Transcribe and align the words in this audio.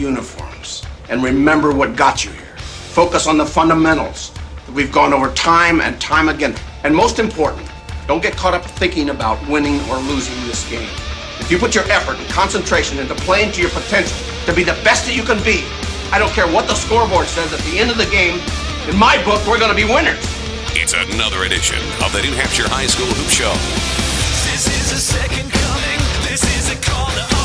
uniforms 0.00 0.82
and 1.10 1.22
remember 1.22 1.72
what 1.72 1.94
got 1.94 2.24
you 2.24 2.30
here. 2.32 2.56
Focus 2.56 3.26
on 3.26 3.36
the 3.36 3.46
fundamentals 3.46 4.32
that 4.66 4.72
we've 4.72 4.90
gone 4.90 5.12
over 5.12 5.30
time 5.34 5.80
and 5.80 6.00
time 6.00 6.28
again. 6.28 6.54
And 6.82 6.96
most 6.96 7.18
important, 7.18 7.68
don't 8.06 8.22
get 8.22 8.34
caught 8.36 8.54
up 8.54 8.64
thinking 8.64 9.10
about 9.10 9.36
winning 9.46 9.78
or 9.90 9.98
losing 9.98 10.34
this 10.46 10.68
game. 10.68 10.88
If 11.38 11.50
you 11.50 11.58
put 11.58 11.74
your 11.74 11.84
effort 11.84 12.18
and 12.18 12.26
concentration 12.28 12.98
into 12.98 13.14
playing 13.14 13.52
to 13.52 13.60
your 13.60 13.70
potential 13.70 14.16
to 14.46 14.54
be 14.54 14.64
the 14.64 14.78
best 14.82 15.06
that 15.06 15.14
you 15.14 15.22
can 15.22 15.42
be, 15.44 15.64
I 16.10 16.18
don't 16.18 16.32
care 16.32 16.46
what 16.46 16.66
the 16.66 16.74
scoreboard 16.74 17.26
says 17.26 17.52
at 17.52 17.60
the 17.70 17.78
end 17.78 17.90
of 17.90 17.98
the 17.98 18.06
game, 18.06 18.40
in 18.88 18.96
my 18.98 19.22
book, 19.24 19.46
we're 19.46 19.58
going 19.58 19.70
to 19.70 19.76
be 19.76 19.84
winners. 19.84 20.24
It's 20.74 20.94
another 20.94 21.44
edition 21.44 21.78
of 22.02 22.12
the 22.12 22.22
New 22.22 22.32
Hampshire 22.32 22.68
High 22.68 22.86
School 22.86 23.06
Hoop 23.06 23.30
Show. 23.30 23.52
This 24.50 24.66
is 24.66 24.92
a 24.92 24.98
second 24.98 25.50
coming. 25.52 26.00
This 26.26 26.42
is 26.58 26.72
a 26.72 26.78
call 26.82 27.06
to 27.06 27.39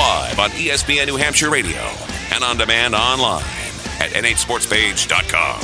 Live 0.00 0.38
on 0.38 0.48
ESPN 0.52 1.08
New 1.08 1.16
Hampshire 1.16 1.50
Radio 1.50 1.76
and 2.32 2.42
on 2.42 2.56
demand 2.56 2.94
online 2.94 3.44
at 4.00 4.16
nhsportspage.com. 4.16 5.60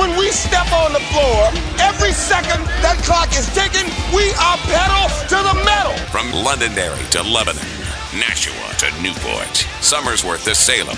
When 0.00 0.16
we 0.16 0.30
step 0.30 0.72
on 0.72 0.94
the 0.94 1.04
floor, 1.12 1.52
every 1.84 2.12
second 2.16 2.64
that 2.80 2.96
clock 3.04 3.36
is 3.36 3.44
ticking, 3.52 3.84
we 4.16 4.32
are 4.40 4.56
pedal 4.72 5.04
to 5.28 5.36
the 5.36 5.56
metal. 5.68 5.92
From 6.08 6.32
Londonderry 6.32 7.04
to 7.12 7.20
Lebanon, 7.28 7.60
Nashua 8.16 8.72
to 8.80 8.88
Newport, 9.04 9.68
Somersworth 9.84 10.44
to 10.44 10.54
Salem, 10.54 10.96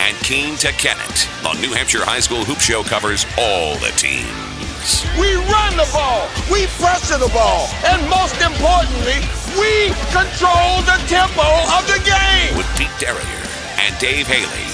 and 0.00 0.16
Keene 0.24 0.56
to 0.64 0.72
Kennett, 0.80 1.28
the 1.44 1.52
New 1.60 1.76
Hampshire 1.76 2.08
High 2.08 2.24
School 2.24 2.42
Hoop 2.48 2.58
Show 2.58 2.82
covers 2.84 3.26
all 3.36 3.76
the 3.84 3.92
teams. 4.00 5.04
We 5.20 5.36
run 5.52 5.76
the 5.76 5.88
ball, 5.92 6.24
we 6.48 6.72
pressure 6.80 7.20
the 7.20 7.28
ball, 7.36 7.68
and 7.84 8.00
most 8.08 8.40
importantly, 8.40 9.20
we 9.58 9.88
control 10.10 10.82
the 10.82 10.98
tempo 11.06 11.46
of 11.76 11.86
the 11.86 12.00
game. 12.04 12.56
With 12.56 12.66
Pete 12.76 12.90
Derrier 12.98 13.42
and 13.78 13.96
Dave 13.98 14.26
Haley 14.26 14.66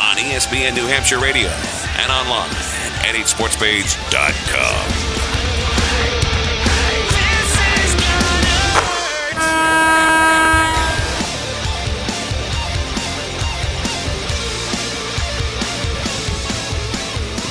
on 0.00 0.16
ESPN 0.16 0.74
New 0.74 0.86
Hampshire 0.86 1.20
Radio 1.20 1.48
and 1.48 2.10
online 2.10 2.50
at 3.04 3.14
nhsportspage.com. 3.14 4.84
This 7.10 7.94
is. 7.94 8.00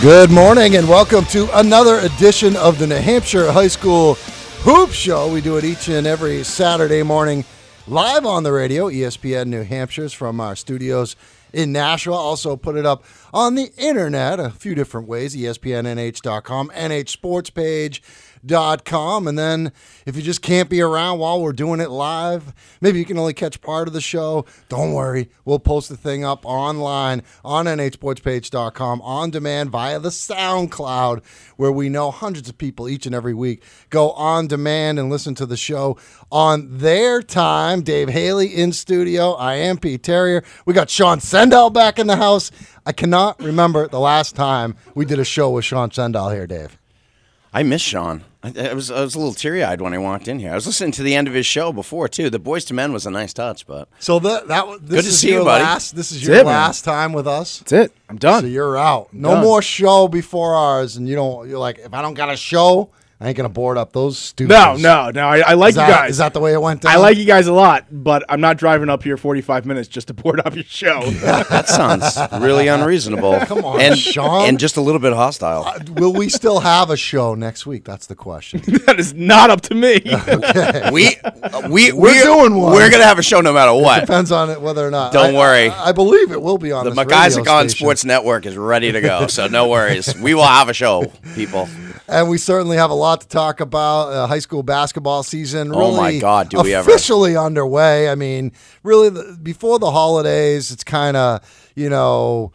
Good 0.02 0.32
morning 0.32 0.76
and 0.78 0.88
welcome 0.88 1.26
to 1.26 1.50
another 1.60 2.00
edition 2.00 2.56
of 2.56 2.80
the 2.80 2.88
New 2.88 2.96
Hampshire 2.96 3.52
High 3.52 3.68
School 3.68 4.18
Hoop 4.64 4.92
Show. 4.92 5.32
We 5.32 5.40
do 5.40 5.56
it 5.56 5.64
each 5.64 5.88
and 5.88 6.06
every 6.06 6.44
Saturday 6.44 7.02
morning 7.02 7.46
live 7.88 8.26
on 8.26 8.44
the 8.44 8.52
radio, 8.52 8.90
ESPN 8.90 9.48
New 9.48 9.64
Hampshire's 9.64 10.12
from 10.12 10.42
our 10.42 10.54
studios 10.56 11.16
in 11.54 11.72
Nashua. 11.72 12.18
Also 12.18 12.58
put 12.58 12.76
it 12.76 12.86
up 12.86 13.06
on 13.34 13.56
the 13.56 13.72
internet 13.78 14.40
a 14.40 14.50
few 14.50 14.76
different 14.76 15.08
ways, 15.08 15.36
ESPNNH.com, 15.36 16.70
NH 16.70 17.10
Sports 17.10 17.50
page. 17.50 18.02
And 18.42 19.38
then 19.38 19.72
if 20.06 20.16
you 20.16 20.22
just 20.22 20.42
can't 20.42 20.70
be 20.70 20.82
around 20.82 21.20
while 21.20 21.42
we're 21.42 21.52
doing 21.52 21.82
it 21.82 21.90
live 21.90 22.54
maybe 22.80 22.98
you 22.98 23.06
can 23.06 23.18
only 23.18 23.34
catch 23.34 23.60
part 23.60 23.88
of 23.88 23.94
the 23.94 24.02
show. 24.02 24.46
Don't 24.70 24.94
worry 24.94 25.30
we'll 25.44 25.60
post 25.60 25.90
the 25.90 25.98
thing 25.98 26.24
up 26.24 26.46
online 26.46 27.24
on 27.44 27.66
nhsportspage.com 27.66 29.02
on 29.02 29.30
demand 29.30 29.72
via 29.72 30.00
the 30.00 30.10
soundcloud 30.10 31.24
where 31.58 31.72
we 31.72 31.90
know 31.90 32.12
hundreds 32.12 32.48
of 32.48 32.58
people 32.58 32.88
each 32.88 33.06
and 33.06 33.14
every 33.14 33.34
week 33.34 33.62
go 33.90 34.12
on 34.12 34.48
demand 34.48 35.00
and 35.00 35.10
listen 35.10 35.36
to 35.36 35.46
the 35.46 35.58
show 35.58 35.98
on 36.32 36.78
their 36.78 37.22
time. 37.22 37.82
Dave 37.82 38.10
haley 38.10 38.48
in 38.48 38.72
studio. 38.72 39.34
I 39.34 39.56
am 39.56 39.78
pete 39.78 40.04
terrier. 40.04 40.44
We 40.66 40.74
got 40.74 40.90
sean 40.90 41.20
sendall 41.20 41.74
back 41.74 42.00
in 42.00 42.08
the 42.08 42.16
house 42.16 42.52
i 42.90 42.92
cannot 42.92 43.40
remember 43.42 43.88
the 43.88 44.00
last 44.00 44.36
time 44.36 44.76
we 44.96 45.06
did 45.06 45.20
a 45.20 45.24
show 45.36 45.50
with 45.52 45.64
sean 45.66 45.90
sendall 45.90 46.34
here 46.34 46.48
dave 46.48 46.78
I 47.52 47.64
miss 47.64 47.82
Sean. 47.82 48.26
I, 48.44 48.54
I 48.70 48.74
was 48.76 48.92
I 48.92 49.02
was 49.02 49.16
a 49.16 49.18
little 49.18 49.34
teary 49.34 49.64
eyed 49.64 49.82
when 49.82 49.92
I 49.92 49.98
walked 49.98 50.28
in 50.28 50.38
here. 50.38 50.52
I 50.52 50.54
was 50.54 50.68
listening 50.68 50.92
to 50.92 51.02
the 51.02 51.16
end 51.16 51.28
of 51.28 51.34
his 51.34 51.48
show 51.48 51.74
before 51.74 52.08
too. 52.08 52.30
The 52.30 52.40
Boyz 52.40 52.70
II 52.72 52.76
Men 52.76 52.94
was 52.94 53.08
a 53.08 53.10
nice 53.10 53.34
touch, 53.34 53.66
but 53.66 53.88
So 53.98 54.20
that 54.20 54.48
that 54.50 54.68
was- 54.68 54.80
this 54.82 54.90
Good 54.98 55.02
to 55.02 55.08
is 55.08 55.20
see 55.20 55.28
you, 55.30 55.34
your 55.38 55.46
buddy. 55.46 55.64
last. 55.64 55.96
This 55.96 56.12
is 56.12 56.18
That's 56.20 56.28
your 56.28 56.36
it, 56.42 56.46
man. 56.46 56.54
last 56.54 56.86
time 56.86 57.12
with 57.12 57.26
us. 57.28 57.58
That's 57.58 57.72
it. 57.72 57.92
I'm 58.08 58.18
done. 58.20 58.42
So 58.42 58.48
you're 58.48 58.78
out. 58.78 59.12
No 59.12 59.30
Done. 59.32 59.44
more 59.44 59.64
show 59.64 60.08
before 60.08 60.54
ours, 60.54 60.96
and 60.96 61.08
you 61.10 61.16
don't. 61.16 61.50
You're 61.50 61.58
like, 61.58 61.80
if 61.80 61.92
I 61.92 62.04
don't 62.04 62.14
got 62.14 62.32
a 62.32 62.38
show, 62.38 62.92
I 63.22 63.28
ain't 63.28 63.36
gonna 63.36 63.50
board 63.50 63.78
up 63.78 63.92
those 63.92 64.18
stupid. 64.18 64.54
no, 64.54 64.76
no, 64.78 65.10
no. 65.12 65.28
I, 65.28 65.40
I 65.40 65.54
like 65.56 65.72
Is 65.72 65.76
you 65.76 65.82
that, 65.82 65.90
guys. 65.90 66.12
is 66.12 66.18
that 66.20 66.34
the 66.34 66.40
way 66.40 66.54
it 66.54 66.62
went 66.62 66.82
down? 66.84 66.94
I 66.94 66.96
like 66.96 67.18
you 67.18 67.26
guys 67.26 67.48
a 67.48 67.54
lot, 67.54 67.86
but 67.92 68.24
I'm 68.30 68.40
not 68.40 68.56
driving 68.58 68.88
up 68.90 69.04
here 69.04 69.18
45 69.18 69.66
minutes 69.66 69.90
just 69.90 70.08
to 70.08 70.14
board 70.24 70.40
up 70.46 70.56
your 70.56 70.64
show. 70.64 71.02
that 71.10 71.68
sounds 71.68 72.18
really 72.42 72.70
unreasonable. 72.70 73.38
Come 73.46 73.66
on, 73.66 73.82
and 73.82 73.98
Sean. 73.98 74.48
and 74.48 74.58
just 74.58 74.78
a 74.78 74.82
little 74.82 75.02
bit 75.02 75.12
hostile. 75.12 75.66
Uh, 75.66 75.80
Will 75.96 76.14
we 76.14 76.30
still 76.30 76.62
have 76.62 76.90
a 76.92 76.96
show 76.96 77.36
next 77.36 77.66
week? 77.66 77.84
That's 77.84 78.08
the 78.08 78.16
question. 78.16 78.62
that 78.86 78.98
is 79.00 79.14
not 79.14 79.50
up 79.50 79.60
to 79.64 79.76
me. 79.76 80.00
we 80.94 81.18
uh, 81.18 81.68
we 81.70 81.92
We're 81.92 82.14
we- 82.14 82.20
doing 82.22 82.56
one. 82.56 82.72
We're 82.72 82.90
gonna 82.90 83.04
have 83.04 83.20
a 83.20 83.24
show 83.24 83.42
no 83.42 83.52
matter 83.52 83.74
what. 83.74 84.00
Depends 84.00 84.32
on 84.32 84.50
it 84.50 84.62
whether 84.62 84.88
or 84.88 84.92
not. 84.92 85.12
Don't 85.12 85.36
I- 85.36 85.38
worry. 85.38 85.70
I, 85.70 85.90
I 85.90 85.92
believe 85.92 86.32
it 86.32 86.42
will 86.42 86.58
be 86.58 86.72
on 86.72 86.86
The 86.86 86.92
this 86.92 87.00
McIsaac 87.00 87.52
on. 87.52 87.68
Sports 87.68 88.06
Network 88.06 88.46
is 88.46 88.56
ready 88.56 88.94
to 88.94 89.02
go, 89.02 89.28
so 89.28 89.48
no 89.48 89.68
worries. 89.68 90.16
We 90.18 90.34
will 90.34 90.44
have 90.48 90.70
a 90.70 90.74
show, 90.74 91.12
people. 91.36 91.68
And 92.08 92.28
we 92.28 92.40
certainly 92.40 92.78
have 92.78 92.90
a 92.90 92.96
lot 92.96 93.09
to 93.18 93.28
talk 93.28 93.60
about. 93.60 94.14
Uh, 94.14 94.28
high 94.28 94.40
school 94.40 94.64
basketball 94.64 95.24
season 95.24 95.70
really 95.70 95.84
Oh 95.84 95.96
my 95.96 96.20
God, 96.20 96.50
do 96.50 96.62
we 96.62 96.74
ever. 96.74 96.90
officially 96.90 97.36
underway. 97.36 98.10
I 98.10 98.16
mean, 98.16 98.52
really, 98.84 99.10
the, 99.10 99.38
before 99.42 99.80
the 99.80 99.92
holidays, 99.92 100.72
it's 100.72 100.84
kind 100.84 101.18
of 101.18 101.42
you 101.76 101.90
know 101.90 102.52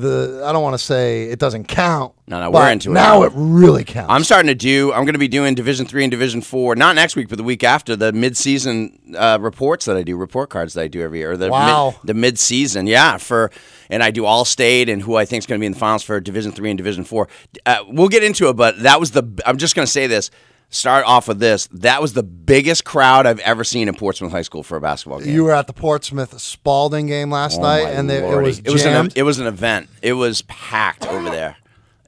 the. 0.00 0.42
I 0.44 0.52
don't 0.52 0.62
want 0.62 0.74
to 0.74 0.78
say 0.84 1.24
it 1.24 1.38
doesn't 1.38 1.64
count. 1.68 2.12
No, 2.26 2.40
no, 2.40 2.50
we're 2.50 2.70
into 2.70 2.90
it 2.90 2.94
now. 2.94 3.22
It 3.22 3.32
really 3.34 3.84
counts. 3.84 4.10
I'm 4.10 4.24
starting 4.24 4.48
to 4.48 4.54
do. 4.54 4.92
I'm 4.92 5.04
going 5.04 5.14
to 5.14 5.18
be 5.18 5.28
doing 5.28 5.54
Division 5.54 5.86
Three 5.86 6.04
and 6.04 6.10
Division 6.10 6.40
Four, 6.42 6.74
not 6.76 6.94
next 6.96 7.16
week, 7.16 7.28
but 7.28 7.38
the 7.38 7.44
week 7.44 7.62
after. 7.64 7.96
The 7.96 8.12
mid-season 8.12 9.14
uh, 9.16 9.38
reports 9.40 9.84
that 9.86 9.96
I 9.96 10.02
do, 10.02 10.16
report 10.16 10.50
cards 10.50 10.74
that 10.74 10.82
I 10.82 10.88
do 10.88 11.02
every 11.02 11.18
year. 11.20 11.36
The 11.36 11.48
Wow. 11.50 11.90
mid, 12.02 12.08
the 12.08 12.14
mid-season, 12.14 12.86
yeah. 12.86 13.16
For 13.18 13.50
and 13.90 14.02
I 14.02 14.10
do 14.10 14.24
all 14.24 14.44
state 14.44 14.88
and 14.88 15.02
who 15.02 15.16
I 15.16 15.24
think 15.24 15.42
is 15.42 15.46
going 15.46 15.58
to 15.58 15.62
be 15.62 15.66
in 15.66 15.72
the 15.72 15.78
finals 15.78 16.02
for 16.02 16.20
Division 16.20 16.52
Three 16.52 16.70
and 16.70 16.76
Division 16.78 17.04
Four. 17.04 17.28
Uh, 17.64 17.84
we'll 17.88 18.08
get 18.08 18.22
into 18.24 18.48
it, 18.48 18.54
but 18.54 18.80
that 18.82 19.00
was 19.00 19.12
the. 19.12 19.22
I'm 19.46 19.58
just 19.58 19.74
going 19.74 19.86
to 19.86 19.92
say 19.92 20.06
this. 20.06 20.30
Start 20.74 21.04
off 21.06 21.28
with 21.28 21.38
this. 21.38 21.68
That 21.72 22.02
was 22.02 22.12
the 22.14 22.22
biggest 22.22 22.84
crowd 22.84 23.26
I've 23.26 23.38
ever 23.40 23.62
seen 23.64 23.88
in 23.88 23.94
Portsmouth 23.94 24.32
High 24.32 24.42
School 24.42 24.62
for 24.62 24.76
a 24.76 24.80
basketball 24.80 25.20
game. 25.20 25.32
you 25.32 25.44
were 25.44 25.52
at 25.54 25.66
the 25.66 25.72
Portsmouth 25.72 26.38
Spaulding 26.40 27.06
game 27.06 27.30
last 27.30 27.58
Oh, 27.58 27.62
night, 27.62 27.82
and 27.86 28.10
there, 28.10 28.24
it 28.40 28.42
was 28.42 28.58
it 28.58 28.70
was 28.70 28.84
an 28.84 29.10
it 29.14 29.22
was 29.22 29.38
an 29.38 29.46
event. 29.46 29.88
It 30.02 30.14
was 30.14 30.42
packed 30.42 31.06
over 31.06 31.30
there. 31.30 31.56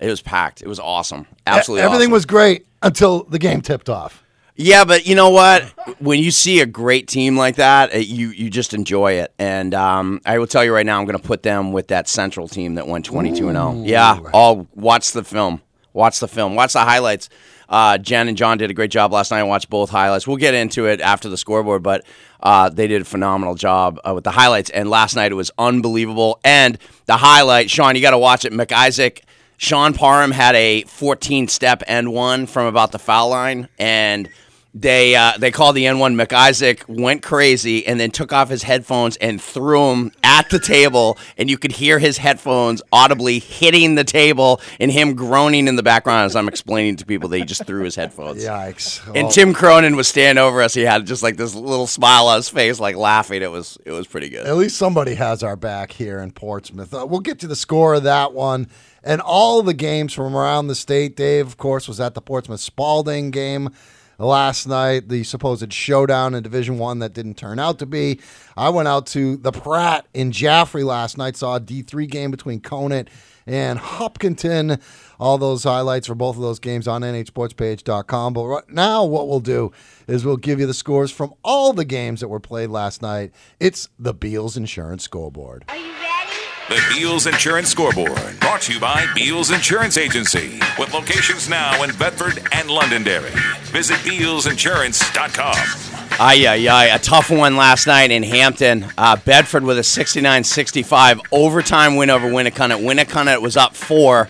It 0.00 0.08
was 0.08 0.20
packed. 0.20 0.62
It 0.62 0.68
was 0.68 0.80
awesome. 0.80 1.26
Absolutely, 1.46 1.82
Everything 1.84 2.06
awesome. 2.06 2.12
was 2.12 2.26
great 2.26 2.66
until 2.82 3.22
the 3.24 3.38
game 3.38 3.60
tipped 3.62 3.88
off. 3.88 4.22
Yeah, 4.58 4.84
but 4.84 5.06
you 5.06 5.14
know 5.14 5.30
what? 5.30 5.62
When 6.00 6.18
you 6.18 6.30
see 6.30 6.60
a 6.60 6.66
great 6.66 7.08
team 7.08 7.36
like 7.36 7.56
that, 7.56 7.94
uh, 7.94 7.98
you 7.98 8.28
you 8.30 8.48
just 8.50 8.72
enjoy 8.74 9.12
it. 9.12 9.32
And 9.38 9.74
um, 9.74 10.20
I 10.26 10.38
will 10.38 10.46
tell 10.46 10.64
you 10.64 10.72
right 10.74 10.84
now, 10.86 10.98
I'm 10.98 11.04
going 11.06 11.18
to 11.18 11.22
put 11.22 11.42
them 11.42 11.72
with 11.72 11.88
that 11.88 12.08
Central 12.08 12.48
team 12.48 12.74
that 12.76 12.86
won 12.86 13.02
22 13.02 13.48
and 13.48 13.56
0. 13.56 13.82
Yeah, 13.84 14.18
I'll 14.34 14.66
watch 14.74 15.12
the 15.12 15.22
film. 15.22 15.60
Watch 15.92 16.20
the 16.20 16.28
film. 16.28 16.54
Watch 16.56 16.72
the 16.72 16.80
highlights. 16.80 17.28
Uh, 17.68 17.98
Jen 17.98 18.28
and 18.28 18.36
John 18.36 18.58
did 18.58 18.70
a 18.70 18.74
great 18.74 18.90
job 18.90 19.12
last 19.12 19.30
night. 19.30 19.40
I 19.40 19.42
watched 19.44 19.68
both 19.68 19.90
highlights. 19.90 20.26
We'll 20.26 20.36
get 20.36 20.54
into 20.54 20.86
it 20.86 21.00
after 21.00 21.28
the 21.28 21.36
scoreboard, 21.36 21.82
but 21.82 22.04
uh, 22.40 22.68
they 22.68 22.86
did 22.86 23.02
a 23.02 23.04
phenomenal 23.04 23.54
job 23.54 23.98
uh, 24.04 24.12
with 24.14 24.24
the 24.24 24.30
highlights. 24.30 24.70
And 24.70 24.88
last 24.88 25.16
night 25.16 25.32
it 25.32 25.36
was 25.36 25.50
unbelievable. 25.58 26.38
And 26.44 26.78
the 27.06 27.16
highlight, 27.16 27.70
Sean, 27.70 27.96
you 27.96 28.02
got 28.02 28.12
to 28.12 28.18
watch 28.18 28.44
it. 28.44 28.52
McIsaac 28.52 29.22
Sean 29.58 29.94
Parham 29.94 30.30
had 30.30 30.54
a 30.54 30.82
14 30.82 31.48
step 31.48 31.82
end 31.86 32.12
one 32.12 32.46
from 32.46 32.66
about 32.66 32.92
the 32.92 32.98
foul 32.98 33.30
line, 33.30 33.68
and 33.78 34.28
they 34.78 35.16
uh, 35.16 35.32
they 35.38 35.50
called 35.50 35.74
the 35.74 35.84
N1. 35.84 36.20
McIsaac 36.22 36.82
went 36.86 37.22
crazy 37.22 37.86
and 37.86 37.98
then 37.98 38.10
took 38.10 38.30
off 38.30 38.50
his 38.50 38.62
headphones 38.62 39.16
and 39.16 39.40
threw 39.40 39.88
them 39.88 40.12
at 40.22 40.50
the 40.50 40.58
table, 40.58 41.16
and 41.38 41.48
you 41.48 41.56
could 41.56 41.72
hear 41.72 41.98
his 41.98 42.18
headphones 42.18 42.82
audibly 42.92 43.38
hitting 43.38 43.94
the 43.94 44.04
table 44.04 44.60
and 44.78 44.90
him 44.92 45.14
groaning 45.14 45.66
in 45.66 45.76
the 45.76 45.82
background 45.82 46.26
as 46.26 46.36
I'm 46.36 46.46
explaining 46.46 46.96
to 46.96 47.06
people 47.06 47.30
that 47.30 47.38
he 47.38 47.44
just 47.44 47.64
threw 47.66 47.84
his 47.84 47.96
headphones. 47.96 48.44
Yikes! 48.44 49.06
And 49.14 49.28
Oh. 49.28 49.30
Tim 49.30 49.54
Cronin 49.54 49.96
was 49.96 50.08
standing 50.08 50.42
over 50.42 50.60
us. 50.60 50.74
He 50.74 50.82
had 50.82 51.06
just 51.06 51.22
like 51.22 51.36
this 51.38 51.54
little 51.54 51.86
smile 51.86 52.26
on 52.28 52.36
his 52.36 52.50
face, 52.50 52.78
like 52.78 52.96
laughing. 52.96 53.40
It 53.40 53.50
was 53.50 53.78
it 53.86 53.92
was 53.92 54.06
pretty 54.06 54.28
good. 54.28 54.46
At 54.46 54.56
least 54.56 54.76
somebody 54.76 55.14
has 55.14 55.42
our 55.42 55.56
back 55.56 55.92
here 55.92 56.18
in 56.18 56.32
Portsmouth. 56.32 56.92
Uh, 56.92 57.06
we'll 57.08 57.20
get 57.20 57.38
to 57.40 57.46
the 57.46 57.56
score 57.56 57.94
of 57.94 58.02
that 58.02 58.34
one 58.34 58.68
and 59.02 59.22
all 59.22 59.62
the 59.62 59.72
games 59.72 60.12
from 60.12 60.36
around 60.36 60.66
the 60.66 60.74
state. 60.74 61.16
Dave, 61.16 61.46
of 61.46 61.56
course, 61.56 61.88
was 61.88 61.98
at 61.98 62.12
the 62.14 62.20
Portsmouth 62.20 62.60
Spaulding 62.60 63.30
game 63.30 63.70
last 64.18 64.66
night, 64.66 65.08
the 65.08 65.24
supposed 65.24 65.72
showdown 65.72 66.34
in 66.34 66.42
Division 66.42 66.78
One 66.78 66.98
that 67.00 67.12
didn't 67.12 67.36
turn 67.36 67.58
out 67.58 67.78
to 67.80 67.86
be. 67.86 68.20
I 68.56 68.68
went 68.70 68.88
out 68.88 69.06
to 69.08 69.36
the 69.36 69.52
Pratt 69.52 70.06
in 70.14 70.32
Jaffrey 70.32 70.84
last 70.84 71.18
night, 71.18 71.36
saw 71.36 71.56
a 71.56 71.60
D3 71.60 72.08
game 72.08 72.30
between 72.30 72.60
Conant 72.60 73.08
and 73.46 73.78
Hopkinton. 73.78 74.80
All 75.18 75.38
those 75.38 75.64
highlights 75.64 76.06
for 76.06 76.14
both 76.14 76.36
of 76.36 76.42
those 76.42 76.58
games 76.58 76.88
on 76.88 77.02
nhsportspage.com. 77.02 78.32
But 78.32 78.44
right 78.44 78.68
now, 78.68 79.04
what 79.04 79.28
we'll 79.28 79.40
do 79.40 79.72
is 80.06 80.24
we'll 80.24 80.36
give 80.36 80.60
you 80.60 80.66
the 80.66 80.74
scores 80.74 81.10
from 81.10 81.34
all 81.44 81.72
the 81.72 81.84
games 81.84 82.20
that 82.20 82.28
were 82.28 82.40
played 82.40 82.70
last 82.70 83.02
night. 83.02 83.32
It's 83.60 83.88
the 83.98 84.14
Beals 84.14 84.56
Insurance 84.56 85.04
Scoreboard. 85.04 85.64
Are 85.68 85.76
you 85.76 85.92
ready? 85.92 86.15
The 86.68 86.82
Beals 86.92 87.28
Insurance 87.28 87.68
Scoreboard, 87.68 88.40
brought 88.40 88.62
to 88.62 88.74
you 88.74 88.80
by 88.80 89.06
Beals 89.14 89.52
Insurance 89.52 89.96
Agency, 89.96 90.58
with 90.76 90.92
locations 90.92 91.48
now 91.48 91.80
in 91.84 91.96
Bedford 91.96 92.42
and 92.50 92.68
Londonderry. 92.68 93.30
Visit 93.66 93.98
BealsInsurance.com. 93.98 95.54
Ay, 96.18 96.44
ay, 96.44 96.68
ay. 96.68 96.86
A 96.86 96.98
tough 96.98 97.30
one 97.30 97.56
last 97.56 97.86
night 97.86 98.10
in 98.10 98.24
Hampton. 98.24 98.84
Uh, 98.98 99.14
Bedford 99.14 99.62
with 99.62 99.78
a 99.78 99.84
69 99.84 100.42
65 100.42 101.20
overtime 101.30 101.94
win 101.94 102.10
over 102.10 102.26
Winnacunnet. 102.26 102.84
Winnacunnet 102.84 103.40
was 103.40 103.56
up 103.56 103.76
four 103.76 104.28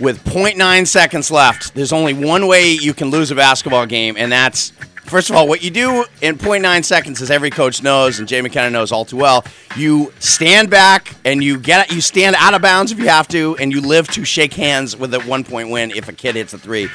with 0.00 0.24
0.9 0.24 0.86
seconds 0.86 1.30
left. 1.30 1.74
There's 1.74 1.92
only 1.92 2.14
one 2.14 2.46
way 2.46 2.70
you 2.70 2.94
can 2.94 3.10
lose 3.10 3.30
a 3.30 3.34
basketball 3.34 3.84
game, 3.84 4.16
and 4.16 4.32
that's 4.32 4.72
First 5.10 5.28
of 5.28 5.34
all, 5.34 5.48
what 5.48 5.60
you 5.60 5.70
do 5.70 6.04
in 6.22 6.38
0.9 6.38 6.84
seconds, 6.84 7.20
as 7.20 7.32
every 7.32 7.50
coach 7.50 7.82
knows, 7.82 8.20
and 8.20 8.28
Jay 8.28 8.40
McKenna 8.40 8.70
knows 8.70 8.92
all 8.92 9.04
too 9.04 9.16
well, 9.16 9.44
you 9.76 10.12
stand 10.20 10.70
back 10.70 11.16
and 11.24 11.42
you 11.42 11.58
get 11.58 11.90
you 11.90 12.00
stand 12.00 12.36
out 12.38 12.54
of 12.54 12.62
bounds 12.62 12.92
if 12.92 13.00
you 13.00 13.08
have 13.08 13.26
to, 13.26 13.56
and 13.56 13.72
you 13.72 13.80
live 13.80 14.06
to 14.10 14.24
shake 14.24 14.54
hands 14.54 14.96
with 14.96 15.12
a 15.12 15.18
one 15.22 15.42
point 15.42 15.68
win 15.68 15.90
if 15.90 16.08
a 16.08 16.12
kid 16.12 16.36
hits 16.36 16.54
a 16.54 16.58
three. 16.58 16.88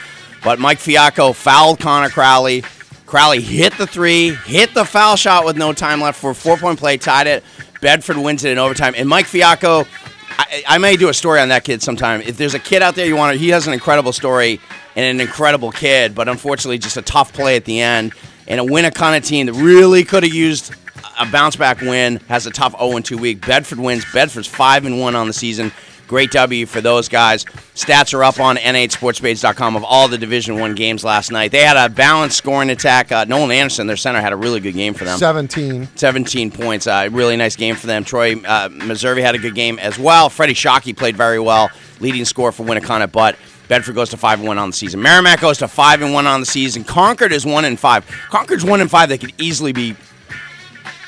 But 0.46 0.60
Mike 0.60 0.78
Fiacco 0.78 1.36
fouled 1.36 1.82
Connor 1.82 2.08
Crowley. 2.08 2.64
Crowley 3.06 3.42
hit 3.42 3.78
the 3.78 3.86
three, 3.86 4.34
hit 4.46 4.74
the 4.74 4.86
foul 4.86 5.18
shot 5.18 5.44
with 5.44 5.58
no 5.58 5.74
time 5.74 6.00
left 6.00 6.18
for 6.18 6.30
a 6.30 6.36
four 6.36 6.56
point 6.56 6.80
play, 6.80 6.96
tied 6.96 7.28
it. 7.28 7.44
Bedford 7.82 8.16
wins 8.16 8.46
it 8.46 8.52
in 8.54 8.58
overtime. 8.58 8.94
And 8.96 9.10
Mike 9.10 9.26
Fiacco, 9.26 9.86
I, 10.38 10.64
I 10.70 10.78
may 10.78 10.96
do 10.96 11.10
a 11.10 11.14
story 11.14 11.42
on 11.42 11.50
that 11.50 11.66
kid 11.66 11.82
sometime. 11.82 12.22
If 12.22 12.38
there's 12.38 12.54
a 12.54 12.60
kid 12.60 12.82
out 12.82 12.96
there 12.96 13.06
you 13.06 13.18
want 13.18 13.34
to, 13.34 13.38
he 13.38 13.50
has 13.50 13.68
an 13.68 13.74
incredible 13.74 14.14
story 14.14 14.62
and 14.96 15.06
an 15.06 15.26
incredible 15.26 15.72
kid, 15.72 16.16
but 16.16 16.28
unfortunately 16.28 16.78
just 16.78 16.98
a 16.98 17.02
tough 17.02 17.34
play 17.34 17.56
at 17.56 17.66
the 17.66 17.82
end. 17.82 18.14
And 18.48 18.60
a 18.60 18.64
Winnacunnet 18.64 19.26
team 19.26 19.48
that 19.48 19.54
really 19.54 20.04
could 20.04 20.24
have 20.24 20.34
used 20.34 20.74
a 21.20 21.26
bounce 21.26 21.56
back 21.56 21.82
win 21.82 22.18
has 22.28 22.46
a 22.46 22.52
tough 22.52 22.76
0 22.78 23.00
2 23.00 23.18
week. 23.18 23.46
Bedford 23.46 23.80
wins. 23.80 24.06
Bedford's 24.14 24.48
5 24.48 24.86
and 24.86 25.00
1 25.00 25.16
on 25.16 25.28
the 25.28 25.34
season. 25.34 25.72
Great 26.08 26.30
W 26.32 26.68
for 26.68 26.82
those 26.82 27.10
guys. 27.10 27.46
Stats 27.74 28.14
are 28.14 28.24
up 28.24 28.40
on 28.40 28.58
nhsportspage.com 28.58 29.76
of 29.76 29.84
all 29.84 30.08
the 30.08 30.20
Division 30.20 30.60
One 30.60 30.76
games 30.76 31.04
last 31.04 31.32
night. 31.32 31.52
They 31.52 31.64
had 31.64 31.78
a 31.78 31.90
balanced 31.90 32.38
scoring 32.38 32.70
attack. 32.70 33.12
Uh, 33.12 33.26
Nolan 33.26 33.50
Anderson, 33.52 33.88
their 33.88 33.98
center, 33.98 34.22
had 34.22 34.32
a 34.32 34.36
really 34.36 34.60
good 34.60 34.76
game 34.76 34.94
for 34.94 35.04
them. 35.04 35.18
17. 35.18 35.88
17 35.96 36.52
points. 36.52 36.86
Uh, 36.86 37.10
really 37.12 37.36
nice 37.38 37.56
game 37.56 37.76
for 37.76 37.88
them. 37.88 38.04
Troy 38.04 38.36
uh, 38.46 38.70
Missouri 38.72 39.24
had 39.24 39.34
a 39.34 39.40
good 39.40 39.56
game 39.56 39.80
as 39.80 39.98
well. 39.98 40.30
Freddie 40.30 40.54
Shockey 40.54 40.96
played 40.96 41.18
very 41.18 41.40
well, 41.40 41.72
leading 42.00 42.24
scorer 42.24 42.52
for 42.52 42.64
Winnacunnet, 42.64 43.12
but 43.12 43.36
Bedford 43.68 43.96
goes 43.96 44.10
to 44.10 44.18
five 44.18 44.40
and 44.40 44.48
one 44.48 44.58
on 44.58 44.70
the 44.70 44.76
season. 44.76 45.02
Merrimack 45.02 45.42
goes 45.42 45.58
to 45.60 45.68
five 45.68 46.02
and 46.02 46.14
one 46.14 46.28
on 46.28 46.40
the 46.40 46.46
season. 46.46 46.84
Concord 46.84 47.32
is 47.32 47.46
one 47.46 47.66
and 47.66 47.80
five. 47.80 48.06
Concord's 48.30 48.64
one 48.64 48.82
and 48.82 48.90
five. 48.90 49.10
They 49.10 49.18
could 49.18 49.34
easily 49.40 49.74
be 49.74 49.96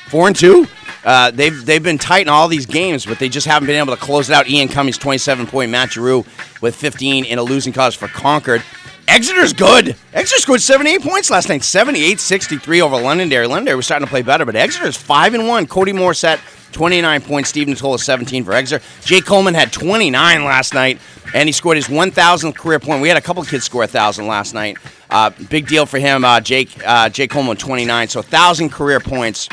four 0.08 0.26
and 0.26 0.36
two. 0.36 0.66
Uh, 1.04 1.30
they've 1.30 1.64
they've 1.64 1.82
been 1.82 1.98
tight 1.98 2.22
in 2.22 2.28
all 2.28 2.48
these 2.48 2.66
games, 2.66 3.06
but 3.06 3.18
they 3.18 3.28
just 3.28 3.46
haven't 3.46 3.66
been 3.66 3.76
able 3.76 3.94
to 3.94 4.00
close 4.00 4.28
it 4.28 4.34
out. 4.34 4.48
Ian 4.48 4.68
Cummings, 4.68 4.98
27 4.98 5.46
point. 5.46 5.70
Matt 5.70 5.92
Giroux 5.92 6.24
with 6.60 6.74
15 6.74 7.24
in 7.24 7.38
a 7.38 7.42
losing 7.42 7.72
cause 7.72 7.94
for 7.94 8.08
Concord. 8.08 8.62
Exeter's 9.06 9.54
good. 9.54 9.96
Exeter 10.12 10.40
scored 10.40 10.60
78 10.60 11.00
points 11.00 11.30
last 11.30 11.48
night, 11.48 11.62
78-63 11.62 12.82
over 12.82 13.00
Londonderry. 13.00 13.46
Londonderry 13.46 13.76
was 13.76 13.86
starting 13.86 14.06
to 14.06 14.10
play 14.10 14.20
better, 14.20 14.44
but 14.44 14.54
Exeter's 14.54 14.98
5 14.98 15.32
and 15.32 15.48
1. 15.48 15.66
Cody 15.66 15.92
Morissette, 15.92 16.38
29 16.72 17.20
points. 17.22 17.48
Steve 17.48 17.68
Natola, 17.68 17.98
17 17.98 18.44
for 18.44 18.52
Exeter. 18.52 18.84
Jay 19.02 19.20
Coleman 19.20 19.54
had 19.54 19.72
29 19.72 20.44
last 20.44 20.74
night, 20.74 21.00
and 21.34 21.48
he 21.48 21.52
scored 21.52 21.76
his 21.76 21.88
1,000th 21.88 22.54
career 22.54 22.78
point. 22.78 23.02
We 23.02 23.08
had 23.08 23.16
a 23.16 23.22
couple 23.22 23.42
kids 23.44 23.64
score 23.64 23.80
1,000 23.80 24.26
last 24.26 24.54
night. 24.54 24.78
Uh, 25.10 25.30
big 25.48 25.66
deal 25.66 25.86
for 25.86 25.98
him. 25.98 26.24
Uh, 26.24 26.40
Jake 26.40 26.70
uh, 26.86 27.08
Jay 27.08 27.26
Coleman, 27.26 27.56
29. 27.56 28.08
So 28.08 28.20
1,000 28.20 28.70
career 28.70 29.00
points 29.00 29.48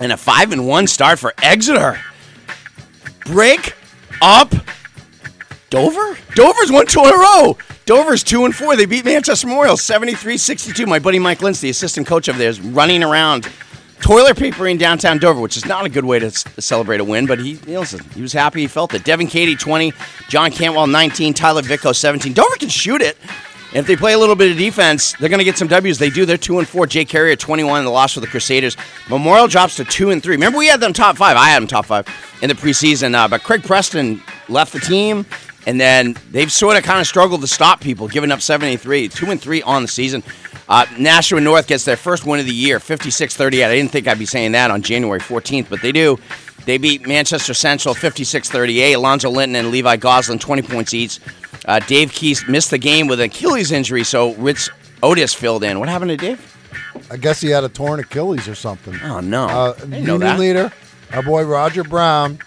and 0.00 0.12
a 0.12 0.16
5 0.16 0.52
and 0.52 0.66
1 0.66 0.86
start 0.86 1.18
for 1.18 1.34
Exeter. 1.42 2.00
Break 3.24 3.74
up 4.20 4.54
Dover? 5.70 6.16
Dover's 6.34 6.70
won 6.70 6.86
two 6.86 7.00
in 7.00 7.08
a 7.08 7.16
row. 7.16 7.58
Dover's 7.84 8.22
two 8.22 8.44
and 8.44 8.54
four. 8.54 8.76
They 8.76 8.86
beat 8.86 9.04
Manchester 9.04 9.46
Memorial 9.48 9.76
73-62. 9.76 10.86
My 10.86 10.98
buddy 10.98 11.18
Mike 11.18 11.42
Lentz, 11.42 11.60
the 11.60 11.68
assistant 11.68 12.06
coach 12.06 12.26
there, 12.26 12.48
is 12.48 12.60
running 12.60 13.02
around 13.02 13.50
toilet 14.04 14.36
paper 14.36 14.66
in 14.66 14.76
downtown 14.76 15.16
Dover, 15.18 15.40
which 15.40 15.56
is 15.56 15.64
not 15.64 15.86
a 15.86 15.88
good 15.88 16.04
way 16.04 16.18
to 16.18 16.26
s- 16.26 16.44
celebrate 16.58 17.00
a 17.00 17.04
win, 17.04 17.24
but 17.24 17.38
he, 17.40 17.54
he 17.54 17.74
was 18.20 18.34
happy 18.34 18.60
he 18.60 18.66
felt 18.66 18.92
it. 18.92 19.02
Devin 19.02 19.28
Cady, 19.28 19.56
20. 19.56 19.94
John 20.28 20.50
Cantwell, 20.50 20.86
19. 20.86 21.32
Tyler 21.32 21.62
Vicko, 21.62 21.96
17. 21.96 22.34
Dover 22.34 22.54
can 22.56 22.68
shoot 22.68 23.00
it. 23.00 23.16
And 23.70 23.78
if 23.78 23.86
they 23.86 23.96
play 23.96 24.12
a 24.12 24.18
little 24.18 24.36
bit 24.36 24.52
of 24.52 24.58
defense, 24.58 25.14
they're 25.14 25.30
going 25.30 25.38
to 25.38 25.44
get 25.44 25.56
some 25.56 25.68
W's. 25.68 25.98
They 25.98 26.10
do. 26.10 26.26
They're 26.26 26.36
two 26.36 26.58
and 26.58 26.68
four. 26.68 26.86
Jay 26.86 27.06
at 27.32 27.40
21 27.40 27.78
in 27.78 27.84
the 27.86 27.90
loss 27.90 28.12
for 28.12 28.20
the 28.20 28.26
Crusaders. 28.26 28.76
Memorial 29.08 29.48
drops 29.48 29.76
to 29.76 29.84
two 29.84 30.10
and 30.10 30.22
three. 30.22 30.34
Remember, 30.34 30.58
we 30.58 30.66
had 30.66 30.80
them 30.80 30.92
top 30.92 31.16
five. 31.16 31.38
I 31.38 31.48
had 31.48 31.62
them 31.62 31.66
top 31.66 31.86
five 31.86 32.06
in 32.42 32.50
the 32.50 32.54
preseason, 32.54 33.14
uh, 33.14 33.26
but 33.26 33.42
Craig 33.42 33.64
Preston 33.64 34.22
left 34.50 34.74
the 34.74 34.80
team, 34.80 35.24
and 35.66 35.80
then 35.80 36.16
they've 36.30 36.50
sort 36.52 36.76
of 36.76 36.82
kind 36.82 37.00
of 37.00 37.06
struggled 37.06 37.40
to 37.40 37.46
stop 37.46 37.80
people, 37.80 38.08
giving 38.08 38.30
up 38.30 38.40
73, 38.40 39.08
two 39.08 39.30
and 39.30 39.40
three 39.40 39.62
on 39.62 39.82
the 39.82 39.88
season. 39.88 40.22
Uh, 40.68 40.86
Nashua 40.98 41.40
North 41.40 41.66
gets 41.66 41.84
their 41.84 41.96
first 41.96 42.24
win 42.26 42.40
of 42.40 42.46
the 42.46 42.54
year, 42.54 42.78
56-38. 42.78 43.64
I 43.66 43.74
didn't 43.74 43.90
think 43.92 44.08
I'd 44.08 44.18
be 44.18 44.26
saying 44.26 44.52
that 44.52 44.70
on 44.70 44.80
January 44.82 45.20
14th, 45.20 45.68
but 45.68 45.82
they 45.82 45.92
do. 45.92 46.18
They 46.64 46.78
beat 46.78 47.06
Manchester 47.06 47.52
Central 47.52 47.94
56-38. 47.94 48.94
Alonzo 48.94 49.28
Linton 49.30 49.56
and 49.56 49.70
Levi 49.70 49.96
Goslin 49.96 50.38
20 50.38 50.62
points 50.62 50.94
each. 50.94 51.20
Uh, 51.66 51.80
Dave 51.80 52.12
Keys 52.12 52.46
missed 52.48 52.70
the 52.70 52.78
game 52.78 53.06
with 53.06 53.20
an 53.20 53.26
Achilles 53.26 53.72
injury, 53.72 54.04
so 54.04 54.34
Ritz 54.36 54.70
Otis 55.02 55.34
filled 55.34 55.64
in. 55.64 55.78
What 55.78 55.88
happened 55.90 56.10
to 56.10 56.16
Dave? 56.16 56.50
I 57.10 57.18
guess 57.18 57.40
he 57.42 57.50
had 57.50 57.64
a 57.64 57.68
torn 57.68 58.00
Achilles 58.00 58.48
or 58.48 58.54
something. 58.54 58.98
Oh 59.02 59.20
no, 59.20 59.44
Uh, 59.46 59.74
I 59.76 59.80
didn't 59.80 60.04
know 60.04 60.12
union 60.14 60.38
leader, 60.38 60.72
our 61.12 61.22
boy 61.22 61.44
Roger 61.44 61.84
Brown, 61.84 62.38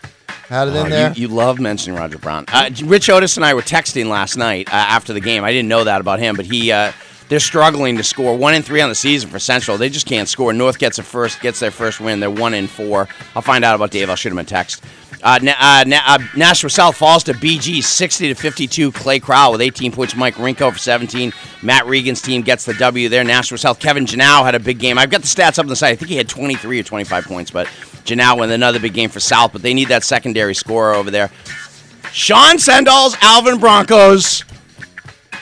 had 0.49 0.67
it 0.67 0.75
Oh, 0.75 0.83
in 0.85 0.89
there. 0.89 1.13
You, 1.13 1.23
you 1.23 1.27
love 1.27 1.59
mentioning 1.59 1.97
Roger 1.99 2.17
Brown. 2.17 2.45
Uh, 2.51 2.69
Rich 2.85 3.09
Otis 3.09 3.35
and 3.37 3.45
I 3.45 3.53
were 3.53 3.61
texting 3.61 4.07
last 4.07 4.37
night 4.37 4.69
uh, 4.69 4.75
after 4.75 5.13
the 5.13 5.19
game. 5.21 5.43
I 5.43 5.51
didn't 5.51 5.69
know 5.69 5.83
that 5.83 6.01
about 6.01 6.19
him, 6.19 6.35
but 6.35 6.45
he 6.45 6.71
uh, 6.71 6.91
they're 7.29 7.39
struggling 7.39 7.97
to 7.97 8.03
score. 8.03 8.37
One 8.37 8.53
and 8.53 8.63
three 8.65 8.79
on 8.81 8.89
the 8.89 8.95
season 8.95 9.29
for 9.29 9.39
Central. 9.39 9.77
They 9.77 9.89
just 9.89 10.07
can't 10.07 10.29
score. 10.29 10.53
North 10.53 10.79
gets 10.79 10.97
a 10.99 11.03
first 11.03 11.41
gets 11.41 11.59
their 11.59 11.71
first 11.71 11.99
win. 11.99 12.19
They're 12.19 12.31
one 12.31 12.53
and 12.53 12.69
four. 12.69 13.07
I'll 13.35 13.41
find 13.41 13.65
out 13.65 13.75
about 13.75 13.91
Dave. 13.91 14.09
I'll 14.09 14.15
shoot 14.15 14.31
him 14.31 14.37
a 14.39 14.43
text. 14.43 14.83
Uh, 15.23 15.39
Na- 15.41 15.53
uh, 15.59 15.83
Na- 15.87 16.01
uh, 16.05 16.19
Nashua 16.35 16.69
South 16.69 16.95
falls 16.95 17.23
to 17.23 17.33
BG 17.33 17.83
60 17.83 18.27
to 18.29 18.35
52. 18.35 18.91
Clay 18.91 19.19
Crowell 19.19 19.53
with 19.53 19.61
18 19.61 19.91
points. 19.91 20.15
Mike 20.15 20.35
Rinko 20.35 20.71
for 20.71 20.77
17. 20.77 21.33
Matt 21.63 21.87
Regan's 21.87 22.21
team 22.21 22.43
gets 22.43 22.65
the 22.65 22.75
W 22.75 23.09
there. 23.09 23.23
Nashua 23.23 23.57
South. 23.57 23.79
Kevin 23.79 24.05
Janau 24.05 24.43
had 24.43 24.53
a 24.53 24.59
big 24.59 24.77
game. 24.77 24.97
I've 24.99 25.09
got 25.09 25.21
the 25.21 25.27
stats 25.27 25.57
up 25.57 25.65
on 25.65 25.69
the 25.69 25.75
site. 25.75 25.93
I 25.93 25.95
think 25.95 26.09
he 26.11 26.17
had 26.17 26.29
23 26.29 26.79
or 26.79 26.83
25 26.83 27.25
points, 27.25 27.49
but 27.49 27.67
Janau 28.07 28.39
with 28.39 28.51
another 28.51 28.79
big 28.79 28.93
game 28.93 29.09
for 29.09 29.19
South. 29.19 29.53
But 29.53 29.61
they 29.61 29.73
need 29.73 29.89
that 29.89 30.03
secondary 30.03 30.55
scorer 30.55 30.93
over 30.93 31.11
there. 31.11 31.29
Sean 32.11 32.57
Sendall's 32.57 33.15
Alvirne 33.15 33.59
Broncos 33.59 34.43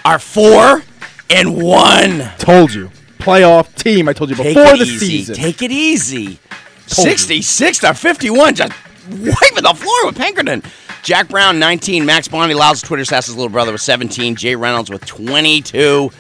are 0.04 0.20
four 0.20 0.84
and 1.30 1.62
one. 1.62 2.32
Told 2.38 2.74
you. 2.74 2.92
Playoff 3.20 3.74
team. 3.76 4.08
I 4.10 4.14
told 4.14 4.30
you 4.30 4.36
Take 4.36 4.56
before 4.56 4.78
the 4.78 4.84
easy. 4.84 5.06
season. 5.08 5.36
Take 5.36 5.62
it 5.62 5.72
easy. 5.72 6.40
Told 6.88 7.08
you. 7.08 7.18
66 7.18 7.80
to 7.80 7.94
51, 7.94 8.56
just 8.56 8.72
wiping 9.10 9.64
the 9.64 9.74
floor 9.76 10.06
with 10.06 10.18
Pinkerton. 10.18 10.62
Jack 11.02 11.30
Brown, 11.30 11.60
19. 11.60 12.06
Max 12.06 12.28
Bondi, 12.28 12.54
Loud's 12.56 12.82
Twitter 12.82 13.04
stats, 13.04 13.28
his 13.28 13.36
little 13.36 13.50
brother, 13.50 13.72
with 13.72 13.82
17. 13.82 14.36
Jay 14.36 14.56
Reynolds 14.56 14.90
with 14.90 15.06
22. 15.06 16.12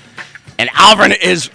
And 0.58 0.70
Alvirne 0.70 1.15
is 1.22 1.50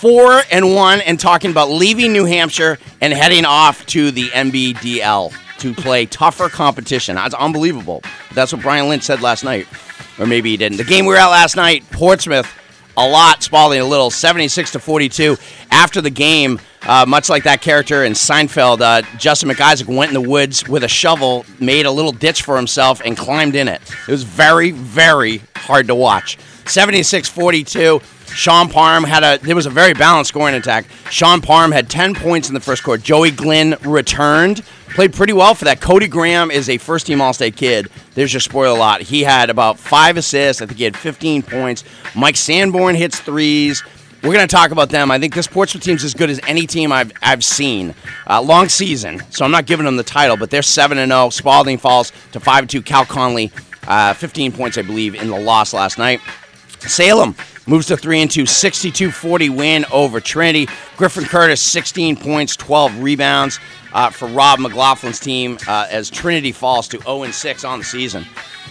four 0.00 0.42
and 0.50 0.74
one 0.74 1.00
and 1.00 1.18
talking 1.18 1.50
about 1.50 1.70
leaving 1.70 2.12
New 2.12 2.24
Hampshire 2.24 2.78
and 3.00 3.12
heading 3.12 3.44
off 3.44 3.84
to 3.86 4.10
the 4.10 4.28
NBDL 4.28 5.32
to 5.58 5.74
play 5.74 6.06
tougher 6.06 6.48
competition. 6.48 7.16
That's 7.16 7.34
unbelievable. 7.34 8.02
That's 8.34 8.52
what 8.52 8.62
Brian 8.62 8.88
Lynch 8.88 9.04
said 9.04 9.22
last 9.22 9.42
night. 9.42 9.66
Or 10.18 10.26
maybe 10.26 10.50
he 10.50 10.56
didn't. 10.56 10.78
The 10.78 10.84
game 10.84 11.06
we 11.06 11.12
were 11.12 11.18
at 11.18 11.28
last 11.28 11.56
night, 11.56 11.88
Portsmouth, 11.90 12.52
a 12.96 13.06
lot, 13.06 13.42
Spaulding 13.42 13.80
a 13.80 13.84
little, 13.84 14.10
76 14.10 14.72
to 14.72 14.78
42. 14.78 15.36
After 15.70 16.00
the 16.00 16.10
game, 16.10 16.60
uh, 16.82 17.04
much 17.06 17.28
like 17.28 17.44
that 17.44 17.60
character 17.60 18.04
in 18.04 18.12
Seinfeld, 18.12 18.80
uh, 18.80 19.02
Justin 19.18 19.50
McIsaac 19.50 19.86
went 19.86 20.14
in 20.14 20.22
the 20.22 20.28
woods 20.28 20.66
with 20.68 20.84
a 20.84 20.88
shovel, 20.88 21.44
made 21.60 21.84
a 21.84 21.90
little 21.90 22.12
ditch 22.12 22.42
for 22.42 22.56
himself, 22.56 23.02
and 23.04 23.16
climbed 23.16 23.54
in 23.54 23.68
it. 23.68 23.82
It 24.08 24.10
was 24.10 24.22
very, 24.22 24.70
very 24.70 25.42
hard 25.56 25.86
to 25.88 25.94
watch. 25.94 26.38
76 26.66 27.28
42. 27.28 28.00
Sean 28.36 28.68
Parham 28.68 29.02
had 29.02 29.24
a 29.24 29.42
there 29.42 29.56
was 29.56 29.64
a 29.64 29.70
very 29.70 29.94
balanced 29.94 30.28
scoring 30.28 30.54
attack. 30.54 30.84
Sean 31.10 31.40
Parham 31.40 31.72
had 31.72 31.88
10 31.88 32.14
points 32.14 32.48
in 32.48 32.54
the 32.54 32.60
first 32.60 32.84
quarter. 32.84 33.02
Joey 33.02 33.30
Glynn 33.30 33.76
returned, 33.80 34.62
played 34.90 35.14
pretty 35.14 35.32
well 35.32 35.54
for 35.54 35.64
that. 35.64 35.80
Cody 35.80 36.06
Graham 36.06 36.50
is 36.50 36.68
a 36.68 36.76
first 36.76 37.06
team 37.06 37.22
All 37.22 37.32
State 37.32 37.56
kid. 37.56 37.88
There's 38.14 38.34
your 38.34 38.40
spoiler 38.40 38.78
lot. 38.78 39.00
He 39.00 39.22
had 39.22 39.48
about 39.48 39.78
five 39.78 40.18
assists. 40.18 40.60
I 40.60 40.66
think 40.66 40.76
he 40.76 40.84
had 40.84 40.98
15 40.98 41.44
points. 41.44 41.82
Mike 42.14 42.36
Sanborn 42.36 42.94
hits 42.94 43.18
threes. 43.18 43.82
We're 44.22 44.34
going 44.34 44.46
to 44.46 44.54
talk 44.54 44.70
about 44.70 44.90
them. 44.90 45.10
I 45.10 45.18
think 45.18 45.34
this 45.34 45.46
Portsmouth 45.46 45.82
team's 45.82 46.04
as 46.04 46.12
good 46.12 46.28
as 46.28 46.38
any 46.46 46.66
team 46.66 46.92
I've 46.92 47.12
I've 47.22 47.42
seen. 47.42 47.94
Uh, 48.28 48.42
long 48.42 48.68
season, 48.68 49.22
so 49.30 49.46
I'm 49.46 49.50
not 49.50 49.64
giving 49.64 49.86
them 49.86 49.96
the 49.96 50.02
title, 50.04 50.36
but 50.36 50.50
they're 50.50 50.60
seven 50.60 50.98
and 50.98 51.10
zero. 51.10 51.30
Spaulding 51.30 51.78
falls 51.78 52.12
to 52.32 52.40
five 52.40 52.68
two. 52.68 52.82
Cal 52.82 53.06
Conley, 53.06 53.50
uh, 53.88 54.12
15 54.12 54.52
points, 54.52 54.76
I 54.76 54.82
believe, 54.82 55.14
in 55.14 55.28
the 55.28 55.38
loss 55.40 55.72
last 55.72 55.96
night. 55.96 56.20
Salem 56.80 57.34
moves 57.66 57.86
to 57.86 57.96
3 57.96 58.22
and 58.22 58.30
2, 58.30 58.46
62 58.46 59.10
40 59.10 59.48
win 59.50 59.84
over 59.92 60.20
Trinity. 60.20 60.68
Griffin 60.96 61.24
Curtis, 61.24 61.60
16 61.60 62.16
points, 62.16 62.56
12 62.56 63.02
rebounds 63.02 63.60
uh, 63.92 64.10
for 64.10 64.28
Rob 64.28 64.58
McLaughlin's 64.58 65.20
team 65.20 65.58
uh, 65.68 65.86
as 65.90 66.10
Trinity 66.10 66.52
falls 66.52 66.88
to 66.88 66.98
0 67.00 67.24
and 67.24 67.34
6 67.34 67.64
on 67.64 67.78
the 67.80 67.84
season. 67.84 68.24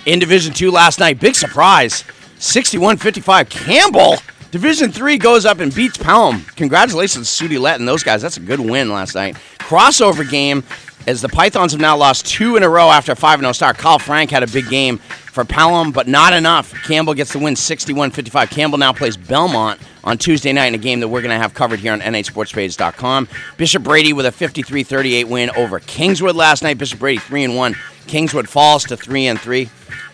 In 0.05 0.19
Division 0.19 0.53
2 0.53 0.71
last 0.71 0.99
night, 0.99 1.19
big 1.19 1.35
surprise 1.35 2.03
61 2.37 2.97
55. 2.97 3.49
Campbell, 3.49 4.17
Division 4.51 4.91
3 4.91 5.17
goes 5.17 5.45
up 5.45 5.59
and 5.59 5.73
beats 5.73 5.97
Pelham. 5.97 6.41
Congratulations 6.55 7.35
to 7.37 7.43
Sudi 7.43 7.59
Lett 7.59 7.79
and 7.79 7.87
those 7.87 8.03
guys. 8.03 8.21
That's 8.21 8.37
a 8.37 8.41
good 8.41 8.59
win 8.59 8.89
last 8.89 9.15
night. 9.15 9.35
Crossover 9.59 10.29
game 10.29 10.63
as 11.07 11.21
the 11.21 11.29
Pythons 11.29 11.71
have 11.71 11.81
now 11.81 11.95
lost 11.95 12.25
two 12.25 12.55
in 12.55 12.63
a 12.63 12.69
row 12.69 12.89
after 12.89 13.11
a 13.11 13.15
5 13.15 13.39
0 13.39 13.51
start. 13.51 13.77
Kyle 13.77 13.99
Frank 13.99 14.31
had 14.31 14.43
a 14.43 14.47
big 14.47 14.69
game 14.69 14.97
for 14.97 15.43
Pelham, 15.45 15.91
but 15.91 16.07
not 16.07 16.33
enough. 16.33 16.73
Campbell 16.83 17.13
gets 17.13 17.33
the 17.33 17.39
win 17.39 17.55
61 17.55 18.11
55. 18.11 18.49
Campbell 18.49 18.77
now 18.77 18.93
plays 18.93 19.17
Belmont 19.17 19.79
on 20.03 20.17
Tuesday 20.17 20.53
night 20.53 20.67
in 20.67 20.75
a 20.75 20.79
game 20.79 20.99
that 20.99 21.07
we're 21.07 21.21
going 21.21 21.35
to 21.35 21.41
have 21.41 21.53
covered 21.53 21.79
here 21.79 21.93
on 21.93 21.99
NHSportsPage.com. 22.01 23.27
Bishop 23.57 23.83
Brady 23.83 24.13
with 24.13 24.25
a 24.25 24.31
53 24.31 24.83
38 24.83 25.27
win 25.27 25.49
over 25.51 25.79
Kingswood 25.79 26.35
last 26.35 26.63
night. 26.63 26.77
Bishop 26.77 26.99
Brady 26.99 27.19
3 27.19 27.43
and 27.45 27.55
1. 27.55 27.75
Kingswood 28.07 28.49
falls 28.49 28.83
to 28.85 28.97
3 28.97 29.27
and 29.27 29.39
3. 29.39 29.69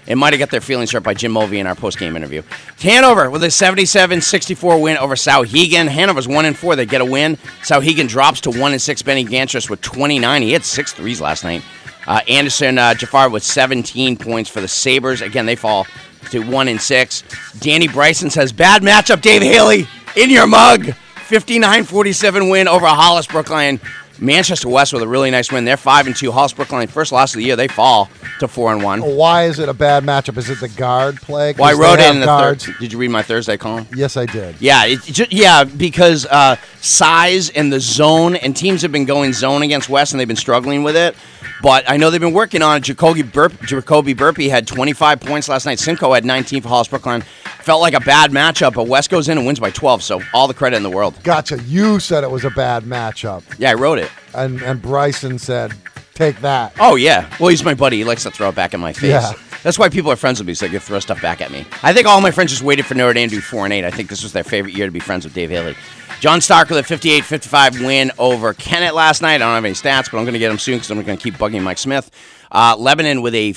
It 0.08 0.16
might 0.16 0.34
have 0.34 0.40
got 0.40 0.50
their 0.50 0.62
feelings 0.62 0.92
hurt 0.92 1.04
by 1.04 1.14
Jim 1.14 1.32
Mulvey 1.32 1.60
in 1.60 1.68
our 1.68 1.76
post-game 1.76 2.16
interview. 2.16 2.42
Hanover 2.80 3.30
with 3.30 3.44
a 3.44 3.48
77-64 3.48 4.82
win 4.82 4.98
over 4.98 5.16
Souhegan. 5.16 5.88
Hanover's 5.88 6.28
one 6.28 6.46
and 6.46 6.58
four. 6.58 6.76
They 6.76 6.86
get 6.86 7.02
a 7.02 7.06
win. 7.06 7.38
Souhegan 7.62 8.08
drops 8.08 8.42
to 8.42 8.52
one 8.52 8.72
and 8.72 8.82
six. 8.82 9.02
Benny 9.02 9.24
Gantris 9.24 9.70
with 9.70 9.82
29. 9.82 10.42
He 10.42 10.54
had 10.54 10.66
six 10.66 10.92
threes 10.92 11.22
last 11.22 11.44
night. 11.44 11.64
Uh, 12.08 12.20
Anderson 12.28 12.80
uh, 12.80 12.96
Jafar 12.96 13.30
with 13.30 13.44
17 13.44 14.18
points 14.18 14.50
for 14.50 14.60
the 14.60 14.68
Sabers. 14.68 15.22
Again, 15.22 15.46
they 15.46 15.56
fall 15.56 15.86
to 16.32 16.40
one 16.40 16.68
and 16.68 16.82
six. 16.82 17.24
Danny 17.60 17.88
Bryson 17.88 18.32
says, 18.32 18.52
"Bad 18.52 18.82
matchup, 18.82 19.22
Dave 19.22 19.44
Haley 19.44 19.88
in 20.16 20.30
your 20.30 20.48
mug." 20.48 20.94
59-47 21.32 22.52
win 22.52 22.68
over 22.68 22.86
Hollis 22.88 23.26
Brookline. 23.26 23.80
Manchester 24.22 24.70
West 24.70 24.94
with 24.94 25.02
a 25.02 25.08
really 25.08 25.32
nice 25.32 25.52
win. 25.52 25.66
They're 25.66 25.76
five 25.78 26.06
and 26.06 26.16
two. 26.16 26.32
Hollis 26.32 26.54
Brookline 26.54 26.88
first 26.88 27.12
loss 27.12 27.34
of 27.34 27.40
the 27.40 27.44
year. 27.44 27.56
They 27.56 27.68
fall 27.68 28.08
to 28.40 28.48
four 28.48 28.72
and 28.72 28.84
one. 28.84 29.02
Why 29.02 29.46
is 29.46 29.58
it 29.58 29.68
a 29.68 29.74
bad 29.74 30.04
matchup? 30.04 30.38
Is 30.38 30.50
it 30.50 30.60
the 30.60 30.70
guard 30.70 31.18
play? 31.18 31.54
Well, 31.58 31.68
I 31.68 31.74
wrote 31.74 32.00
it 32.00 32.14
in 32.14 32.20
the 32.20 32.28
guards. 32.28 32.66
third. 32.68 32.76
Did 32.80 32.94
you 32.94 33.00
read 33.00 33.10
my 33.10 33.24
Thursday 33.24 33.58
column? 33.58 33.88
Yes, 33.96 34.18
I 34.18 34.28
did. 34.28 34.56
Yeah, 34.62 34.86
it, 34.86 35.10
it 35.10 35.14
ju- 35.14 35.26
yeah, 35.32 35.64
because 35.64 36.28
uh, 36.28 36.56
size 36.82 37.50
and 37.50 37.74
the 37.74 37.80
zone, 37.80 38.36
and 38.36 38.56
teams 38.56 38.84
have 38.84 38.92
been 38.92 39.06
going 39.06 39.34
zone 39.34 39.64
against 39.64 39.90
West, 39.90 40.14
and 40.14 40.20
they've 40.20 40.28
been 40.28 40.38
struggling 40.38 40.84
with 40.84 40.96
it. 40.96 41.16
But 41.64 41.88
I 41.90 41.98
know 41.98 42.10
they've 42.10 42.20
been 42.22 42.34
working 42.34 42.62
on 42.62 42.78
it. 42.78 42.84
Jacoby, 42.84 43.22
Burp, 43.24 43.54
Jacoby 43.64 44.14
Burpee 44.14 44.50
had 44.50 44.66
25 44.68 45.20
points 45.20 45.48
last 45.48 45.66
night. 45.66 45.80
Simcoe 45.80 46.14
had 46.14 46.26
19 46.26 46.62
for 46.64 46.70
Hollis 46.70 46.88
Brookline. 46.88 47.24
Felt 47.64 47.82
like 47.82 47.94
a 47.94 48.00
bad 48.00 48.32
matchup, 48.32 48.74
but 48.74 48.88
West 48.88 49.10
goes 49.10 49.30
in 49.30 49.38
and 49.38 49.46
wins 49.46 49.60
by 49.60 49.70
12, 49.70 50.02
so 50.04 50.22
all 50.34 50.48
the 50.48 50.54
credit 50.54 50.78
in 50.78 50.84
the 50.84 50.90
world. 50.90 51.14
Gotcha. 51.24 51.62
You 51.64 52.00
said 52.00 52.24
it 52.24 52.32
was 52.32 52.44
a 52.44 52.50
bad 52.50 52.84
matchup, 52.84 53.44
Yeah, 53.60 53.72
I 53.72 53.74
wrote 53.76 54.00
it. 54.00 54.10
and 54.34 54.62
and 54.64 54.82
Bryson 54.82 55.38
said, 55.38 55.74
"Take 56.16 56.42
that." 56.42 56.74
Oh, 56.80 56.96
yeah. 56.96 57.32
Well, 57.40 57.50
he's 57.50 57.64
my 57.64 57.74
buddy. 57.76 57.98
He 57.98 58.04
likes 58.04 58.24
to 58.24 58.32
throw 58.32 58.50
it 58.50 58.56
back 58.56 58.74
in 58.74 58.80
my 58.80 58.94
face. 58.94 59.12
Yeah. 59.12 59.34
That's 59.64 59.78
why 59.78 59.90
people 59.90 60.12
are 60.12 60.16
friends 60.16 60.40
with 60.40 60.48
me, 60.48 60.56
so 60.56 60.66
they 60.66 60.72
can 60.72 60.80
throw 60.80 61.00
stuff 61.00 61.22
back 61.22 61.40
at 61.40 61.52
me. 61.52 61.66
I 61.84 61.94
think 61.94 62.08
all 62.08 62.20
my 62.20 62.32
friends 62.32 62.50
just 62.50 62.64
waited 62.64 62.84
for 62.88 62.96
Notre 62.96 63.14
Dame 63.14 63.30
to 63.30 63.36
be 63.36 63.42
4 63.42 63.66
and 63.66 63.74
8. 63.74 63.86
I 63.86 63.92
think 63.92 64.10
this 64.10 64.24
was 64.24 64.34
their 64.34 64.44
favorite 64.44 64.74
year 64.74 64.88
to 64.88 64.92
be 64.92 65.00
friends 65.00 65.24
with 65.24 65.36
Dave 65.36 65.52
Haley. 65.52 65.76
John 66.20 66.42
Stark 66.42 66.70
with 66.70 66.80
a 66.80 66.84
58 66.84 67.24
55 67.26 67.82
win 67.82 68.12
over 68.18 68.54
Kennett 68.56 68.96
last 68.96 69.22
night. 69.22 69.36
I 69.36 69.38
don't 69.40 69.54
have 69.54 69.66
any 69.66 69.76
stats, 69.76 70.10
but 70.10 70.18
I'm 70.18 70.24
going 70.24 70.34
to 70.34 70.40
get 70.40 70.50
them 70.50 70.58
soon 70.58 70.78
because 70.78 70.90
I'm 70.90 71.02
going 71.04 71.18
to 71.18 71.22
keep 71.24 71.36
bugging 71.36 71.62
Mike 71.62 71.78
Smith. 71.78 72.10
Uh, 72.52 72.76
Lebanon 72.78 73.22
with 73.22 73.36
a 73.36 73.54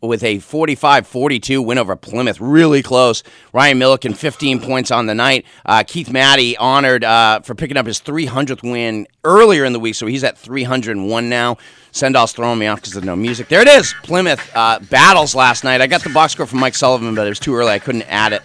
with 0.00 0.22
a 0.22 0.36
45-42 0.38 1.64
win 1.64 1.78
over 1.78 1.96
Plymouth, 1.96 2.40
really 2.40 2.82
close. 2.82 3.22
Ryan 3.52 3.78
Milliken, 3.78 4.14
15 4.14 4.60
points 4.60 4.90
on 4.90 5.06
the 5.06 5.14
night. 5.14 5.44
Uh, 5.66 5.82
Keith 5.86 6.10
Matty 6.10 6.56
honored 6.56 7.04
uh, 7.04 7.40
for 7.40 7.54
picking 7.54 7.76
up 7.76 7.86
his 7.86 8.00
300th 8.00 8.62
win 8.62 9.06
earlier 9.24 9.64
in 9.64 9.72
the 9.72 9.80
week, 9.80 9.94
so 9.94 10.06
he's 10.06 10.24
at 10.24 10.38
301 10.38 11.28
now. 11.28 11.56
Sendall's 11.90 12.32
throwing 12.32 12.58
me 12.58 12.66
off 12.66 12.80
because 12.80 12.96
of 12.96 13.04
no 13.04 13.16
music. 13.16 13.48
There 13.48 13.62
it 13.62 13.68
is. 13.68 13.94
Plymouth 14.02 14.50
uh, 14.54 14.78
battles 14.90 15.34
last 15.34 15.64
night. 15.64 15.80
I 15.80 15.86
got 15.86 16.02
the 16.02 16.10
box 16.10 16.32
score 16.34 16.46
from 16.46 16.60
Mike 16.60 16.74
Sullivan, 16.74 17.14
but 17.14 17.26
it 17.26 17.30
was 17.30 17.40
too 17.40 17.54
early. 17.54 17.72
I 17.72 17.78
couldn't 17.78 18.02
add 18.02 18.32
it. 18.32 18.42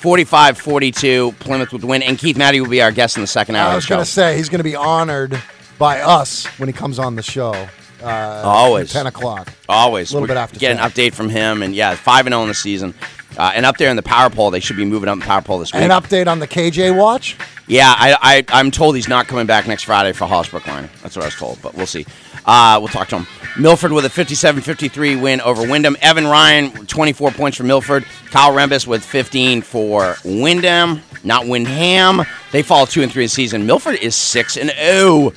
45-42, 0.00 1.38
Plymouth 1.38 1.72
with 1.72 1.82
the 1.82 1.86
win, 1.86 2.02
and 2.02 2.18
Keith 2.18 2.36
Matty 2.36 2.60
will 2.60 2.68
be 2.68 2.82
our 2.82 2.92
guest 2.92 3.16
in 3.16 3.22
the 3.22 3.26
second 3.26 3.56
hour. 3.56 3.70
I 3.70 3.74
was 3.74 3.86
going 3.86 4.00
to 4.02 4.10
say 4.10 4.36
he's 4.36 4.48
going 4.48 4.58
to 4.58 4.64
be 4.64 4.76
honored 4.76 5.40
by 5.78 6.00
us 6.00 6.46
when 6.58 6.68
he 6.68 6.72
comes 6.72 6.98
on 6.98 7.16
the 7.16 7.22
show. 7.22 7.68
Uh, 8.02 8.42
Always. 8.44 8.92
ten 8.92 9.06
o'clock. 9.06 9.52
Always. 9.68 10.10
A 10.10 10.14
little 10.14 10.26
We're- 10.26 10.34
bit 10.34 10.40
after 10.40 10.58
Get 10.58 10.72
an 10.72 10.78
update 10.78 11.14
from 11.14 11.28
him, 11.28 11.62
and 11.62 11.74
yeah, 11.74 11.94
five 11.94 12.26
and 12.26 12.32
zero 12.32 12.42
in 12.42 12.48
the 12.48 12.54
season, 12.54 12.94
uh, 13.38 13.52
and 13.54 13.64
up 13.66 13.76
there 13.78 13.90
in 13.90 13.96
the 13.96 14.02
power 14.02 14.30
poll. 14.30 14.50
They 14.50 14.60
should 14.60 14.76
be 14.76 14.84
moving 14.84 15.08
up 15.08 15.14
in 15.14 15.20
the 15.20 15.24
power 15.26 15.42
poll 15.42 15.58
this 15.58 15.72
week. 15.72 15.82
An 15.82 15.90
update 15.90 16.26
on 16.26 16.38
the 16.38 16.46
KJ 16.48 16.96
watch. 16.96 17.36
yeah, 17.66 17.94
I, 17.96 18.16
I 18.20 18.44
I'm 18.58 18.70
told 18.70 18.96
he's 18.96 19.08
not 19.08 19.26
coming 19.28 19.46
back 19.46 19.66
next 19.66 19.84
Friday 19.84 20.12
for 20.12 20.26
Hollis 20.26 20.48
Brookline. 20.48 20.88
That's 21.02 21.16
what 21.16 21.22
I 21.22 21.26
was 21.28 21.36
told, 21.36 21.60
but 21.62 21.74
we'll 21.74 21.86
see. 21.86 22.06
Uh, 22.44 22.76
we'll 22.78 22.88
talk 22.88 23.08
to 23.08 23.18
him. 23.18 23.26
Milford 23.58 23.90
with 23.90 24.04
a 24.04 24.08
57-53 24.08 25.20
win 25.20 25.40
over 25.40 25.62
Windham. 25.68 25.96
Evan 26.00 26.26
Ryan, 26.26 26.70
24 26.86 27.32
points 27.32 27.56
for 27.56 27.64
Milford. 27.64 28.04
Kyle 28.30 28.52
Rembus 28.52 28.86
with 28.86 29.04
15 29.04 29.62
for 29.62 30.16
Windham. 30.24 31.00
Not 31.24 31.48
Windham. 31.48 32.22
They 32.52 32.62
fall 32.62 32.86
two 32.86 33.02
and 33.02 33.10
three 33.10 33.24
in 33.24 33.26
the 33.26 33.30
season. 33.30 33.66
Milford 33.66 33.96
is 33.96 34.14
six 34.14 34.56
and 34.56 34.70
zero. 34.70 35.32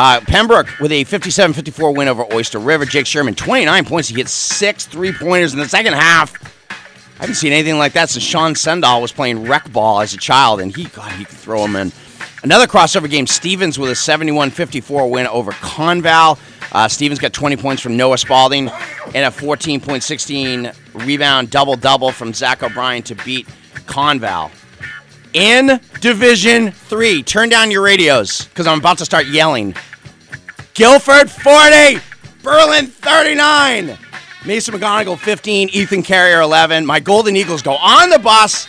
Uh, 0.00 0.20
Pembroke 0.20 0.68
with 0.78 0.92
a 0.92 1.04
57-54 1.06 1.96
win 1.96 2.06
over 2.06 2.24
Oyster 2.32 2.60
River. 2.60 2.84
Jake 2.84 3.04
Sherman, 3.04 3.34
29 3.34 3.84
points. 3.84 4.08
He 4.08 4.14
hit 4.14 4.28
six 4.28 4.86
three-pointers 4.86 5.54
in 5.54 5.58
the 5.58 5.68
second 5.68 5.94
half. 5.94 6.32
I 6.70 7.22
haven't 7.22 7.34
seen 7.34 7.52
anything 7.52 7.78
like 7.78 7.94
that 7.94 8.08
since 8.08 8.24
Sean 8.24 8.54
Sendall 8.54 9.02
was 9.02 9.10
playing 9.10 9.48
rec 9.48 9.72
ball 9.72 10.00
as 10.00 10.14
a 10.14 10.16
child, 10.16 10.60
and 10.60 10.74
he, 10.74 10.84
God, 10.84 11.10
he 11.10 11.24
could 11.24 11.36
throw 11.36 11.62
them 11.62 11.74
in. 11.74 11.90
Another 12.44 12.68
crossover 12.68 13.10
game, 13.10 13.26
Stevens 13.26 13.76
with 13.76 13.90
a 13.90 13.94
71-54 13.94 15.10
win 15.10 15.26
over 15.26 15.50
Conval. 15.50 16.38
Uh, 16.70 16.86
Stevens 16.86 17.18
got 17.18 17.32
20 17.32 17.56
points 17.56 17.82
from 17.82 17.96
Noah 17.96 18.18
Spalding 18.18 18.68
and 18.68 19.16
a 19.16 19.36
14.16 19.36 21.04
rebound 21.04 21.50
double-double 21.50 22.12
from 22.12 22.32
Zach 22.32 22.62
O'Brien 22.62 23.02
to 23.02 23.16
beat 23.16 23.48
Conval. 23.86 24.52
In 25.32 25.80
Division 26.00 26.70
3, 26.70 27.22
turn 27.24 27.48
down 27.48 27.72
your 27.72 27.82
radios 27.82 28.46
because 28.46 28.68
I'm 28.68 28.78
about 28.78 28.98
to 28.98 29.04
start 29.04 29.26
yelling. 29.26 29.74
Gilford 30.78 31.28
40, 31.28 31.98
Berlin 32.44 32.86
39. 32.86 33.98
Mason 34.46 34.74
McGonigal 34.74 35.18
15, 35.18 35.70
Ethan 35.70 36.04
Carrier 36.04 36.40
11. 36.40 36.86
My 36.86 37.00
Golden 37.00 37.34
Eagles 37.34 37.62
go 37.62 37.72
on 37.72 38.10
the 38.10 38.18
bus 38.20 38.66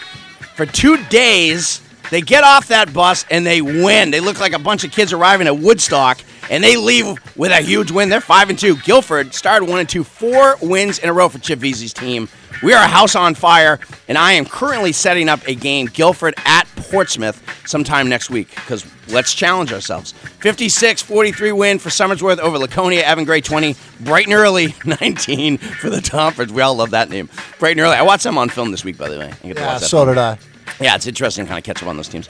for 0.55 0.65
two 0.65 0.97
days. 1.09 1.81
They 2.09 2.21
get 2.21 2.43
off 2.43 2.69
that 2.69 2.91
bus 2.95 3.27
and 3.29 3.45
they 3.45 3.61
win. 3.61 4.09
They 4.09 4.21
look 4.21 4.39
like 4.39 4.53
a 4.53 4.59
bunch 4.59 4.83
of 4.83 4.91
kids 4.91 5.13
arriving 5.13 5.45
at 5.45 5.59
Woodstock 5.59 6.19
and 6.49 6.63
they 6.63 6.75
leave 6.77 7.05
with 7.37 7.51
a 7.51 7.61
huge 7.61 7.91
win. 7.91 8.09
They're 8.09 8.21
5 8.21 8.49
and 8.49 8.59
2. 8.59 8.77
Gilford 8.77 9.33
started 9.33 9.69
1 9.69 9.79
and 9.79 9.89
2, 9.89 10.03
four 10.03 10.57
wins 10.61 10.99
in 10.99 11.09
a 11.09 11.13
row 11.13 11.29
for 11.29 11.39
Chip 11.39 11.59
Veazey's 11.59 11.93
team. 11.93 12.27
We 12.61 12.73
are 12.73 12.83
a 12.83 12.87
house 12.87 13.15
on 13.15 13.35
fire, 13.35 13.79
and 14.09 14.17
I 14.17 14.33
am 14.33 14.43
currently 14.45 14.91
setting 14.91 15.29
up 15.29 15.47
a 15.47 15.55
game, 15.55 15.85
Gilford 15.85 16.33
at 16.45 16.67
Portsmouth, 16.75 17.41
sometime 17.65 18.09
next 18.09 18.29
week, 18.29 18.49
because 18.55 18.85
let's 19.07 19.33
challenge 19.33 19.71
ourselves. 19.71 20.11
56 20.11 21.01
43 21.01 21.51
win 21.53 21.79
for 21.79 21.89
Somersworth 21.89 22.39
over 22.39 22.57
Laconia, 22.57 23.01
Evan 23.03 23.23
Gray 23.23 23.39
20, 23.39 23.75
bright 24.01 24.25
and 24.25 24.33
early 24.33 24.73
19 24.85 25.57
for 25.57 25.89
the 25.89 26.01
Tompers. 26.01 26.51
We 26.51 26.61
all 26.61 26.75
love 26.75 26.89
that 26.91 27.09
name. 27.09 27.29
Bright 27.59 27.71
and 27.77 27.81
early. 27.81 27.95
I 27.95 28.01
watched 28.01 28.23
them 28.25 28.37
on 28.37 28.49
film 28.49 28.71
this 28.71 28.83
week, 28.83 28.97
by 28.97 29.07
the 29.07 29.19
way. 29.19 29.31
I 29.43 29.47
get 29.47 29.55
to 29.57 29.61
Yeah, 29.61 29.77
so 29.77 30.05
did 30.05 30.17
I. 30.17 30.37
yeah, 30.81 30.95
it's 30.95 31.07
interesting 31.07 31.45
to 31.45 31.49
kind 31.49 31.59
of 31.59 31.63
catch 31.63 31.81
up 31.81 31.87
on 31.87 31.95
those 31.95 32.09
teams. 32.09 32.27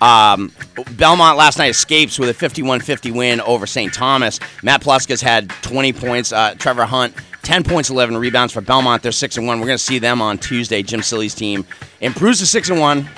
Um, 0.00 0.52
Belmont 0.92 1.38
last 1.38 1.58
night 1.58 1.70
escapes 1.70 2.18
with 2.18 2.28
a 2.28 2.34
51-50 2.34 3.14
win 3.14 3.40
over 3.40 3.66
St. 3.66 3.92
Thomas. 3.92 4.40
Matt 4.62 4.82
Pluskas 4.82 5.22
had 5.22 5.48
20 5.62 5.92
points. 5.94 6.32
Uh, 6.32 6.54
Trevor 6.58 6.84
Hunt, 6.84 7.14
10 7.42 7.64
points, 7.64 7.88
11 7.90 8.16
rebounds 8.16 8.52
for 8.52 8.60
Belmont. 8.60 9.02
They're 9.02 9.12
6 9.12 9.36
and 9.38 9.46
1. 9.46 9.58
We're 9.60 9.66
going 9.66 9.78
to 9.78 9.82
see 9.82 9.98
them 9.98 10.20
on 10.20 10.38
Tuesday. 10.38 10.82
Jim 10.82 11.02
Silly's 11.02 11.34
team 11.34 11.64
improves 12.00 12.40
to 12.40 12.46
6 12.46 12.70
and 12.70 12.80
1. 12.80 13.08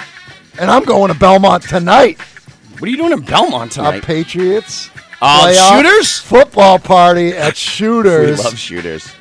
And 0.60 0.70
I'm 0.70 0.84
going 0.84 1.12
to 1.12 1.18
Belmont 1.18 1.62
tonight. 1.64 2.20
What 2.20 2.82
are 2.82 2.90
you 2.90 2.96
doing 2.96 3.12
in 3.12 3.20
Belmont 3.22 3.72
tonight? 3.72 4.02
Patriots. 4.04 4.90
Playoff 5.20 5.76
shooters? 5.76 6.18
Football 6.20 6.78
party 6.78 7.30
at 7.32 7.56
Shooters. 7.56 8.38
We 8.38 8.44
love 8.44 8.56
shooters. 8.56 9.12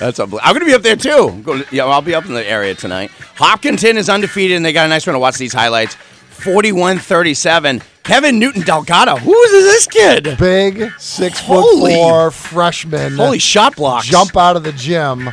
That's 0.00 0.18
unbelievable. 0.18 0.40
I'm 0.42 0.52
going 0.54 0.60
to 0.60 0.66
be 0.66 0.74
up 0.74 0.82
there 0.82 0.96
too. 0.96 1.42
To- 1.44 1.66
yeah, 1.74 1.84
I'll 1.84 2.02
be 2.02 2.14
up 2.14 2.24
in 2.26 2.32
the 2.34 2.46
area 2.46 2.74
tonight. 2.74 3.10
Hopkinton 3.36 3.96
is 3.96 4.08
undefeated, 4.08 4.56
and 4.56 4.64
they 4.64 4.72
got 4.72 4.86
a 4.86 4.88
nice 4.88 5.06
one 5.06 5.12
to 5.14 5.20
watch 5.20 5.36
these 5.36 5.52
highlights. 5.52 5.96
41-37. 6.34 7.82
Kevin 8.02 8.38
Newton 8.38 8.62
Delgado. 8.62 9.16
Who 9.16 9.34
is 9.44 9.50
this 9.52 9.86
kid? 9.86 10.36
Big 10.38 10.90
six 10.98 11.40
foot 11.40 11.60
Holy- 11.62 11.94
four 11.94 12.30
freshman. 12.30 13.16
Holy 13.16 13.38
shot 13.38 13.76
blocks! 13.76 14.06
jump 14.06 14.36
out 14.36 14.56
of 14.56 14.62
the 14.64 14.72
gym. 14.72 15.28
Uh, 15.28 15.32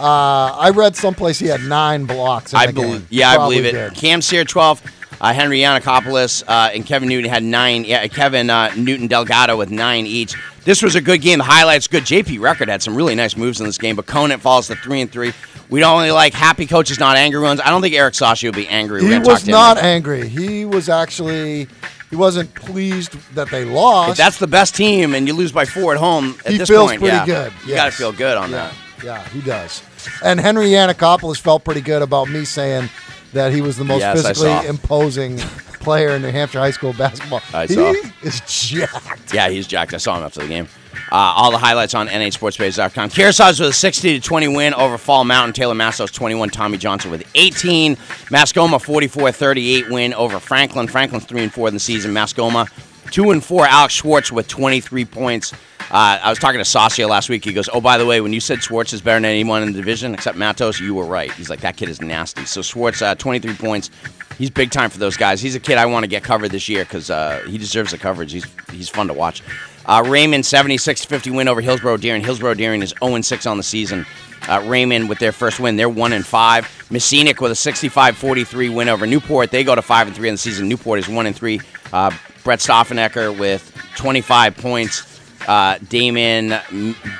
I 0.00 0.70
read 0.74 0.96
someplace 0.96 1.38
he 1.38 1.46
had 1.46 1.62
nine 1.62 2.04
blocks. 2.06 2.54
I 2.54 2.70
believe. 2.70 2.90
game. 3.00 3.06
Yeah, 3.10 3.30
I 3.30 3.36
believe 3.36 3.64
it. 3.64 3.72
did. 3.72 3.94
Cam 3.94 4.22
Sear 4.22 4.44
12. 4.44 4.82
Uh, 5.20 5.32
Henry 5.32 5.60
Yanakopoulos 5.60 6.44
uh, 6.46 6.70
and 6.72 6.86
Kevin 6.86 7.08
Newton 7.08 7.30
had 7.30 7.42
nine. 7.42 7.84
Yeah, 7.84 8.06
Kevin 8.06 8.50
uh, 8.50 8.72
Newton 8.76 9.06
Delgado 9.06 9.56
with 9.56 9.70
nine 9.70 10.06
each. 10.06 10.34
This 10.64 10.82
was 10.82 10.94
a 10.94 11.00
good 11.00 11.22
game. 11.22 11.38
The 11.38 11.44
highlights 11.44 11.88
good. 11.88 12.04
JP 12.04 12.40
Record 12.40 12.68
had 12.68 12.82
some 12.82 12.94
really 12.94 13.14
nice 13.14 13.36
moves 13.36 13.60
in 13.60 13.66
this 13.66 13.78
game, 13.78 13.96
but 13.96 14.06
Conant 14.06 14.40
falls 14.40 14.68
to 14.68 14.76
three 14.76 15.00
and 15.00 15.10
three. 15.10 15.32
We 15.70 15.80
don't 15.80 15.96
only 15.96 16.12
like 16.12 16.34
happy 16.34 16.66
coaches, 16.66 16.98
not 16.98 17.16
angry 17.16 17.40
ones. 17.40 17.60
I 17.60 17.70
don't 17.70 17.82
think 17.82 17.94
Eric 17.94 18.14
Saucier 18.14 18.50
will 18.50 18.56
be 18.56 18.68
angry. 18.68 19.04
He 19.04 19.18
was 19.18 19.46
not 19.46 19.78
angry. 19.78 20.28
He 20.28 20.64
was 20.64 20.88
actually 20.88 21.68
he 22.10 22.16
wasn't 22.16 22.54
pleased 22.54 23.12
that 23.34 23.50
they 23.50 23.64
lost. 23.64 24.12
If 24.12 24.16
that's 24.16 24.38
the 24.38 24.46
best 24.46 24.74
team 24.74 25.14
and 25.14 25.26
you 25.26 25.34
lose 25.34 25.52
by 25.52 25.64
four 25.64 25.92
at 25.92 25.98
home, 25.98 26.36
at 26.46 26.52
he 26.52 26.58
this 26.58 26.68
feels 26.68 26.90
point, 26.90 27.00
pretty 27.00 27.16
yeah, 27.16 27.26
good. 27.26 27.52
You 27.66 27.74
got 27.74 27.86
to 27.86 27.90
feel 27.90 28.12
good 28.12 28.36
on 28.36 28.50
yeah. 28.50 28.56
that. 28.56 29.04
Yeah, 29.04 29.28
he 29.28 29.40
does. 29.40 29.82
And 30.24 30.40
Henry 30.40 30.66
Yanakopoulos 30.66 31.40
felt 31.40 31.64
pretty 31.64 31.82
good 31.82 32.02
about 32.02 32.28
me 32.28 32.44
saying 32.44 32.88
that 33.32 33.52
he 33.52 33.60
was 33.60 33.76
the 33.76 33.84
most 33.84 34.00
Yes, 34.00 34.22
physically 34.26 34.66
imposing 34.68 35.38
player 35.80 36.10
in 36.10 36.22
New 36.22 36.30
Hampshire 36.30 36.58
high 36.58 36.70
school 36.70 36.92
basketball. 36.92 37.40
I 37.52 37.66
he 37.66 37.74
saw. 37.74 37.94
is 38.22 38.40
jacked. 38.46 39.32
Yeah, 39.34 39.48
he's 39.48 39.66
jacked. 39.66 39.94
I 39.94 39.98
saw 39.98 40.16
him 40.16 40.24
after 40.24 40.40
the 40.40 40.48
game. 40.48 40.68
Uh, 41.10 41.14
all 41.14 41.50
the 41.50 41.58
highlights 41.58 41.94
on 41.94 42.06
NHSportsPage.com. 42.08 43.10
Kearsarge 43.10 43.60
with 43.60 43.70
a 43.70 43.72
60 43.72 44.20
to 44.20 44.26
20 44.26 44.48
win 44.48 44.74
over 44.74 44.98
Fall 44.98 45.24
Mountain. 45.24 45.54
Taylor 45.54 45.74
Massos 45.74 46.12
21. 46.12 46.50
Tommy 46.50 46.76
Johnson 46.76 47.10
with 47.10 47.24
18. 47.34 47.96
Mascoma 47.96 48.82
44 48.82 49.32
38 49.32 49.88
win 49.90 50.12
over 50.14 50.38
Franklin. 50.38 50.86
Franklin's 50.86 51.24
3 51.24 51.44
and 51.44 51.52
4 51.52 51.68
in 51.68 51.74
the 51.74 51.80
season. 51.80 52.12
Mascoma 52.12 52.68
2 53.10 53.30
and 53.30 53.42
4. 53.42 53.66
Alex 53.66 53.94
Schwartz 53.94 54.30
with 54.30 54.48
23 54.48 55.04
points. 55.06 55.54
Uh, 55.90 56.18
I 56.22 56.28
was 56.28 56.38
talking 56.38 56.58
to 56.58 56.64
Saucier 56.64 57.06
last 57.06 57.28
week. 57.28 57.44
He 57.44 57.52
goes, 57.52 57.68
"Oh, 57.72 57.80
by 57.80 57.96
the 57.96 58.04
way, 58.04 58.20
when 58.20 58.32
you 58.32 58.40
said 58.40 58.62
Schwartz 58.62 58.92
is 58.92 59.00
better 59.00 59.16
than 59.16 59.24
anyone 59.24 59.62
in 59.62 59.72
the 59.72 59.78
division 59.78 60.12
except 60.12 60.36
Matos, 60.36 60.80
you 60.80 60.94
were 60.94 61.04
right." 61.04 61.32
He's 61.32 61.48
like, 61.48 61.60
"That 61.60 61.76
kid 61.76 61.88
is 61.88 62.00
nasty." 62.00 62.44
So 62.44 62.60
Schwartz, 62.60 63.00
uh, 63.00 63.14
23 63.14 63.54
points. 63.54 63.90
He's 64.36 64.50
big 64.50 64.70
time 64.70 64.90
for 64.90 64.98
those 64.98 65.16
guys. 65.16 65.40
He's 65.40 65.54
a 65.54 65.60
kid 65.60 65.78
I 65.78 65.86
want 65.86 66.04
to 66.04 66.08
get 66.08 66.22
covered 66.22 66.50
this 66.50 66.68
year 66.68 66.84
because 66.84 67.10
uh, 67.10 67.42
he 67.48 67.58
deserves 67.58 67.90
the 67.92 67.98
coverage. 67.98 68.32
He's 68.32 68.46
he's 68.70 68.88
fun 68.88 69.08
to 69.08 69.14
watch. 69.14 69.42
Uh, 69.86 70.04
Raymond 70.06 70.44
76-50 70.44 71.34
win 71.34 71.48
over 71.48 71.62
Hillsborough 71.62 71.96
Deering. 71.96 72.22
Hillsborough 72.22 72.52
Deering 72.52 72.82
is 72.82 72.92
0 73.02 73.22
6 73.22 73.46
on 73.46 73.56
the 73.56 73.62
season. 73.62 74.04
Uh, 74.46 74.62
Raymond 74.66 75.08
with 75.08 75.18
their 75.18 75.32
first 75.32 75.58
win, 75.58 75.76
they're 75.76 75.88
one 75.88 76.12
and 76.12 76.24
five. 76.24 76.68
Mascenic 76.90 77.40
with 77.40 77.52
a 77.52 77.54
65-43 77.54 78.74
win 78.74 78.88
over 78.88 79.06
Newport. 79.06 79.50
They 79.50 79.64
go 79.64 79.74
to 79.74 79.82
five 79.82 80.06
and 80.06 80.14
three 80.14 80.28
on 80.28 80.34
the 80.34 80.38
season. 80.38 80.68
Newport 80.68 80.98
is 80.98 81.08
one 81.08 81.26
and 81.26 81.34
three. 81.34 81.60
Uh, 81.92 82.10
Brett 82.44 82.60
Stoffenecker 82.60 83.36
with 83.36 83.72
25 83.96 84.56
points. 84.58 85.07
Uh, 85.46 85.78
Damon 85.88 86.54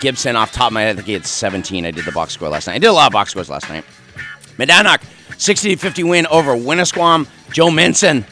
Gibson 0.00 0.36
off 0.36 0.52
top 0.52 0.68
of 0.68 0.72
my 0.72 0.82
head, 0.82 0.90
I 0.90 0.94
think 0.96 1.06
he 1.06 1.12
had 1.14 1.24
17. 1.26 1.84
I 1.86 1.90
did 1.90 2.04
the 2.04 2.12
box 2.12 2.32
score 2.34 2.48
last 2.48 2.66
night. 2.66 2.74
I 2.74 2.78
did 2.78 2.88
a 2.88 2.92
lot 2.92 3.06
of 3.06 3.12
box 3.12 3.30
scores 3.30 3.48
last 3.48 3.68
night. 3.68 3.84
Monadnock, 4.58 5.02
60 5.40 5.76
50 5.76 6.02
win 6.04 6.26
over 6.26 6.52
Winnisquam. 6.56 7.28
Joe 7.52 7.68
Minson, 7.68 8.24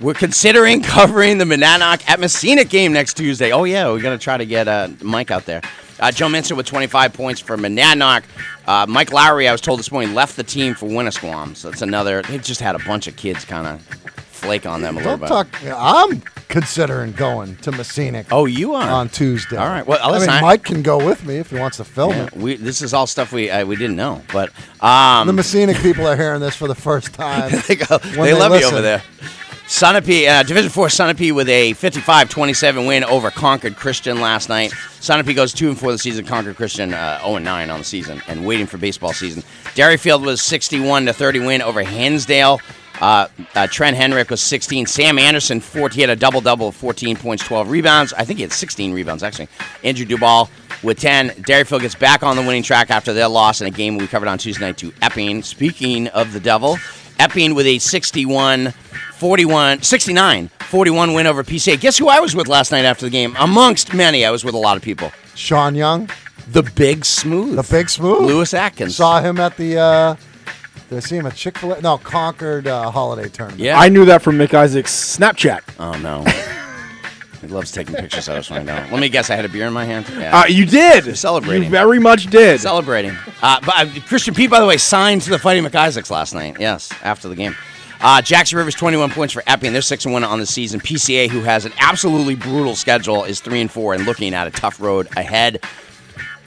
we're 0.00 0.14
considering 0.14 0.82
covering 0.82 1.38
the 1.38 1.44
Monadnock 1.44 2.08
at 2.08 2.18
Mascenic 2.18 2.70
game 2.70 2.92
next 2.92 3.14
Tuesday. 3.14 3.52
Oh, 3.52 3.64
yeah, 3.64 3.88
we're 3.90 4.00
going 4.00 4.18
to 4.18 4.22
try 4.22 4.36
to 4.36 4.46
get 4.46 4.66
uh, 4.68 4.88
Mike 5.02 5.30
out 5.30 5.44
there. 5.44 5.60
Uh, 6.00 6.10
Joe 6.10 6.28
Minson 6.28 6.56
with 6.56 6.64
25 6.66 7.12
points 7.12 7.40
for 7.40 7.58
Monadnock. 7.58 8.22
Uh, 8.66 8.86
Mike 8.88 9.12
Lowry, 9.12 9.46
I 9.48 9.52
was 9.52 9.60
told 9.60 9.78
this 9.78 9.92
morning, 9.92 10.14
left 10.14 10.34
the 10.36 10.42
team 10.42 10.74
for 10.74 10.86
Winnisquam. 10.88 11.54
So 11.54 11.68
that's 11.70 11.82
another. 11.82 12.22
They've 12.22 12.42
just 12.42 12.60
had 12.60 12.74
a 12.74 12.78
bunch 12.80 13.06
of 13.06 13.16
kids 13.16 13.44
kind 13.44 13.66
of 13.66 13.82
flake 13.82 14.64
on 14.64 14.80
them 14.80 14.96
a 14.96 15.00
little 15.00 15.18
Don't 15.18 15.50
bit. 15.52 15.60
talk. 15.60 15.76
I'm 15.76 16.22
considering 16.50 17.12
going 17.12 17.56
to 17.56 17.72
Mascenic. 17.72 18.26
Oh, 18.30 18.44
you 18.44 18.74
are? 18.74 18.90
on 18.90 19.08
Tuesday. 19.08 19.56
All 19.56 19.68
right. 19.68 19.86
Well, 19.86 19.98
I 20.02 20.18
mean, 20.18 20.28
I- 20.28 20.40
Mike 20.42 20.64
can 20.64 20.82
go 20.82 21.04
with 21.04 21.24
me 21.24 21.36
if 21.36 21.50
he 21.50 21.58
wants 21.58 21.78
to 21.78 21.84
film 21.84 22.12
Yeah, 22.12 22.24
it. 22.26 22.32
we, 22.36 22.56
this 22.56 22.82
is 22.82 22.92
all 22.92 23.06
stuff 23.06 23.32
we 23.32 23.48
uh, 23.48 23.64
we 23.64 23.76
didn't 23.76 23.96
know. 23.96 24.22
But 24.32 24.50
um, 24.82 25.26
The 25.26 25.32
Mascenic 25.32 25.78
people 25.78 26.06
are 26.06 26.16
hearing 26.16 26.40
this 26.40 26.56
for 26.56 26.68
the 26.68 26.74
first 26.74 27.14
time. 27.14 27.50
they, 27.68 27.76
go, 27.76 27.98
when 27.98 28.14
they 28.26 28.34
love 28.34 28.50
listen. 28.52 28.68
you 28.68 28.74
over 28.76 28.82
there. 28.82 29.02
Sunapee, 29.66 30.28
uh, 30.28 30.42
Division 30.42 30.68
Four 30.68 30.88
Sunapee 30.88 31.32
with 31.32 31.48
a 31.48 31.74
55-27 31.74 32.88
win 32.88 33.04
over 33.04 33.30
Concord 33.30 33.76
Christian 33.76 34.20
last 34.20 34.48
night. 34.48 34.72
Sunapee 34.72 35.32
goes 35.36 35.52
two 35.52 35.68
and 35.68 35.78
four 35.78 35.92
the 35.92 35.98
season. 35.98 36.24
Concord 36.26 36.56
Christian 36.56 36.92
uh, 36.92 37.20
0 37.20 37.36
and 37.36 37.44
nine 37.44 37.70
on 37.70 37.78
the 37.78 37.84
season, 37.84 38.20
and 38.26 38.44
waiting 38.44 38.66
for 38.66 38.78
baseball 38.78 39.12
season. 39.12 39.44
Derryfield 39.76 40.26
was 40.26 40.42
61 40.42 41.06
to 41.06 41.12
30 41.12 41.46
win 41.46 41.62
over 41.62 41.82
Hinsdale. 41.84 42.58
Uh, 43.00 43.26
uh, 43.54 43.66
Trent 43.66 43.96
Henrik 43.96 44.28
was 44.30 44.42
16. 44.42 44.86
Sam 44.86 45.18
Anderson, 45.18 45.60
14. 45.60 45.94
He 45.94 46.00
had 46.02 46.10
a 46.10 46.16
double 46.16 46.40
double 46.40 46.68
of 46.68 46.76
14 46.76 47.16
points, 47.16 47.42
12 47.44 47.70
rebounds. 47.70 48.12
I 48.12 48.24
think 48.24 48.38
he 48.38 48.42
had 48.42 48.52
16 48.52 48.92
rebounds, 48.92 49.22
actually. 49.22 49.48
Andrew 49.84 50.04
Dubal 50.04 50.48
with 50.82 50.98
10. 51.00 51.30
Derryfield 51.30 51.80
gets 51.80 51.94
back 51.94 52.22
on 52.22 52.36
the 52.36 52.42
winning 52.42 52.62
track 52.62 52.90
after 52.90 53.12
their 53.12 53.28
loss 53.28 53.60
in 53.60 53.66
a 53.66 53.70
game 53.70 53.96
we 53.96 54.06
covered 54.06 54.28
on 54.28 54.36
Tuesday 54.38 54.66
night 54.66 54.76
to 54.78 54.92
Epping. 55.02 55.42
Speaking 55.42 56.08
of 56.08 56.32
the 56.32 56.40
devil, 56.40 56.76
Epping 57.18 57.54
with 57.54 57.66
a 57.66 57.78
61 57.78 58.72
41, 59.14 59.82
69 59.82 60.48
41 60.60 61.12
win 61.12 61.26
over 61.26 61.42
PCA. 61.42 61.78
Guess 61.80 61.98
who 61.98 62.08
I 62.08 62.20
was 62.20 62.34
with 62.34 62.48
last 62.48 62.70
night 62.72 62.84
after 62.84 63.04
the 63.06 63.10
game? 63.10 63.34
Amongst 63.38 63.92
many, 63.92 64.24
I 64.24 64.30
was 64.30 64.44
with 64.44 64.54
a 64.54 64.58
lot 64.58 64.76
of 64.76 64.82
people. 64.82 65.12
Sean 65.34 65.74
Young, 65.74 66.08
The 66.52 66.62
Big 66.62 67.04
Smooth. 67.04 67.56
the 67.56 67.62
big 67.70 67.88
smooth. 67.90 68.24
Lewis 68.26 68.54
Atkins. 68.54 68.96
Saw 68.96 69.20
him 69.20 69.38
at 69.38 69.56
the. 69.56 69.78
Uh, 69.78 70.16
did 70.90 70.96
I 70.96 71.00
see 71.00 71.16
him 71.16 71.26
at 71.26 71.36
Chick 71.36 71.56
Fil 71.56 71.72
A? 71.72 71.80
No, 71.80 71.98
Concord 71.98 72.66
uh, 72.66 72.90
holiday 72.90 73.28
tournament. 73.28 73.60
Yeah. 73.60 73.78
I 73.78 73.88
knew 73.88 74.04
that 74.06 74.22
from 74.22 74.36
McIsaac's 74.36 74.90
Snapchat. 74.90 75.60
oh, 75.78 75.96
no. 76.00 76.24
he 77.40 77.46
loves 77.46 77.70
taking 77.70 77.94
pictures 77.94 78.28
of 78.28 78.34
us 78.34 78.50
right 78.50 78.64
now. 78.64 78.88
Let 78.90 79.00
me 79.00 79.08
guess, 79.08 79.30
I 79.30 79.36
had 79.36 79.44
a 79.44 79.48
beer 79.48 79.68
in 79.68 79.72
my 79.72 79.84
hand? 79.84 80.06
Yeah. 80.10 80.40
Uh, 80.40 80.46
you 80.46 80.66
did. 80.66 81.16
Celebrating. 81.16 81.62
You 81.62 81.70
very 81.70 82.00
much 82.00 82.26
did. 82.26 82.60
Celebrating. 82.60 83.16
Uh, 83.40 83.60
but, 83.64 83.74
uh, 83.76 84.00
Christian 84.08 84.34
Pete, 84.34 84.50
by 84.50 84.58
the 84.58 84.66
way, 84.66 84.78
signed 84.78 85.22
to 85.22 85.30
the 85.30 85.38
Fighting 85.38 85.62
McIsaacs 85.62 86.10
last 86.10 86.34
night. 86.34 86.56
Yes, 86.58 86.90
after 87.04 87.28
the 87.28 87.36
game. 87.36 87.54
Uh, 88.00 88.20
Jackson 88.20 88.58
Rivers, 88.58 88.74
21 88.74 89.10
points 89.10 89.32
for 89.32 89.44
Epping. 89.46 89.72
They're 89.72 89.82
6 89.82 90.06
and 90.06 90.12
1 90.12 90.24
on 90.24 90.40
the 90.40 90.46
season. 90.46 90.80
PCA, 90.80 91.28
who 91.28 91.42
has 91.42 91.66
an 91.66 91.72
absolutely 91.78 92.34
brutal 92.34 92.74
schedule, 92.74 93.22
is 93.22 93.38
3 93.40 93.60
and 93.60 93.70
4 93.70 93.94
and 93.94 94.06
looking 94.06 94.34
at 94.34 94.48
a 94.48 94.50
tough 94.50 94.80
road 94.80 95.06
ahead. 95.16 95.60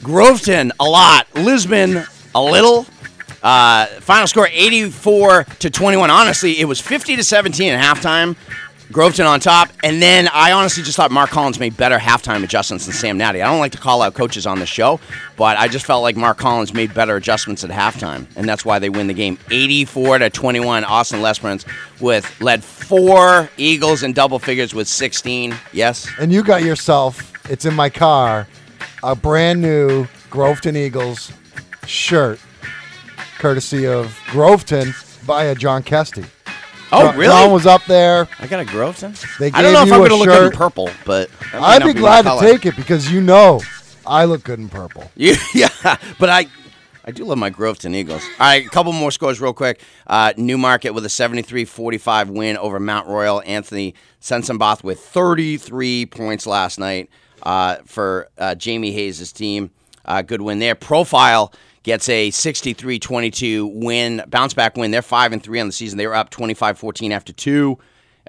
Groveton, 0.02 0.72
a 0.82 0.84
lot. 0.84 1.28
Lisbon, 1.34 2.04
a 2.36 2.42
little. 2.42 2.86
Uh, 3.44 3.86
final 4.00 4.26
score 4.26 4.48
84 4.52 5.44
to 5.60 5.70
21. 5.70 6.10
Honestly, 6.10 6.60
it 6.60 6.66
was 6.66 6.80
50 6.80 7.18
to 7.18 7.24
17 7.24 7.74
at 7.74 7.84
halftime. 7.84 8.36
Groveton 8.92 9.26
on 9.26 9.40
top, 9.40 9.70
and 9.84 10.00
then 10.02 10.28
I 10.28 10.52
honestly 10.52 10.84
just 10.84 10.98
thought 10.98 11.10
Mark 11.10 11.32
Collins 11.32 11.60
made 11.60 11.76
better 11.76 11.98
halftime 11.98 12.44
adjustments 12.44 12.86
than 12.86 12.94
Sam 12.94 13.18
Natty. 13.18 13.42
I 13.42 13.50
don't 13.50 13.58
like 13.60 13.72
to 13.72 13.80
call 13.80 14.04
out 14.04 14.14
coaches 14.14 14.46
on 14.46 14.60
the 14.60 14.68
show, 14.68 15.00
but 15.36 15.58
I 15.58 15.68
just 15.68 15.86
felt 15.86 16.04
like 16.04 16.16
Mark 16.16 16.38
Collins 16.38 16.76
made 16.76 16.94
better 16.94 17.16
adjustments 17.16 17.64
at 17.64 17.72
halftime, 17.72 18.28
and 18.36 18.48
that's 18.48 18.64
why 18.64 18.78
they 18.78 18.90
win 18.90 19.08
the 19.08 19.14
game, 19.16 19.40
84 19.50 20.20
to 20.20 20.30
21. 20.30 20.84
Austin 20.84 21.22
Lesperance 21.22 21.66
with 22.00 22.40
led 22.40 22.64
four 22.64 23.50
Eagles 23.58 24.04
in 24.04 24.14
double 24.14 24.38
figures 24.38 24.76
with 24.76 24.88
16. 24.88 25.56
Yes, 25.72 26.08
And 26.20 26.32
you 26.32 26.44
got 26.44 26.62
yourself, 26.62 27.34
it's 27.50 27.66
in 27.66 27.74
my 27.74 27.90
car, 27.90 28.48
a 29.02 29.16
brand 29.16 29.60
new 29.60 30.06
Groveton 30.30 30.78
Eagles 30.78 31.32
shirt, 31.88 32.40
courtesy 33.44 33.86
of 33.86 34.18
Groveton 34.28 34.94
via 35.26 35.54
John 35.54 35.84
Kesty. 35.84 36.26
Oh, 36.94 37.08
John- 37.08 37.18
really? 37.18 37.28
John 37.34 37.52
was 37.52 37.66
up 37.66 37.84
there. 37.88 38.30
I 38.40 38.48
got 38.48 38.62
a 38.62 38.64
Groveton. 38.64 39.38
They 39.38 39.52
I 39.52 39.62
don't 39.62 39.74
know 39.74 39.80
gave 39.84 39.88
if 39.90 39.94
I'm 39.96 40.00
going 40.00 40.10
to 40.12 40.16
look 40.16 40.28
good 40.30 40.54
in 40.54 40.58
purple, 40.58 40.90
but 41.06 41.30
I'd 41.54 41.84
be 41.84 41.92
glad 41.92 42.22
to 42.22 42.38
take 42.40 42.66
it 42.66 42.78
because 42.78 43.12
you 43.12 43.20
know 43.20 43.60
I 44.08 44.24
look 44.24 44.46
good 44.46 44.60
in 44.60 44.70
purple. 44.70 45.12
Yeah, 45.18 45.36
yeah, 45.54 45.68
but 46.20 46.30
I, 46.30 46.46
I 47.04 47.12
do 47.12 47.26
love 47.26 47.38
my 47.38 47.50
Groveton 47.50 47.94
Eagles. 47.94 48.24
All 48.40 48.48
right, 48.48 48.66
a 48.66 48.70
couple 48.70 48.94
more 48.94 49.12
scores 49.12 49.42
real 49.42 49.52
quick. 49.52 49.82
Uh, 50.08 50.32
Newmarket 50.38 50.94
with 50.94 51.04
a 51.04 51.10
73-45 51.10 52.30
win 52.30 52.56
over 52.56 52.80
Mount 52.80 53.10
Royal. 53.10 53.42
Anthony 53.46 53.94
Sensenboth 54.22 54.86
with 54.86 55.02
33 55.02 56.06
points 56.06 56.48
last 56.48 56.80
night 56.80 57.10
uh, 57.42 57.76
for 57.84 58.30
uh, 58.38 58.56
Jamie 58.56 58.94
Hayes' 58.94 59.34
team. 59.34 59.70
Uh, 60.06 60.22
good 60.22 60.42
win 60.42 60.60
there. 60.60 60.76
Profile 60.76 61.52
gets 61.84 62.10
a 62.10 62.30
63-22 62.30 63.72
win, 63.74 64.24
bounce 64.28 64.54
back 64.54 64.76
win. 64.76 64.92
They're 64.92 65.02
5 65.02 65.34
and 65.34 65.44
3 65.44 65.60
on 65.60 65.68
the 65.68 65.74
season. 65.74 65.98
They 65.98 66.08
were 66.08 66.16
up 66.16 66.32
25-14 66.32 67.12
after 67.12 67.34
2. 67.34 67.78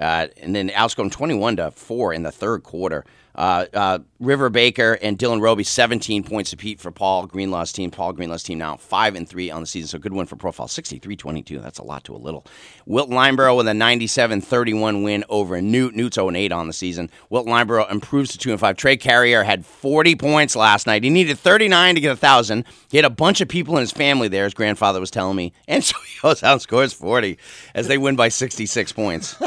Uh, 0.01 0.27
and 0.43 0.55
then 0.55 0.71
outscored 0.71 1.13
21 1.13 1.57
to 1.57 1.71
4 1.71 2.13
in 2.13 2.25
the 2.25 2.33
third 2.33 2.65
quarter. 2.65 3.05
Uh, 3.35 3.67
uh, 3.75 3.99
River 4.21 4.49
Baker 4.49 4.99
and 5.03 5.19
Dylan 5.19 5.41
Roby, 5.41 5.65
17 5.65 6.23
points 6.25 6.53
apiece 6.53 6.81
for 6.81 6.91
Paul 6.91 7.27
Greenlaw's 7.27 7.73
team. 7.73 7.91
Paul 7.91 8.13
Greenlaw's 8.13 8.43
team 8.43 8.59
now 8.59 8.77
5 8.77 9.15
and 9.17 9.29
3 9.29 9.51
on 9.51 9.61
the 9.61 9.67
season, 9.67 9.89
so 9.89 9.99
good 9.99 10.13
win 10.13 10.27
for 10.27 10.37
Profile. 10.37 10.69
63 10.69 11.17
22. 11.17 11.59
That's 11.61 11.79
a 11.79 11.83
lot 11.83 12.05
to 12.05 12.15
a 12.15 12.19
little. 12.19 12.47
Wilton 12.87 13.17
Lyndeborough 13.17 13.57
with 13.57 13.69
a 13.69 13.75
97 13.75 14.41
31 14.41 15.03
win 15.03 15.25
over 15.29 15.61
Nute. 15.61 15.95
Nute's 15.95 16.15
0 16.17 16.31
8 16.35 16.53
on 16.53 16.67
the 16.67 16.73
season. 16.73 17.11
Wilton 17.31 17.53
Lyndeborough 17.53 17.91
improves 17.91 18.31
to 18.33 18.39
2 18.39 18.53
and 18.53 18.61
5. 18.61 18.77
Trey 18.77 18.97
Carrier 18.97 19.43
had 19.43 19.67
40 19.67 20.17
points 20.17 20.57
last 20.57 20.87
night. 20.87 21.03
He 21.05 21.11
needed 21.11 21.39
39 21.39 21.97
to 21.97 22.01
get 22.01 22.09
a 22.09 22.11
1,000. 22.13 22.65
He 22.91 22.99
had 22.99 23.05
a 23.05 23.11
bunch 23.11 23.41
of 23.41 23.49
people 23.49 23.77
in 23.77 23.81
his 23.81 23.93
family 23.93 24.29
there, 24.29 24.45
his 24.45 24.55
grandfather 24.55 25.01
was 25.01 25.11
telling 25.11 25.37
me. 25.37 25.53
And 25.75 25.83
so 25.83 25.97
he 26.07 26.21
goes 26.23 26.43
out 26.45 26.53
and 26.53 26.63
scores 26.63 26.93
40 26.93 27.37
as 27.75 27.89
they 27.89 27.99
win 27.99 28.15
by 28.15 28.29
66 28.29 28.93
points. 28.93 29.37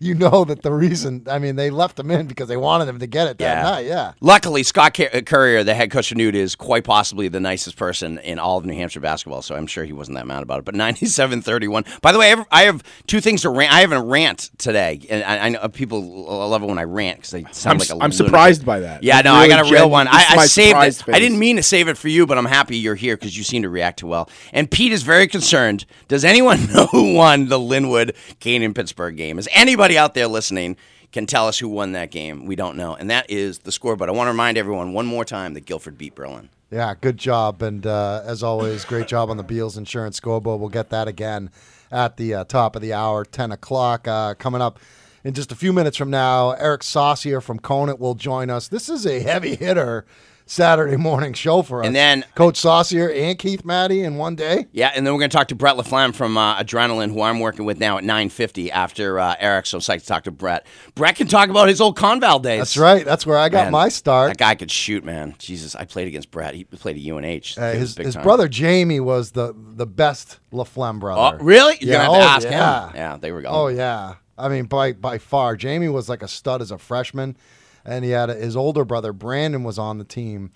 You 0.00 0.14
know 0.14 0.44
that 0.44 0.62
the 0.62 0.72
reason, 0.72 1.26
I 1.30 1.38
mean, 1.38 1.56
they 1.56 1.70
left 1.70 1.98
him 1.98 2.10
in 2.10 2.26
because 2.26 2.48
they 2.48 2.56
wanted 2.56 2.88
him 2.88 2.93
him 2.94 3.00
to 3.00 3.06
get 3.06 3.28
it 3.28 3.38
that 3.38 3.44
Yeah. 3.58 3.62
night. 3.70 3.86
Yeah. 3.86 4.12
Luckily, 4.20 4.62
Scott 4.62 4.98
uh, 5.00 5.08
Cur- 5.10 5.22
Courier, 5.22 5.64
the 5.64 5.74
head 5.74 5.90
coach 5.90 6.10
of 6.10 6.16
Nute, 6.16 6.34
is 6.34 6.54
quite 6.56 6.84
possibly 6.84 7.28
the 7.28 7.40
nicest 7.40 7.76
person 7.76 8.18
in 8.18 8.38
all 8.38 8.58
of 8.58 8.64
New 8.64 8.74
Hampshire 8.74 9.00
basketball. 9.00 9.42
So 9.42 9.54
I'm 9.54 9.66
sure 9.66 9.84
he 9.84 9.92
wasn't 9.92 10.16
that 10.16 10.26
mad 10.26 10.42
about 10.42 10.60
it. 10.60 10.64
But 10.64 10.74
97-31. 10.74 12.00
By 12.00 12.12
the 12.12 12.18
way, 12.18 12.26
I 12.26 12.36
have, 12.36 12.46
I 12.50 12.62
have 12.64 12.82
two 13.06 13.20
things 13.20 13.42
to 13.42 13.50
rant. 13.50 13.72
I 13.72 13.80
have 13.80 13.92
a 13.92 14.02
rant 14.02 14.50
today, 14.58 15.00
and 15.10 15.22
I, 15.24 15.38
I 15.46 15.48
know 15.50 15.68
people 15.68 16.02
love 16.48 16.62
it 16.62 16.66
when 16.66 16.78
I 16.78 16.84
rant 16.84 17.18
because 17.18 17.30
they 17.30 17.44
sound 17.52 17.74
I'm, 17.74 17.78
like 17.78 17.88
a 17.88 17.92
I'm 17.92 17.98
lunatic. 18.10 18.16
surprised 18.26 18.64
by 18.66 18.80
that. 18.80 19.02
Yeah, 19.02 19.16
Like, 19.16 19.24
no, 19.26 19.34
I 19.34 19.48
got 19.48 19.68
a 19.68 19.72
real 19.72 19.90
one. 19.90 20.08
I, 20.08 20.24
I 20.30 20.46
saved 20.46 20.68
surprised 20.70 21.08
it. 21.08 21.14
I 21.14 21.18
didn't 21.18 21.38
mean 21.38 21.56
to 21.56 21.62
save 21.62 21.88
it 21.88 21.98
for 21.98 22.08
you, 22.08 22.26
but 22.26 22.38
I'm 22.38 22.44
happy 22.44 22.76
you're 22.76 22.94
here 22.94 23.16
because 23.16 23.36
you 23.36 23.44
seem 23.44 23.62
to 23.62 23.68
react 23.68 23.98
too 24.00 24.06
well. 24.06 24.28
And 24.52 24.70
Pete 24.70 24.92
is 24.92 25.02
very 25.02 25.26
concerned. 25.26 25.84
Does 26.08 26.24
anyone 26.24 26.66
know 26.72 26.86
who 26.86 27.14
won 27.14 27.48
the 27.48 27.58
Linwood 27.58 28.14
Canaan 28.40 28.74
Pittsburg 28.74 29.16
game? 29.16 29.38
Is 29.38 29.48
anybody 29.54 29.98
out 29.98 30.14
there 30.14 30.26
listening 30.28 30.76
can 31.14 31.26
tell 31.26 31.46
us 31.46 31.60
who 31.60 31.68
won 31.68 31.92
that 31.92 32.10
game? 32.10 32.44
We 32.44 32.56
don't 32.56 32.76
know, 32.76 32.96
and 32.96 33.08
that 33.08 33.30
is 33.30 33.60
the 33.60 33.70
score. 33.70 33.94
But 33.94 34.08
I 34.08 34.12
want 34.12 34.26
to 34.26 34.32
remind 34.32 34.58
everyone 34.58 34.92
one 34.92 35.06
more 35.06 35.24
time 35.24 35.54
that 35.54 35.64
Gilford 35.64 35.96
beat 35.96 36.16
Berlin. 36.16 36.50
Yeah, 36.72 36.94
good 37.00 37.18
job. 37.18 37.62
And 37.62 37.86
uh, 37.86 38.22
as 38.26 38.42
always, 38.42 38.84
great 38.84 39.06
job 39.06 39.30
on 39.30 39.36
the 39.36 39.44
Beals 39.44 39.78
Insurance 39.78 40.16
scoreboard. 40.16 40.58
We'll 40.58 40.70
get 40.70 40.90
that 40.90 41.06
again 41.06 41.50
at 41.92 42.16
the 42.16 42.34
uh, 42.34 42.44
top 42.44 42.74
of 42.74 42.82
the 42.82 42.92
hour, 42.92 43.24
10 43.24 43.52
o'clock. 43.52 44.08
Uh, 44.08 44.34
coming 44.34 44.60
up 44.60 44.80
in 45.22 45.34
just 45.34 45.52
a 45.52 45.54
few 45.54 45.72
minutes 45.72 45.96
from 45.96 46.10
now, 46.10 46.50
Eric 46.50 46.82
Saucier 46.82 47.40
from 47.40 47.60
Conant 47.60 48.00
will 48.00 48.16
join 48.16 48.50
us. 48.50 48.66
This 48.66 48.88
is 48.88 49.06
a 49.06 49.20
heavy 49.20 49.54
hitter 49.54 50.04
Saturday 50.46 50.96
morning 50.96 51.32
show 51.32 51.62
for 51.62 51.80
us. 51.80 51.86
And 51.86 51.96
then- 51.96 52.24
Coach 52.34 52.58
Saucier 52.58 53.10
and 53.10 53.38
Keith 53.38 53.64
Matty 53.64 54.02
in 54.02 54.16
one 54.16 54.34
day. 54.34 54.66
Yeah, 54.72 54.92
and 54.94 55.06
then 55.06 55.14
we're 55.14 55.20
going 55.20 55.30
to 55.30 55.36
talk 55.36 55.48
to 55.48 55.54
Brett 55.54 55.76
LaFlamme 55.76 56.14
from 56.14 56.36
uh, 56.36 56.56
Adrenaline, 56.62 57.12
who 57.12 57.22
I'm 57.22 57.40
working 57.40 57.64
with 57.64 57.78
now 57.80 57.96
at 57.96 58.04
9:50 58.04 58.70
after 58.70 59.18
uh, 59.18 59.34
Eric. 59.38 59.66
So 59.66 59.78
psyched 59.78 60.00
to 60.02 60.06
talk 60.06 60.24
to 60.24 60.30
Brett. 60.30 60.66
Brett 60.94 61.16
can 61.16 61.28
talk 61.28 61.48
about 61.48 61.68
his 61.68 61.80
old 61.80 61.96
Conval 61.96 62.42
days. 62.42 62.58
That's 62.60 62.76
right. 62.76 63.04
That's 63.04 63.24
where 63.26 63.38
I 63.38 63.48
got 63.48 63.64
Man, 63.64 63.72
my 63.72 63.88
start. 63.88 64.28
That 64.30 64.36
guy 64.38 64.54
could 64.54 64.70
shoot, 64.70 65.02
man. 65.04 65.34
Jesus, 65.38 65.74
I 65.74 65.84
played 65.86 66.08
against 66.08 66.30
Brett. 66.30 66.54
He 66.54 66.64
played 66.64 66.96
at 66.96 67.02
UNH. 67.02 67.56
Uh, 67.56 67.72
his 67.72 67.96
his 67.96 68.14
time. 68.14 68.22
brother 68.22 68.46
Jamie 68.48 69.00
was 69.00 69.30
the 69.32 69.54
the 69.56 69.86
best 69.86 70.40
LaFlamme 70.52 71.00
brother. 71.00 71.38
Oh, 71.40 71.44
really? 71.44 71.78
You're 71.80 71.92
Yeah, 71.94 72.06
gonna 72.06 72.18
have 72.22 72.42
to 72.42 72.48
oh, 72.48 72.50
ask 72.50 72.50
yeah. 72.50 72.86
him. 72.88 72.96
Yeah, 72.96 73.16
they 73.16 73.32
were 73.32 73.40
going. 73.40 73.54
Oh 73.54 73.68
yeah, 73.68 74.16
I 74.36 74.48
mean 74.48 74.66
by 74.66 74.92
by 74.92 75.16
far, 75.18 75.56
Jamie 75.56 75.88
was 75.88 76.08
like 76.08 76.22
a 76.22 76.28
stud 76.28 76.60
as 76.60 76.70
a 76.70 76.76
freshman, 76.78 77.36
and 77.84 78.04
he 78.04 78.10
had 78.10 78.30
a, 78.30 78.34
his 78.34 78.56
older 78.56 78.84
brother 78.84 79.12
Brandon 79.12 79.62
was 79.62 79.78
on 79.78 79.98
the 79.98 80.04
team, 80.04 80.50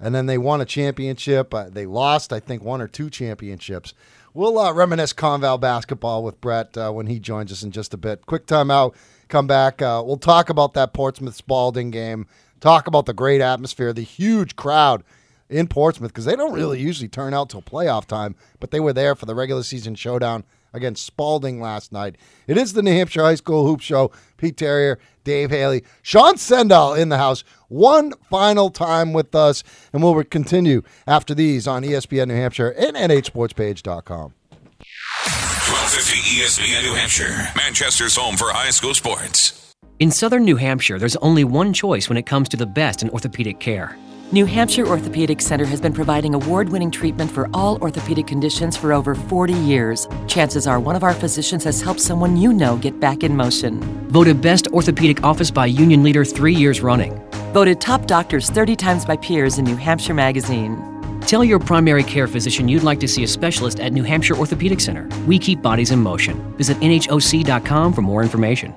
and 0.00 0.14
then 0.14 0.26
they 0.26 0.38
won 0.38 0.60
a 0.60 0.64
championship. 0.64 1.52
Uh, 1.52 1.68
they 1.70 1.86
lost, 1.86 2.32
I 2.32 2.40
think, 2.40 2.62
one 2.62 2.80
or 2.80 2.88
two 2.88 3.10
championships. 3.10 3.94
We'll 4.32 4.58
uh, 4.58 4.72
reminisce 4.72 5.12
Conval 5.12 5.60
basketball 5.60 6.24
with 6.24 6.40
Brett 6.40 6.76
uh, 6.76 6.90
when 6.90 7.06
he 7.06 7.20
joins 7.20 7.52
us 7.52 7.62
in 7.62 7.70
just 7.70 7.94
a 7.94 7.96
bit. 7.96 8.26
Quick 8.26 8.46
timeout. 8.46 8.94
Come 9.28 9.46
back. 9.46 9.80
Uh, 9.80 10.02
we'll 10.04 10.16
talk 10.16 10.48
about 10.48 10.74
that 10.74 10.92
Portsmouth 10.92 11.36
Spaulding 11.36 11.90
game. 11.90 12.26
Talk 12.60 12.86
about 12.86 13.06
the 13.06 13.12
great 13.12 13.40
atmosphere, 13.40 13.92
the 13.92 14.02
huge 14.02 14.56
crowd 14.56 15.04
in 15.48 15.68
Portsmouth 15.68 16.10
because 16.10 16.24
they 16.24 16.36
don't 16.36 16.54
really 16.54 16.80
usually 16.80 17.08
turn 17.08 17.34
out 17.34 17.50
till 17.50 17.62
playoff 17.62 18.06
time, 18.06 18.34
but 18.58 18.70
they 18.70 18.80
were 18.80 18.92
there 18.92 19.14
for 19.14 19.26
the 19.26 19.34
regular 19.34 19.62
season 19.62 19.94
showdown 19.94 20.44
against 20.74 21.06
Spaulding 21.06 21.60
last 21.60 21.92
night. 21.92 22.16
It 22.46 22.58
is 22.58 22.74
the 22.74 22.82
New 22.82 22.92
Hampshire 22.92 23.22
High 23.22 23.36
School 23.36 23.66
Hoop 23.66 23.80
Show. 23.80 24.10
Pete 24.36 24.58
Terrier, 24.58 24.98
Dave 25.22 25.50
Haley, 25.50 25.84
Sean 26.02 26.34
Sendall 26.34 26.98
in 26.98 27.08
the 27.08 27.16
house 27.16 27.44
one 27.68 28.12
final 28.28 28.68
time 28.68 29.14
with 29.14 29.34
us, 29.34 29.64
and 29.92 30.02
we'll 30.02 30.22
continue 30.24 30.82
after 31.06 31.34
these 31.34 31.66
on 31.66 31.82
ESPN 31.82 32.28
New 32.28 32.34
Hampshire 32.34 32.68
and 32.70 32.94
NHSportsPage.com. 32.94 34.34
1250 35.64 36.40
ESPN 36.40 36.82
New 36.82 36.94
Hampshire, 36.94 37.48
Manchester's 37.56 38.16
home 38.16 38.36
for 38.36 38.52
high 38.52 38.70
school 38.70 38.92
sports. 38.92 39.72
In 39.98 40.10
southern 40.10 40.44
New 40.44 40.56
Hampshire, 40.56 40.98
there's 40.98 41.16
only 41.16 41.44
one 41.44 41.72
choice 41.72 42.08
when 42.08 42.18
it 42.18 42.26
comes 42.26 42.48
to 42.50 42.56
the 42.56 42.66
best 42.66 43.02
in 43.02 43.08
orthopedic 43.10 43.60
care. 43.60 43.96
New 44.34 44.46
Hampshire 44.46 44.84
Orthopedic 44.84 45.40
Center 45.40 45.64
has 45.64 45.80
been 45.80 45.92
providing 45.92 46.34
award 46.34 46.68
winning 46.68 46.90
treatment 46.90 47.30
for 47.30 47.48
all 47.54 47.78
orthopedic 47.78 48.26
conditions 48.26 48.76
for 48.76 48.92
over 48.92 49.14
40 49.14 49.52
years. 49.52 50.08
Chances 50.26 50.66
are 50.66 50.80
one 50.80 50.96
of 50.96 51.04
our 51.04 51.14
physicians 51.14 51.62
has 51.62 51.80
helped 51.80 52.00
someone 52.00 52.36
you 52.36 52.52
know 52.52 52.76
get 52.76 52.98
back 52.98 53.22
in 53.22 53.36
motion. 53.36 53.78
Voted 54.08 54.42
best 54.42 54.66
orthopedic 54.72 55.22
office 55.22 55.52
by 55.52 55.66
Union 55.66 56.02
Leader 56.02 56.24
three 56.24 56.52
years 56.52 56.80
running. 56.80 57.14
Voted 57.52 57.80
top 57.80 58.08
doctors 58.08 58.50
30 58.50 58.74
times 58.74 59.04
by 59.04 59.16
peers 59.18 59.60
in 59.60 59.64
New 59.66 59.76
Hampshire 59.76 60.14
Magazine. 60.14 60.82
Tell 61.20 61.44
your 61.44 61.60
primary 61.60 62.02
care 62.02 62.26
physician 62.26 62.66
you'd 62.66 62.82
like 62.82 62.98
to 62.98 63.06
see 63.06 63.22
a 63.22 63.28
specialist 63.28 63.78
at 63.78 63.92
New 63.92 64.02
Hampshire 64.02 64.34
Orthopedic 64.34 64.80
Center. 64.80 65.08
We 65.28 65.38
keep 65.38 65.62
bodies 65.62 65.92
in 65.92 66.00
motion. 66.00 66.42
Visit 66.56 66.76
NHOC.com 66.78 67.92
for 67.92 68.02
more 68.02 68.24
information. 68.24 68.74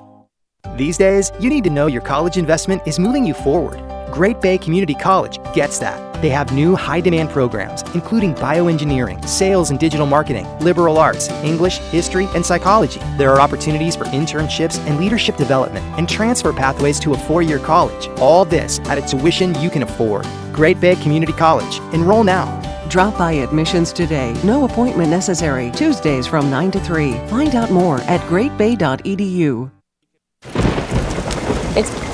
These 0.76 0.98
days, 0.98 1.32
you 1.40 1.50
need 1.50 1.64
to 1.64 1.70
know 1.70 1.88
your 1.88 2.02
college 2.02 2.36
investment 2.36 2.80
is 2.86 3.00
moving 3.00 3.26
you 3.26 3.34
forward. 3.34 3.97
Great 4.12 4.40
Bay 4.40 4.58
Community 4.58 4.94
College 4.94 5.38
gets 5.54 5.78
that. 5.78 6.20
They 6.20 6.30
have 6.30 6.52
new 6.52 6.74
high 6.74 7.00
demand 7.00 7.30
programs, 7.30 7.82
including 7.94 8.34
bioengineering, 8.34 9.26
sales 9.28 9.70
and 9.70 9.78
digital 9.78 10.06
marketing, 10.06 10.46
liberal 10.58 10.98
arts, 10.98 11.28
English, 11.44 11.78
history, 11.78 12.26
and 12.34 12.44
psychology. 12.44 13.00
There 13.16 13.30
are 13.32 13.40
opportunities 13.40 13.94
for 13.94 14.04
internships 14.06 14.78
and 14.86 14.98
leadership 14.98 15.36
development, 15.36 15.84
and 15.98 16.08
transfer 16.08 16.52
pathways 16.52 16.98
to 17.00 17.14
a 17.14 17.18
four 17.18 17.42
year 17.42 17.58
college. 17.58 18.08
All 18.18 18.44
this 18.44 18.80
at 18.80 18.98
a 18.98 19.06
tuition 19.06 19.54
you 19.60 19.70
can 19.70 19.82
afford. 19.82 20.26
Great 20.52 20.80
Bay 20.80 20.96
Community 20.96 21.32
College. 21.32 21.78
Enroll 21.94 22.24
now. 22.24 22.46
Drop 22.88 23.16
by 23.18 23.32
admissions 23.32 23.92
today. 23.92 24.32
No 24.42 24.64
appointment 24.64 25.10
necessary. 25.10 25.70
Tuesdays 25.72 26.26
from 26.26 26.50
9 26.50 26.70
to 26.72 26.80
3. 26.80 27.12
Find 27.28 27.54
out 27.54 27.70
more 27.70 28.00
at 28.02 28.20
greatbay.edu. 28.22 29.77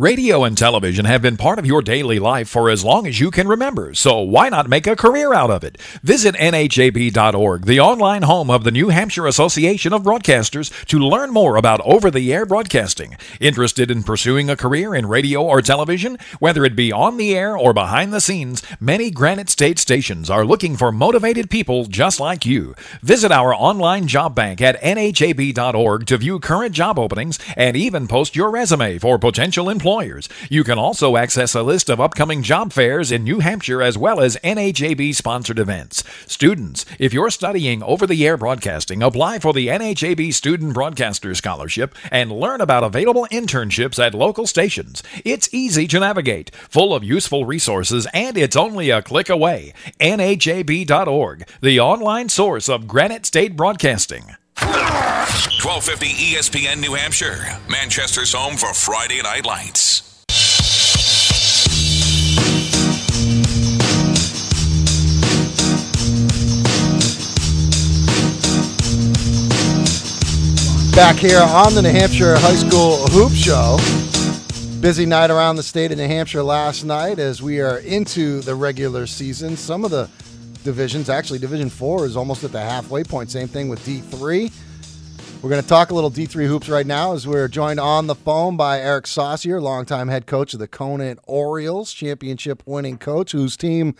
Radio 0.00 0.44
and 0.44 0.56
television 0.56 1.04
have 1.04 1.20
been 1.20 1.36
part 1.36 1.58
of 1.58 1.66
your 1.66 1.82
daily 1.82 2.18
life 2.18 2.48
for 2.48 2.70
as 2.70 2.82
long 2.82 3.06
as 3.06 3.20
you 3.20 3.30
can 3.30 3.46
remember, 3.46 3.92
so 3.92 4.22
why 4.22 4.48
not 4.48 4.66
make 4.66 4.86
a 4.86 4.96
career 4.96 5.34
out 5.34 5.50
of 5.50 5.62
it? 5.62 5.76
Visit 6.02 6.34
NHAB.org, 6.36 7.66
the 7.66 7.80
online 7.80 8.22
home 8.22 8.48
of 8.48 8.64
the 8.64 8.70
New 8.70 8.88
Hampshire 8.88 9.26
Association 9.26 9.92
of 9.92 10.02
Broadcasters, 10.02 10.86
to 10.86 10.98
learn 10.98 11.34
more 11.34 11.56
about 11.56 11.82
over 11.82 12.10
the 12.10 12.32
air 12.32 12.46
broadcasting. 12.46 13.14
Interested 13.40 13.90
in 13.90 14.02
pursuing 14.02 14.48
a 14.48 14.56
career 14.56 14.94
in 14.94 15.04
radio 15.04 15.42
or 15.42 15.60
television? 15.60 16.16
Whether 16.38 16.64
it 16.64 16.74
be 16.74 16.90
on 16.90 17.18
the 17.18 17.36
air 17.36 17.54
or 17.54 17.74
behind 17.74 18.10
the 18.10 18.22
scenes, 18.22 18.62
many 18.80 19.10
Granite 19.10 19.50
State 19.50 19.78
stations 19.78 20.30
are 20.30 20.46
looking 20.46 20.78
for 20.78 20.90
motivated 20.90 21.50
people 21.50 21.84
just 21.84 22.18
like 22.18 22.46
you. 22.46 22.74
Visit 23.02 23.32
our 23.32 23.54
online 23.54 24.06
job 24.06 24.34
bank 24.34 24.62
at 24.62 24.80
NHAB.org 24.80 26.06
to 26.06 26.16
view 26.16 26.40
current 26.40 26.72
job 26.74 26.98
openings 26.98 27.38
and 27.54 27.76
even 27.76 28.08
post 28.08 28.34
your 28.34 28.50
resume 28.50 28.96
for 28.96 29.18
potential 29.18 29.68
employers. 29.90 30.28
You 30.48 30.62
can 30.62 30.78
also 30.78 31.16
access 31.16 31.52
a 31.52 31.62
list 31.64 31.90
of 31.90 32.00
upcoming 32.00 32.42
job 32.44 32.72
fairs 32.72 33.10
in 33.10 33.24
New 33.24 33.40
Hampshire 33.40 33.82
as 33.82 33.98
well 33.98 34.20
as 34.20 34.36
NHAB 34.44 35.16
sponsored 35.16 35.58
events. 35.58 36.04
Students, 36.26 36.86
if 37.00 37.12
you're 37.12 37.30
studying 37.30 37.82
over 37.82 38.06
the 38.06 38.24
air 38.24 38.36
broadcasting, 38.36 39.02
apply 39.02 39.40
for 39.40 39.52
the 39.52 39.66
NHAB 39.66 40.32
Student 40.32 40.74
Broadcaster 40.74 41.34
Scholarship 41.34 41.96
and 42.12 42.30
learn 42.30 42.60
about 42.60 42.84
available 42.84 43.26
internships 43.32 43.98
at 43.98 44.14
local 44.14 44.46
stations. 44.46 45.02
It's 45.24 45.52
easy 45.52 45.88
to 45.88 45.98
navigate, 45.98 46.54
full 46.54 46.94
of 46.94 47.02
useful 47.02 47.44
resources, 47.44 48.06
and 48.14 48.38
it's 48.38 48.54
only 48.54 48.90
a 48.90 49.02
click 49.02 49.28
away. 49.28 49.74
NHAB.org, 49.98 51.48
the 51.60 51.80
online 51.80 52.28
source 52.28 52.68
of 52.68 52.86
Granite 52.86 53.26
State 53.26 53.56
Broadcasting. 53.56 54.36
1250 55.62 56.36
ESPN 56.36 56.80
New 56.80 56.94
Hampshire, 56.94 57.44
Manchester's 57.68 58.32
home 58.32 58.56
for 58.56 58.72
Friday 58.72 59.20
Night 59.20 59.44
Lights. 59.44 60.00
Back 70.96 71.16
here 71.16 71.40
on 71.42 71.74
the 71.74 71.82
New 71.82 71.90
Hampshire 71.90 72.38
High 72.38 72.54
School 72.54 73.06
Hoop 73.08 73.32
Show. 73.34 73.76
Busy 74.80 75.04
night 75.04 75.30
around 75.30 75.56
the 75.56 75.62
state 75.62 75.92
of 75.92 75.98
New 75.98 76.06
Hampshire 76.06 76.42
last 76.42 76.84
night 76.84 77.18
as 77.18 77.42
we 77.42 77.60
are 77.60 77.80
into 77.80 78.40
the 78.40 78.54
regular 78.54 79.06
season. 79.06 79.58
Some 79.58 79.84
of 79.84 79.90
the 79.90 80.08
divisions, 80.64 81.10
actually, 81.10 81.38
Division 81.38 81.68
4 81.68 82.06
is 82.06 82.16
almost 82.16 82.44
at 82.44 82.52
the 82.52 82.60
halfway 82.60 83.04
point. 83.04 83.30
Same 83.30 83.46
thing 83.46 83.68
with 83.68 83.84
D3. 83.84 84.50
We're 85.42 85.48
going 85.48 85.62
to 85.62 85.68
talk 85.68 85.90
a 85.90 85.94
little 85.94 86.10
D3 86.10 86.46
hoops 86.46 86.68
right 86.68 86.86
now 86.86 87.14
as 87.14 87.26
we're 87.26 87.48
joined 87.48 87.80
on 87.80 88.06
the 88.06 88.14
phone 88.14 88.58
by 88.58 88.78
Eric 88.78 89.06
Saucier, 89.06 89.58
longtime 89.58 90.08
head 90.08 90.26
coach 90.26 90.52
of 90.52 90.60
the 90.60 90.68
Conant 90.68 91.18
Orioles, 91.26 91.94
championship 91.94 92.62
winning 92.66 92.98
coach, 92.98 93.32
whose 93.32 93.56
team 93.56 93.94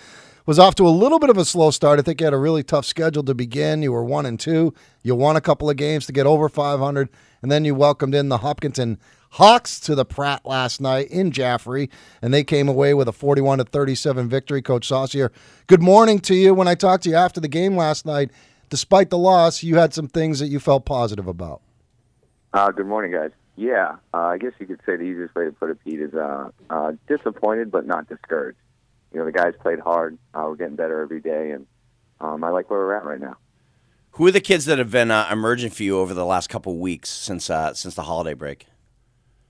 was 0.45 0.59
off 0.59 0.75
to 0.75 0.87
a 0.87 0.91
little 0.91 1.19
bit 1.19 1.31
of 1.31 1.39
a 1.39 1.47
slow 1.47 1.71
start. 1.71 1.99
I 1.99 2.03
think 2.03 2.21
you 2.21 2.27
had 2.27 2.35
a 2.35 2.39
really 2.39 2.63
tough 2.63 2.85
schedule 2.85 3.23
to 3.23 3.33
begin. 3.33 3.83
You 3.83 3.93
were 3.93 4.05
one 4.05 4.27
and 4.27 4.39
two. 4.39 4.75
You 5.03 5.15
won 5.15 5.35
a 5.35 5.41
couple 5.41 5.71
of 5.71 5.79
games 5.79 6.05
to 6.07 6.13
get 6.13 6.27
over 6.27 6.51
500, 6.51 7.09
and 7.41 7.51
then 7.51 7.65
you 7.65 7.75
welcomed 7.75 8.15
in 8.15 8.29
the 8.29 8.39
Hopkinton 8.39 8.99
Hawks 9.31 9.81
to 9.81 9.95
the 9.95 10.05
Pratt 10.05 10.45
last 10.45 10.79
night 10.79 11.09
in 11.09 11.31
Jaffrey, 11.31 11.89
and 12.21 12.35
they 12.35 12.45
came 12.45 12.69
away 12.69 12.93
with 12.93 13.09
a 13.09 13.13
41 13.13 13.59
to 13.59 13.65
37 13.65 14.29
victory. 14.29 14.61
Coach 14.61 14.89
Saucier, 14.89 15.33
good 15.69 15.81
morning 15.81 16.19
to 16.19 16.35
you. 16.35 16.53
When 16.53 16.69
I 16.69 16.75
talked 16.75 17.05
to 17.05 17.11
you 17.11 17.17
after 17.17 17.41
the 17.41 17.49
game 17.49 17.77
last 17.77 18.05
night, 18.05 18.31
despite 18.71 19.11
the 19.11 19.19
loss, 19.19 19.63
you 19.63 19.77
had 19.77 19.93
some 19.93 20.09
things 20.09 20.39
that 20.39 20.47
you 20.47 20.59
felt 20.59 20.87
positive 20.87 21.27
about. 21.27 21.61
Uh, 22.55 22.71
good 22.71 22.87
morning, 22.87 23.13
guys. 23.13 23.31
Yeah, 23.57 23.97
uh, 24.15 24.19
I 24.19 24.39
guess 24.39 24.53
you 24.59 24.67
could 24.67 24.81
say 24.87 24.97
the 24.97 25.03
easiest 25.03 25.35
way 25.35 25.45
to 25.45 25.53
put 25.53 25.71
it, 25.71 25.85
Pete, 25.85 26.01
is 26.01 26.15
uh, 26.15 26.51
uh, 26.71 26.93
disappointed 27.07 27.71
but 27.71 27.87
not 27.87 28.09
discouraged. 28.09 28.59
You 29.13 29.19
know, 29.19 29.27
the 29.27 29.33
guys 29.33 29.53
played 29.61 29.81
hard. 29.81 30.17
Uh, 30.33 30.45
we're 30.47 30.57
getting 30.57 30.77
better 30.77 31.03
every 31.03 31.21
day, 31.21 31.51
and 31.51 31.67
um, 32.21 32.43
I 32.43 32.49
like 32.49 32.71
where 32.71 32.79
we're 32.79 32.95
at 32.95 33.05
right 33.05 33.21
now. 33.21 33.37
Who 34.13 34.27
are 34.27 34.31
the 34.31 34.41
kids 34.41 34.65
that 34.65 34.79
have 34.79 34.91
been 34.91 35.11
uh, 35.11 35.29
emerging 35.31 35.71
for 35.71 35.83
you 35.83 35.99
over 35.99 36.15
the 36.15 36.25
last 36.25 36.49
couple 36.49 36.77
weeks 36.79 37.11
since 37.11 37.51
uh, 37.51 37.75
since 37.75 37.95
the 37.95 38.03
holiday 38.03 38.35
break? 38.35 38.67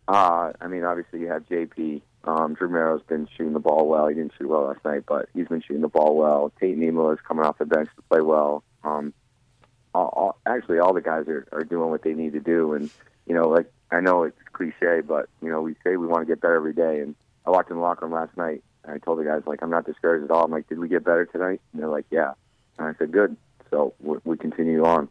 Uh, 0.09 0.53
I 0.61 0.67
mean, 0.67 0.85
obviously 0.85 1.21
you 1.21 1.29
have 1.29 1.47
JP. 1.47 2.03
Um, 2.25 2.55
Drew 2.55 2.69
Merrill's 2.69 3.03
been 3.09 3.29
shooting 3.37 3.53
the 3.53 3.61
ball 3.61 3.89
well. 3.89 4.09
He 4.09 4.15
didn't 4.15 4.33
shoot 4.37 4.49
well 4.49 4.67
last 4.67 4.85
night, 4.85 5.05
but 5.07 5.29
he's 5.35 5.49
been 5.49 5.63
shooting 5.63 5.83
the 5.83 5.89
ball 5.89 6.17
well. 6.17 6.53
Tate 6.61 6.77
Nemo 6.77 7.13
is 7.13 7.19
coming 7.27 7.45
off 7.45 7.59
the 7.59 7.65
bench 7.65 7.89
to 7.97 8.03
play 8.03 8.21
well. 8.21 8.63
Um, 8.85 9.13
all, 9.95 10.07
all, 10.07 10.39
actually, 10.47 10.79
all 10.79 10.93
the 10.93 11.01
guys 11.01 11.27
are, 11.29 11.47
are 11.53 11.65
doing 11.65 11.91
what 11.91 12.03
they 12.03 12.15
need 12.15 12.33
to 12.35 12.41
do. 12.41 12.75
And, 12.75 12.91
you 13.27 13.35
know, 13.35 13.49
like, 13.49 13.71
I 13.91 14.01
know 14.01 14.23
it's 14.23 14.39
cliche, 14.53 15.01
but, 15.01 15.29
you 15.43 15.51
know, 15.51 15.61
we 15.63 15.75
say 15.85 15.97
we 15.97 16.07
want 16.07 16.23
to 16.23 16.27
get 16.27 16.41
better 16.41 16.55
every 16.55 16.73
day. 16.73 17.01
And 17.01 17.15
I 17.47 17.51
walked 17.51 17.71
in 17.71 17.77
the 17.77 17.83
locker 17.83 18.07
room 18.07 18.15
last 18.15 18.37
night, 18.37 18.63
and 18.85 18.95
I 18.95 18.99
told 18.99 19.19
the 19.19 19.25
guys, 19.25 19.43
like, 19.47 19.63
I'm 19.63 19.71
not 19.71 19.87
discouraged 19.87 20.25
at 20.25 20.31
all. 20.31 20.45
I'm 20.45 20.51
like, 20.51 20.69
did 20.69 20.79
we 20.79 20.89
get 20.89 21.05
better 21.05 21.27
tonight? 21.27 21.61
And 21.73 21.83
they're 21.83 21.89
like, 21.89 22.07
yeah. 22.11 22.33
And 22.79 22.87
I 22.87 22.95
said, 22.99 23.13
good. 23.13 23.37
So 23.71 23.95
we, 24.01 24.19
we 24.25 24.37
continue 24.37 24.85
on, 24.85 25.09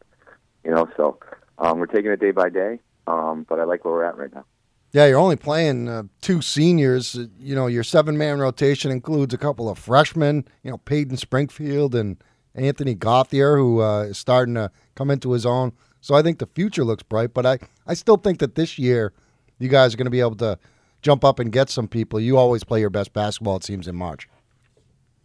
you 0.63 0.71
know, 0.71 0.87
so 0.97 1.19
um, 1.57 1.79
we're 1.79 1.85
taking 1.85 2.11
it 2.11 2.19
day 2.19 2.31
by 2.31 2.49
day, 2.49 2.79
um, 3.07 3.45
but 3.47 3.59
I 3.59 3.63
like 3.63 3.85
where 3.85 3.93
we're 3.93 4.05
at 4.05 4.17
right 4.17 4.33
now. 4.33 4.45
Yeah, 4.91 5.05
you're 5.05 5.19
only 5.19 5.35
playing 5.35 5.87
uh, 5.87 6.03
two 6.19 6.41
seniors. 6.41 7.15
You 7.39 7.55
know, 7.55 7.67
your 7.67 7.83
seven 7.83 8.17
man 8.17 8.39
rotation 8.39 8.91
includes 8.91 9.33
a 9.33 9.37
couple 9.37 9.69
of 9.69 9.77
freshmen, 9.77 10.45
you 10.63 10.71
know, 10.71 10.77
Peyton 10.79 11.15
Springfield 11.15 11.93
and 11.93 12.17
Anthony 12.55 12.95
Gauthier, 12.95 13.57
who 13.57 13.81
uh, 13.81 14.03
is 14.03 14.17
starting 14.17 14.55
to 14.55 14.71
come 14.95 15.09
into 15.11 15.31
his 15.31 15.45
own. 15.45 15.73
So 16.01 16.15
I 16.15 16.21
think 16.21 16.39
the 16.39 16.47
future 16.47 16.83
looks 16.83 17.03
bright, 17.03 17.33
but 17.33 17.45
I, 17.45 17.59
I 17.85 17.93
still 17.93 18.17
think 18.17 18.39
that 18.39 18.55
this 18.55 18.79
year 18.79 19.13
you 19.59 19.67
guys 19.67 19.93
are 19.93 19.97
going 19.97 20.05
to 20.05 20.11
be 20.11 20.21
able 20.21 20.35
to 20.37 20.57
jump 21.01 21.23
up 21.23 21.39
and 21.39 21.51
get 21.51 21.69
some 21.69 21.87
people. 21.87 22.19
You 22.19 22.37
always 22.37 22.63
play 22.63 22.79
your 22.79 22.89
best 22.89 23.13
basketball, 23.13 23.57
it 23.57 23.63
seems, 23.63 23.87
in 23.87 23.95
March. 23.95 24.27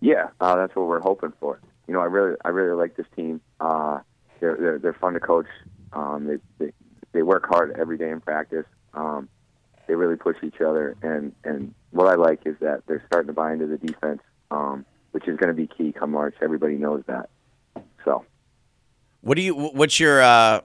Yeah, 0.01 0.29
uh, 0.41 0.57
that's 0.57 0.75
what 0.77 0.87
we're 0.87 1.01
hoping 1.01 1.33
for. 1.41 1.61
You 1.87 1.95
know, 1.95 2.01
I 2.01 2.07
really, 2.07 2.37
I 2.45 2.49
really 2.49 2.77
like 2.77 2.97
this 2.97 3.07
team. 3.17 3.41
Uh, 3.61 4.01
they're, 4.41 4.57
they're 4.57 4.79
they're 4.79 4.93
fun 4.95 5.15
to 5.15 5.21
coach. 5.21 5.47
Um, 5.93 6.27
they, 6.27 6.37
they 6.59 6.73
they 7.13 7.23
work 7.23 7.47
hard 7.47 7.75
every 7.79 7.97
day 7.97 8.11
in 8.11 8.21
practice. 8.21 8.67
Um, 8.93 9.29
they 9.87 9.95
really 9.95 10.17
push 10.17 10.37
each 10.43 10.61
other, 10.61 10.97
and 11.03 11.33
and 11.45 11.75
what 11.91 12.09
I 12.09 12.15
like 12.15 12.41
is 12.45 12.57
that 12.61 12.83
they're 12.87 13.03
starting 13.07 13.29
to 13.29 13.33
buy 13.33 13.53
into 13.53 13.67
the 13.67 13.79
defense, 13.79 14.21
which 15.25 15.33
is 15.33 15.39
going 15.39 15.49
to 15.49 15.55
be 15.55 15.67
key 15.67 15.93
come 15.93 16.13
March. 16.13 16.35
Everybody 16.43 16.75
knows 16.75 17.03
that. 17.07 17.31
So, 18.05 18.25
What 19.23 19.37
do 19.37 19.43
you? 19.43 19.55
What's 19.55 19.99
your? 19.99 20.23
Uh, 20.23 20.61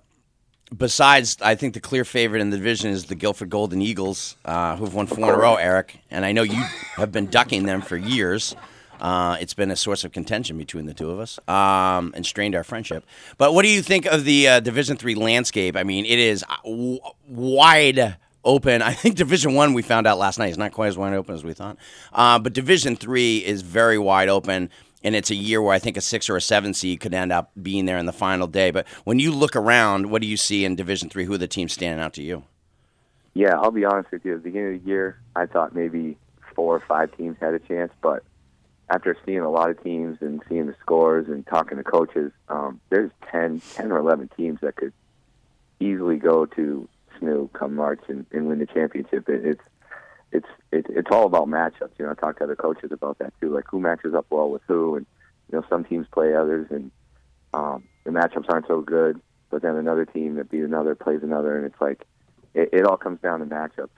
besides, 0.75 1.37
I 1.41 1.55
think 1.55 1.73
the 1.73 1.79
clear 1.79 2.03
favorite 2.03 2.41
in 2.41 2.49
the 2.49 2.57
division 2.57 2.91
is 2.91 3.05
the 3.05 3.15
Gilford 3.15 3.49
Golden 3.49 3.81
Eagles, 3.81 4.35
uh, 4.45 4.75
who've 4.75 4.93
won 4.93 5.07
four 5.07 5.29
in 5.29 5.35
a 5.35 5.37
row. 5.37 5.55
Eric, 5.55 5.99
and 6.11 6.25
I 6.25 6.31
know 6.33 6.43
you 6.43 6.61
have 6.97 7.11
been 7.11 7.27
ducking 7.27 7.63
them 7.63 7.81
for 7.81 7.95
years. 7.97 8.55
Uh, 8.99 9.37
it's 9.39 9.53
been 9.53 9.71
a 9.71 9.77
source 9.77 10.03
of 10.03 10.11
contention 10.11 10.57
between 10.57 10.85
the 10.85 10.93
two 10.93 11.09
of 11.09 11.19
us, 11.19 11.39
um, 11.47 12.11
and 12.17 12.25
strained 12.25 12.53
our 12.53 12.65
friendship. 12.65 13.05
But 13.37 13.53
what 13.53 13.61
do 13.63 13.69
you 13.69 13.81
think 13.81 14.05
of 14.05 14.25
the 14.25 14.47
uh, 14.49 14.59
Division 14.59 14.97
Three 14.97 15.15
landscape? 15.15 15.77
I 15.77 15.83
mean, 15.83 16.05
it 16.05 16.19
is 16.19 16.43
uh, 16.43 16.55
w- 16.65 16.99
wide 17.29 18.17
open. 18.43 18.81
I 18.81 18.93
think 18.93 19.15
Division 19.15 19.53
One 19.53 19.73
we 19.73 19.81
found 19.81 20.07
out 20.07 20.17
last 20.17 20.39
night 20.39 20.51
is 20.51 20.57
not 20.57 20.71
quite 20.71 20.87
as 20.87 20.97
wide 20.97 21.13
open 21.13 21.35
as 21.35 21.43
we 21.43 21.53
thought, 21.53 21.77
uh, 22.13 22.39
but 22.39 22.53
Division 22.53 22.95
Three 22.95 23.37
is 23.37 23.61
very 23.61 23.97
wide 23.97 24.29
open. 24.29 24.69
And 25.01 25.15
it's 25.15 25.31
a 25.31 25.35
year 25.35 25.61
where 25.61 25.73
I 25.73 25.79
think 25.79 25.95
a 25.95 26.01
six 26.01 26.29
or 26.29 26.35
a 26.35 26.41
seven 26.41 26.73
seed 26.73 26.99
could 26.99 27.13
end 27.13 27.31
up 27.31 27.51
being 27.61 27.85
there 27.85 27.97
in 27.97 28.05
the 28.05 28.11
final 28.11 28.47
day. 28.47 28.69
But 28.69 28.85
when 29.05 29.17
you 29.17 29.31
look 29.31 29.55
around, 29.55 30.11
what 30.11 30.21
do 30.21 30.27
you 30.27 30.35
see 30.35 30.65
in 30.65 30.75
Division 30.75 31.09
Three? 31.09 31.23
Who 31.23 31.35
are 31.35 31.37
the 31.37 31.47
teams 31.47 31.71
standing 31.71 32.03
out 32.03 32.13
to 32.15 32.21
you? 32.21 32.43
yeah, 33.33 33.57
I'll 33.57 33.71
be 33.71 33.85
honest 33.85 34.11
with 34.11 34.25
you. 34.25 34.33
At 34.35 34.43
the 34.43 34.49
beginning 34.49 34.75
of 34.75 34.83
the 34.83 34.89
year, 34.89 35.17
I 35.35 35.45
thought 35.45 35.75
maybe 35.75 36.17
four 36.55 36.75
or 36.75 36.79
five 36.81 37.15
teams 37.15 37.37
had 37.39 37.53
a 37.53 37.59
chance, 37.59 37.91
but 38.01 38.23
after 38.89 39.15
seeing 39.25 39.39
a 39.39 39.49
lot 39.49 39.69
of 39.69 39.81
teams 39.83 40.17
and 40.19 40.41
seeing 40.49 40.65
the 40.65 40.75
scores 40.81 41.27
and 41.27 41.47
talking 41.47 41.77
to 41.77 41.83
coaches, 41.83 42.33
um, 42.49 42.81
there's 42.89 43.11
10, 43.31 43.61
10 43.75 43.91
or 43.93 43.99
11 43.99 44.31
teams 44.35 44.59
that 44.61 44.75
could 44.75 44.93
easily 45.79 46.17
go 46.17 46.45
to 46.47 46.89
SNU 47.19 47.51
come 47.53 47.75
March 47.75 48.01
and, 48.07 48.25
and 48.31 48.47
win 48.47 48.59
the 48.59 48.65
championship. 48.65 49.27
It, 49.29 49.45
it's 49.45 49.61
it's 50.31 50.47
it, 50.71 50.85
it's 50.89 51.09
all 51.11 51.25
about 51.25 51.47
matchups. 51.47 51.91
You 51.97 52.05
know, 52.05 52.11
I 52.11 52.13
talk 52.15 52.37
to 52.37 52.43
other 52.43 52.55
coaches 52.55 52.91
about 52.91 53.19
that 53.19 53.33
too, 53.39 53.53
like 53.53 53.65
who 53.69 53.79
matches 53.79 54.13
up 54.13 54.27
well 54.29 54.49
with 54.49 54.61
who, 54.67 54.95
and 54.95 55.05
you 55.51 55.57
know, 55.57 55.65
some 55.69 55.83
teams 55.83 56.07
play 56.11 56.33
others, 56.35 56.67
and 56.69 56.91
um, 57.53 57.83
the 58.03 58.11
matchups 58.11 58.49
aren't 58.49 58.67
so 58.67 58.81
good. 58.81 59.19
But 59.49 59.63
then 59.63 59.75
another 59.75 60.05
team 60.05 60.35
that 60.35 60.51
beat 60.51 60.63
another 60.63 60.95
plays 60.95 61.21
another, 61.23 61.57
and 61.57 61.65
it's 61.65 61.81
like 61.81 62.05
it, 62.53 62.69
it 62.71 62.85
all 62.85 62.97
comes 62.97 63.19
down 63.21 63.39
to 63.39 63.45
matchups. 63.45 63.89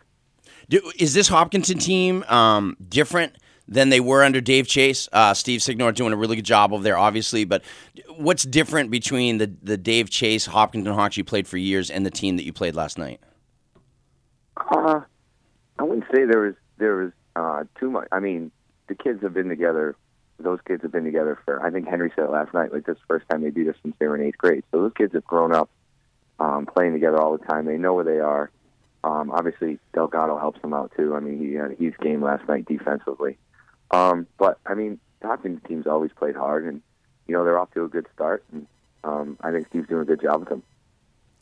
Do, 0.69 0.91
is 0.97 1.13
this 1.13 1.27
Hopkinton 1.27 1.77
team 1.77 2.23
um, 2.23 2.77
different 2.87 3.35
than 3.71 3.89
they 3.89 4.01
were 4.01 4.23
under 4.23 4.41
Dave 4.41 4.67
Chase? 4.67 5.07
Uh, 5.11 5.33
Steve 5.33 5.63
Signor 5.63 5.93
doing 5.93 6.13
a 6.13 6.17
really 6.17 6.35
good 6.35 6.45
job 6.45 6.73
over 6.73 6.83
there, 6.83 6.97
obviously. 6.97 7.45
But 7.45 7.63
what's 8.17 8.43
different 8.43 8.91
between 8.91 9.37
the, 9.39 9.51
the 9.63 9.77
Dave 9.77 10.09
Chase 10.09 10.45
Hopkinton 10.45 10.93
Hawks 10.93 11.17
you 11.17 11.23
played 11.23 11.47
for 11.47 11.57
years 11.57 11.89
and 11.89 12.05
the 12.05 12.11
team 12.11 12.35
that 12.35 12.43
you 12.43 12.53
played 12.53 12.75
last 12.75 12.97
night? 12.97 13.21
Uh, 14.57 15.01
I 15.79 15.83
wouldn't 15.83 16.05
say 16.13 16.25
there 16.25 16.41
was 16.41 16.55
there 16.77 16.95
was 16.95 17.11
uh, 17.35 17.63
too 17.79 17.89
much. 17.89 18.07
I 18.11 18.19
mean, 18.19 18.51
the 18.87 18.95
kids 18.95 19.23
have 19.23 19.33
been 19.33 19.47
together. 19.47 19.95
Those 20.37 20.59
kids 20.67 20.81
have 20.83 20.91
been 20.91 21.05
together 21.05 21.39
for. 21.45 21.65
I 21.65 21.71
think 21.71 21.87
Henry 21.87 22.11
said 22.15 22.25
it 22.25 22.31
last 22.31 22.53
night. 22.53 22.73
Like 22.73 22.85
this 22.85 22.97
first 23.07 23.25
time 23.29 23.41
they 23.41 23.51
beat 23.51 23.69
us 23.69 23.75
since 23.81 23.95
they 23.99 24.07
were 24.07 24.17
in 24.17 24.27
eighth 24.27 24.37
grade. 24.37 24.63
So 24.71 24.81
those 24.81 24.93
kids 24.97 25.13
have 25.13 25.23
grown 25.23 25.55
up 25.55 25.69
um, 26.39 26.65
playing 26.65 26.93
together 26.93 27.17
all 27.19 27.37
the 27.37 27.45
time. 27.45 27.65
They 27.65 27.77
know 27.77 27.93
where 27.93 28.03
they 28.03 28.19
are. 28.19 28.51
Um, 29.03 29.31
obviously, 29.31 29.79
Delgado 29.93 30.37
helps 30.37 30.61
them 30.61 30.73
out 30.73 30.91
too. 30.97 31.15
I 31.15 31.21
mean, 31.21 31.39
he 31.39 31.53
had 31.53 31.71
a 31.71 31.75
huge 31.75 31.97
game 31.99 32.21
last 32.21 32.47
night 32.47 32.65
defensively. 32.65 33.37
Um, 33.91 34.27
but 34.37 34.59
I 34.65 34.73
mean, 34.73 34.99
the 35.21 35.27
Hopkins 35.27 35.61
team's 35.67 35.87
always 35.87 36.11
played 36.13 36.35
hard, 36.35 36.65
and 36.65 36.81
you 37.27 37.35
know 37.35 37.43
they're 37.43 37.59
off 37.59 37.71
to 37.71 37.83
a 37.83 37.89
good 37.89 38.07
start. 38.13 38.43
And 38.51 38.67
um, 39.03 39.37
I 39.41 39.51
think 39.51 39.67
Steve's 39.67 39.87
doing 39.87 40.01
a 40.01 40.05
good 40.05 40.21
job 40.21 40.41
with 40.41 40.49
them. 40.49 40.63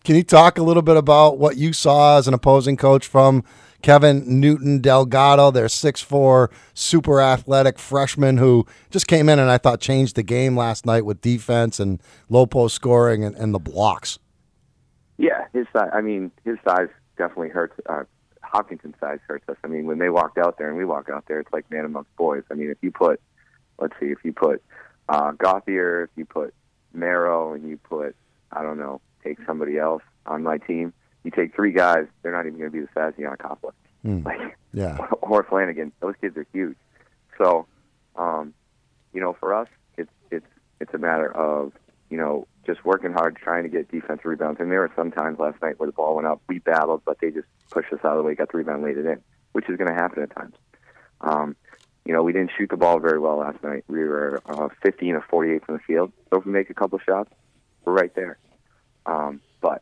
Can 0.03 0.15
you 0.15 0.23
talk 0.23 0.57
a 0.57 0.63
little 0.63 0.81
bit 0.81 0.97
about 0.97 1.37
what 1.37 1.57
you 1.57 1.73
saw 1.73 2.17
as 2.17 2.27
an 2.27 2.33
opposing 2.33 2.77
coach 2.77 3.05
from 3.05 3.43
Kevin 3.81 4.39
Newton 4.39 4.79
Delgado, 4.79 5.51
their 5.51 5.67
6'4 5.67 6.49
super 6.73 7.21
athletic 7.21 7.77
freshman 7.77 8.37
who 8.37 8.65
just 8.89 9.07
came 9.07 9.29
in 9.29 9.39
and 9.39 9.49
I 9.49 9.57
thought 9.57 9.81
changed 9.81 10.15
the 10.15 10.23
game 10.23 10.57
last 10.57 10.85
night 10.85 11.05
with 11.05 11.21
defense 11.21 11.79
and 11.79 12.01
low 12.29 12.45
post 12.45 12.75
scoring 12.75 13.23
and, 13.23 13.35
and 13.35 13.53
the 13.53 13.59
blocks? 13.59 14.19
Yeah, 15.17 15.45
his 15.53 15.67
size. 15.73 15.89
I 15.93 16.01
mean, 16.01 16.31
his 16.45 16.57
size 16.65 16.87
definitely 17.17 17.49
hurts. 17.49 17.75
Uh, 17.87 18.03
Hopkinton 18.51 18.95
size 18.99 19.19
hurts 19.27 19.47
us. 19.47 19.57
I 19.63 19.67
mean, 19.67 19.85
when 19.85 19.99
they 19.99 20.09
walked 20.09 20.37
out 20.37 20.57
there 20.57 20.69
and 20.69 20.77
we 20.77 20.85
walk 20.85 21.09
out 21.09 21.25
there, 21.27 21.39
it's 21.39 21.53
like 21.53 21.69
man 21.69 21.85
amongst 21.85 22.15
boys. 22.15 22.43
I 22.51 22.55
mean, 22.55 22.69
if 22.71 22.77
you 22.81 22.91
put, 22.91 23.21
let's 23.79 23.93
see, 23.99 24.07
if 24.07 24.19
you 24.23 24.33
put 24.33 24.63
uh, 25.07 25.31
Gauthier, 25.31 26.03
if 26.03 26.09
you 26.15 26.25
put 26.25 26.53
Marrow, 26.93 27.53
and 27.53 27.67
you 27.67 27.77
put, 27.77 28.15
I 28.51 28.63
don't 28.63 28.79
know, 28.79 29.01
take 29.23 29.37
somebody 29.45 29.77
else 29.77 30.01
on 30.25 30.43
my 30.43 30.57
team, 30.57 30.93
you 31.23 31.31
take 31.31 31.55
three 31.55 31.71
guys, 31.71 32.07
they're 32.21 32.31
not 32.31 32.47
even 32.47 32.57
going 32.57 32.71
to 32.71 32.77
be 32.77 32.81
the 32.81 32.89
size 32.93 33.13
of 33.17 33.23
Yanakopoulos. 33.23 33.73
Hmm. 34.03 34.23
Like, 34.25 34.57
Yeah. 34.73 34.97
or 35.21 35.43
Flanagan. 35.43 35.91
Those 35.99 36.15
kids 36.19 36.35
are 36.37 36.47
huge. 36.51 36.77
So, 37.37 37.67
um, 38.15 38.53
you 39.13 39.21
know, 39.21 39.33
for 39.39 39.53
us, 39.53 39.67
it's 39.97 40.11
it's 40.31 40.45
it's 40.79 40.93
a 40.93 40.97
matter 40.97 41.31
of 41.35 41.73
you 42.09 42.17
know 42.17 42.47
just 42.65 42.85
working 42.85 43.13
hard, 43.13 43.35
trying 43.35 43.63
to 43.63 43.69
get 43.69 43.91
defensive 43.91 44.25
rebounds. 44.25 44.59
And 44.59 44.71
there 44.71 44.81
were 44.81 44.91
some 44.95 45.11
times 45.11 45.39
last 45.39 45.61
night 45.61 45.79
where 45.79 45.87
the 45.87 45.93
ball 45.93 46.15
went 46.15 46.27
up, 46.27 46.41
we 46.47 46.59
battled, 46.59 47.01
but 47.03 47.19
they 47.19 47.31
just 47.31 47.47
pushed 47.71 47.91
us 47.91 47.99
out 48.03 48.11
of 48.11 48.17
the 48.17 48.23
way, 48.23 48.35
got 48.35 48.51
the 48.51 48.57
rebound, 48.57 48.83
laid 48.83 48.97
it 48.97 49.05
in, 49.05 49.21
which 49.53 49.67
is 49.69 49.77
going 49.77 49.89
to 49.89 49.95
happen 49.95 50.21
at 50.21 50.35
times. 50.35 50.55
Um, 51.21 51.55
you 52.05 52.13
know, 52.13 52.21
we 52.23 52.31
didn't 52.31 52.51
shoot 52.57 52.69
the 52.69 52.77
ball 52.77 52.99
very 52.99 53.19
well 53.19 53.37
last 53.37 53.63
night. 53.63 53.83
We 53.87 54.03
were 54.03 54.41
uh, 54.45 54.69
15 54.83 55.15
of 55.15 55.23
48 55.25 55.65
from 55.65 55.75
the 55.75 55.81
field. 55.81 56.11
So 56.29 56.39
if 56.39 56.45
we 56.45 56.51
make 56.51 56.69
a 56.69 56.73
couple 56.73 56.99
shots, 56.99 57.31
we're 57.85 57.93
right 57.93 58.13
there. 58.15 58.37
Um, 59.05 59.41
but 59.61 59.81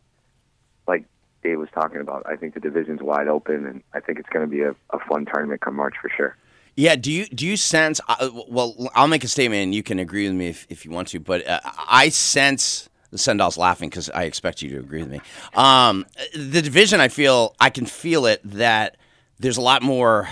like 0.88 1.06
Dave 1.44 1.60
was 1.60 1.70
talking 1.74 2.00
about. 2.00 2.26
I 2.26 2.36
think 2.36 2.54
the 2.54 2.60
division's 2.60 3.02
wide 3.02 3.28
open, 3.28 3.66
and 3.66 3.84
I 3.94 4.00
think 4.00 4.20
it's 4.20 4.30
going 4.30 4.46
to 4.46 4.52
be 4.52 4.62
a, 4.62 4.72
a 4.92 5.00
fun 5.08 5.26
tournament 5.26 5.62
come 5.62 5.76
March 5.76 5.96
for 6.02 6.10
sure. 6.10 6.38
Yeah, 6.78 6.96
do 6.96 7.12
you 7.12 7.26
do 7.26 7.46
you 7.48 7.58
sense? 7.58 8.00
Uh, 8.08 8.30
well, 8.48 8.92
I'll 8.94 9.08
make 9.08 9.24
a 9.24 9.28
statement, 9.28 9.64
and 9.64 9.74
you 9.74 9.82
can 9.82 9.98
agree 9.98 10.28
with 10.28 10.38
me 10.38 10.48
if, 10.48 10.68
if 10.70 10.86
you 10.86 10.92
want 10.92 11.08
to. 11.10 11.20
But 11.20 11.46
uh, 11.48 11.60
I 11.90 12.10
sense 12.10 12.88
the 13.10 13.18
Sendall's 13.18 13.58
laughing 13.58 13.90
because 13.90 14.12
I 14.12 14.26
expect 14.26 14.62
you 14.62 14.70
to 14.70 14.78
agree 14.78 15.02
with 15.02 15.10
me. 15.10 15.20
Um, 15.56 16.06
the 16.36 16.62
division, 16.62 17.02
I 17.02 17.08
feel, 17.08 17.56
I 17.60 17.72
can 17.72 17.88
feel 17.88 18.28
it 18.28 18.42
that 18.44 18.98
there's 19.40 19.58
a 19.58 19.62
lot 19.62 19.82
more 19.82 20.30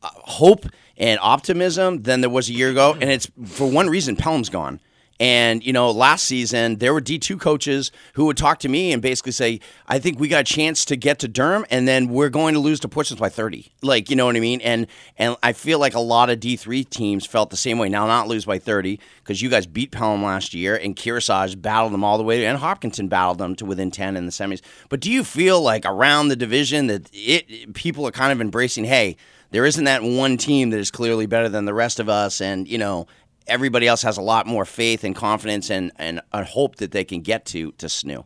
uh, 0.00 0.10
hope 0.12 0.66
and 0.96 1.18
optimism 1.20 2.02
than 2.02 2.20
there 2.20 2.30
was 2.30 2.48
a 2.48 2.52
year 2.52 2.70
ago, 2.70 2.92
and 3.00 3.10
it's 3.10 3.28
for 3.46 3.68
one 3.68 3.90
reason: 3.90 4.14
Pelham's 4.14 4.48
gone. 4.48 4.78
And 5.20 5.62
you 5.62 5.74
know, 5.74 5.90
last 5.90 6.24
season 6.24 6.76
there 6.76 6.94
were 6.94 7.00
D 7.02 7.18
two 7.18 7.36
coaches 7.36 7.92
who 8.14 8.24
would 8.24 8.38
talk 8.38 8.58
to 8.60 8.70
me 8.70 8.90
and 8.90 9.02
basically 9.02 9.32
say, 9.32 9.60
"I 9.86 9.98
think 9.98 10.18
we 10.18 10.28
got 10.28 10.40
a 10.40 10.44
chance 10.44 10.86
to 10.86 10.96
get 10.96 11.18
to 11.18 11.28
Durham, 11.28 11.66
and 11.70 11.86
then 11.86 12.08
we're 12.08 12.30
going 12.30 12.54
to 12.54 12.60
lose 12.60 12.80
to 12.80 12.88
Portsmouth 12.88 13.20
by 13.20 13.28
30." 13.28 13.70
Like, 13.82 14.08
you 14.08 14.16
know 14.16 14.24
what 14.24 14.34
I 14.34 14.40
mean? 14.40 14.62
And 14.62 14.86
and 15.18 15.36
I 15.42 15.52
feel 15.52 15.78
like 15.78 15.94
a 15.94 16.00
lot 16.00 16.30
of 16.30 16.40
D 16.40 16.56
three 16.56 16.84
teams 16.84 17.26
felt 17.26 17.50
the 17.50 17.58
same 17.58 17.78
way. 17.78 17.90
Now, 17.90 18.06
not 18.06 18.28
lose 18.28 18.46
by 18.46 18.58
30 18.58 18.98
because 19.22 19.42
you 19.42 19.50
guys 19.50 19.66
beat 19.66 19.90
Pelham 19.90 20.24
last 20.24 20.54
year, 20.54 20.74
and 20.74 20.96
Kearsarge 20.96 21.60
battled 21.60 21.92
them 21.92 22.02
all 22.02 22.16
the 22.16 22.24
way, 22.24 22.46
and 22.46 22.56
Hopkinton 22.56 23.08
battled 23.08 23.36
them 23.36 23.54
to 23.56 23.66
within 23.66 23.90
10 23.90 24.16
in 24.16 24.24
the 24.24 24.32
semis. 24.32 24.62
But 24.88 25.00
do 25.00 25.12
you 25.12 25.22
feel 25.22 25.60
like 25.60 25.84
around 25.84 26.28
the 26.28 26.36
division 26.36 26.86
that 26.86 27.10
it 27.12 27.74
people 27.74 28.06
are 28.06 28.12
kind 28.12 28.32
of 28.32 28.40
embracing, 28.40 28.84
hey? 28.84 29.16
There 29.52 29.66
isn't 29.66 29.82
that 29.82 30.04
one 30.04 30.36
team 30.36 30.70
that 30.70 30.78
is 30.78 30.92
clearly 30.92 31.26
better 31.26 31.48
than 31.48 31.64
the 31.64 31.74
rest 31.74 31.98
of 31.98 32.08
us, 32.08 32.40
and 32.40 32.68
you 32.68 32.78
know 32.78 33.08
everybody 33.50 33.86
else 33.86 34.02
has 34.02 34.16
a 34.16 34.22
lot 34.22 34.46
more 34.46 34.64
faith 34.64 35.04
and 35.04 35.14
confidence 35.14 35.70
and, 35.70 35.92
and 35.96 36.20
a 36.32 36.44
hope 36.44 36.76
that 36.76 36.92
they 36.92 37.04
can 37.04 37.20
get 37.20 37.44
to 37.46 37.72
to 37.72 37.86
SNU. 37.86 38.24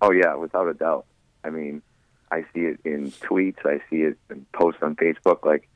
Oh 0.00 0.10
yeah, 0.10 0.34
without 0.34 0.66
a 0.68 0.74
doubt. 0.74 1.06
I 1.44 1.50
mean, 1.50 1.82
I 2.30 2.42
see 2.54 2.62
it 2.62 2.80
in 2.84 3.12
tweets. 3.12 3.64
I 3.64 3.80
see 3.90 4.02
it 4.02 4.18
in 4.30 4.46
posts 4.52 4.82
on 4.82 4.96
Facebook. 4.96 5.44
Like 5.44 5.68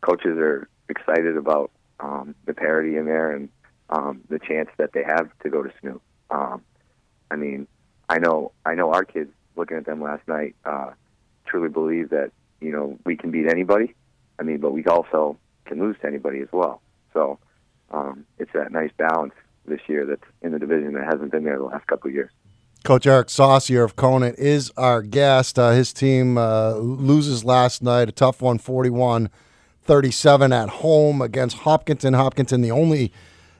coaches 0.00 0.38
are 0.38 0.68
excited 0.88 1.36
about 1.36 1.70
um, 2.00 2.34
the 2.46 2.54
parity 2.54 2.96
in 2.96 3.06
there 3.06 3.32
and 3.32 3.48
um, 3.90 4.22
the 4.28 4.38
chance 4.38 4.70
that 4.78 4.92
they 4.92 5.02
have 5.02 5.28
to 5.42 5.50
go 5.50 5.62
to 5.62 5.70
SNU. 5.82 6.00
Um, 6.30 6.62
I 7.30 7.36
mean, 7.36 7.66
I 8.08 8.18
know 8.18 8.52
I 8.64 8.74
know 8.74 8.92
our 8.92 9.04
kids 9.04 9.30
looking 9.56 9.76
at 9.76 9.86
them 9.86 10.00
last 10.00 10.26
night 10.28 10.54
uh, 10.64 10.90
truly 11.46 11.68
believe 11.68 12.10
that 12.10 12.30
you 12.60 12.70
know 12.70 12.98
we 13.04 13.16
can 13.16 13.30
beat 13.30 13.48
anybody. 13.48 13.94
I 14.38 14.42
mean, 14.42 14.58
but 14.58 14.72
we 14.72 14.84
also 14.86 15.36
can 15.64 15.80
lose 15.80 15.96
to 16.00 16.06
anybody 16.06 16.40
as 16.40 16.48
well. 16.52 16.80
So 17.12 17.38
um, 17.94 18.26
it's 18.38 18.52
that 18.52 18.72
nice 18.72 18.90
balance 18.96 19.34
this 19.66 19.80
year 19.86 20.04
that's 20.04 20.24
in 20.42 20.52
the 20.52 20.58
division 20.58 20.92
that 20.94 21.04
hasn't 21.04 21.30
been 21.30 21.44
there 21.44 21.58
the 21.58 21.64
last 21.64 21.86
couple 21.86 22.08
of 22.08 22.14
years. 22.14 22.30
Coach 22.82 23.06
Eric 23.06 23.30
Saucier 23.30 23.82
of 23.82 23.96
Conant 23.96 24.38
is 24.38 24.70
our 24.76 25.00
guest. 25.00 25.58
Uh, 25.58 25.70
his 25.70 25.92
team 25.92 26.36
uh, 26.36 26.74
loses 26.74 27.42
last 27.44 27.82
night, 27.82 28.08
a 28.08 28.12
tough 28.12 28.42
one, 28.42 28.58
41 28.58 29.30
37 29.84 30.52
at 30.52 30.68
home 30.68 31.22
against 31.22 31.58
Hopkinton. 31.58 32.14
Hopkinton, 32.14 32.62
the 32.62 32.70
only 32.70 33.12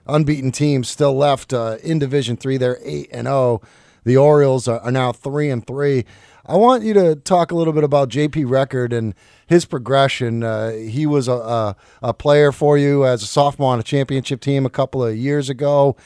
unbeaten 0.07 0.53
team 0.53 0.83
still 0.85 1.15
left 1.15 1.53
uh, 1.53 1.77
in 1.83 1.99
Division 1.99 2.37
Three. 2.37 2.57
They're 2.57 2.79
8 2.83 3.09
and 3.13 3.27
0. 3.27 3.63
The 4.05 4.17
Orioles 4.17 4.69
are, 4.69 4.81
are 4.81 4.91
now 4.91 5.13
3 5.13 5.51
and 5.51 5.67
3. 5.67 6.05
I 6.47 6.57
want 6.57 6.83
you 6.83 6.93
to 6.95 7.17
talk 7.17 7.53
a 7.53 7.55
little 7.55 7.73
bit 7.73 7.85
about 7.85 8.11
JP 8.11 8.51
Record 8.51 8.93
and 8.93 9.15
his 9.47 9.65
progression. 9.65 10.43
Uh, 10.43 10.73
he 10.73 11.07
was 11.07 11.27
a, 11.27 11.33
a, 11.33 11.77
a, 12.03 12.13
player 12.13 12.53
for 12.53 12.77
you 12.77 13.07
as 13.07 13.23
a 13.23 13.27
sophomore 13.27 13.73
on 13.73 13.81
a 13.81 13.83
championship 13.83 14.41
team 14.41 14.67
a 14.67 14.71
couple 14.71 15.03
of 15.03 15.17
years 15.17 15.49
ago. 15.49 15.97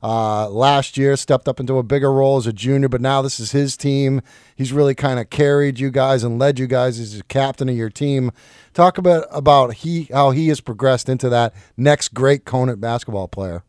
Uh, 0.00 0.48
last 0.48 0.96
year, 0.96 1.16
stepped 1.16 1.48
up 1.48 1.58
into 1.58 1.78
a 1.78 1.82
bigger 1.82 2.12
role 2.12 2.36
as 2.36 2.46
a 2.46 2.52
junior, 2.52 2.88
but 2.88 3.00
now 3.00 3.20
this 3.20 3.40
is 3.40 3.50
his 3.50 3.76
team. 3.76 4.20
He's 4.54 4.72
really 4.72 4.94
kind 4.94 5.18
of 5.18 5.30
carried 5.30 5.80
you 5.80 5.90
guys 5.90 6.22
and 6.22 6.38
led 6.38 6.60
you 6.60 6.68
guys 6.68 7.00
as 7.00 7.18
a 7.18 7.24
captain 7.24 7.68
of 7.68 7.76
your 7.76 7.90
team. 7.90 8.30
Talk 8.74 8.98
about 8.98 9.26
about 9.30 9.74
he 9.74 10.04
how 10.12 10.30
he 10.30 10.46
has 10.48 10.60
progressed 10.60 11.08
into 11.08 11.28
that 11.30 11.52
next 11.76 12.14
great 12.14 12.44
Conant 12.44 12.80
basketball 12.80 13.26
player. 13.26 13.64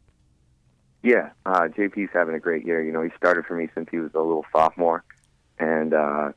Yeah, 1.01 1.31
uh, 1.47 1.61
JP's 1.61 2.11
having 2.13 2.35
a 2.35 2.39
great 2.39 2.63
year. 2.65 2.83
You 2.83 2.91
know, 2.91 3.01
he 3.01 3.09
started 3.17 3.45
for 3.45 3.55
me 3.55 3.69
since 3.73 3.87
he 3.89 3.97
was 3.97 4.11
a 4.13 4.19
little 4.19 4.45
sophomore, 4.51 5.03
and 5.59 5.93
uh, 5.93 6.31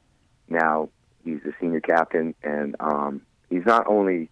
now 0.49 0.89
he's 1.25 1.41
the 1.45 1.53
senior 1.61 1.81
captain, 1.81 2.35
and 2.43 2.77
um, 2.81 3.23
he's 3.51 3.65
not 3.65 3.87
only 3.87 4.31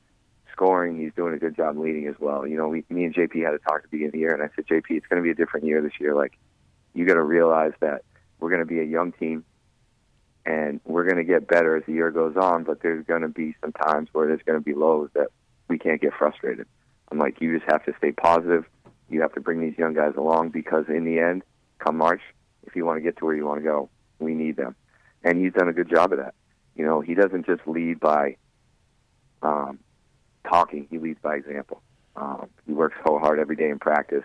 scoring, 0.53 0.99
he's 1.01 1.13
doing 1.15 1.35
a 1.35 1.39
good 1.39 1.57
job 1.57 1.79
leading 1.79 2.07
as 2.07 2.17
well. 2.19 2.47
You 2.47 2.57
know, 2.57 2.69
we, 2.69 2.85
me 2.91 3.05
and 3.05 3.15
JP 3.15 3.45
had 3.45 3.55
a 3.55 3.59
talk 3.59 3.77
at 3.77 3.83
the 3.85 3.89
beginning 3.91 4.09
of 4.09 4.13
the 4.13 4.19
year, 4.19 4.35
and 4.35 4.43
I 4.43 4.49
said, 4.55 4.67
JP, 4.67 4.85
it's 4.91 5.07
going 5.07 5.23
to 5.23 5.23
be 5.23 5.31
a 5.31 5.35
different 5.35 5.67
year 5.67 5.81
this 5.81 5.93
year. 6.01 6.15
Like, 6.15 6.39
you 6.95 7.07
got 7.07 7.15
to 7.15 7.23
realize 7.23 7.73
that 7.81 8.03
we're 8.41 8.51
going 8.51 8.61
to 8.61 8.67
be 8.67 8.81
a 8.81 8.85
young 8.85 9.13
team, 9.13 9.45
and 10.45 10.81
we're 10.85 11.05
going 11.05 11.17
to 11.17 11.25
get 11.25 11.47
better 11.47 11.77
as 11.77 11.85
the 11.87 11.93
year 11.93 12.11
goes 12.11 12.37
on. 12.37 12.65
But 12.65 12.83
there's 12.83 13.07
going 13.07 13.23
to 13.23 13.29
be 13.29 13.55
some 13.61 13.73
times 13.73 14.09
where 14.13 14.27
there's 14.27 14.43
going 14.45 14.59
to 14.59 14.65
be 14.65 14.75
lows 14.75 15.11
that 15.15 15.29
we 15.69 15.79
can't 15.79 16.01
get 16.01 16.13
frustrated. 16.19 16.67
I'm 17.11 17.19
like, 17.19 17.41
you 17.41 17.59
just 17.59 17.71
have 17.71 17.85
to 17.87 17.93
stay 17.99 18.13
positive. 18.13 18.65
You 19.09 19.23
have 19.23 19.33
to 19.35 19.41
bring 19.41 19.61
these 19.61 19.77
young 19.77 19.95
guys 19.95 20.15
along 20.17 20.51
because 20.51 20.85
in 20.89 21.05
the 21.05 21.19
end, 21.19 21.43
come 21.79 21.97
March, 21.97 22.21
if 22.65 22.77
you 22.77 22.85
want 22.85 22.99
to 22.99 23.03
get 23.03 23.17
to 23.19 23.25
where 23.25 23.35
you 23.35 23.45
want 23.47 23.61
to 23.61 23.65
go, 23.65 23.89
we 24.21 24.35
need 24.35 24.57
them. 24.57 24.77
And 25.25 25.43
he's 25.43 25.53
done 25.53 25.69
a 25.69 25.73
good 25.73 25.91
job 25.91 26.13
of 26.13 26.19
that. 26.19 26.35
You 26.75 26.85
know, 26.85 27.01
he 27.01 27.15
doesn't 27.15 27.47
just 27.47 27.67
lead 27.67 28.01
by 28.01 28.37
um, 29.43 29.79
talking; 30.49 30.87
he 30.91 30.99
leads 30.99 31.19
by 31.21 31.37
example. 31.37 31.83
Um, 32.17 32.49
he 32.67 32.73
works 32.73 32.97
so 33.07 33.19
hard 33.19 33.39
every 33.39 33.57
day 33.57 33.69
in 33.69 33.79
practice, 33.79 34.25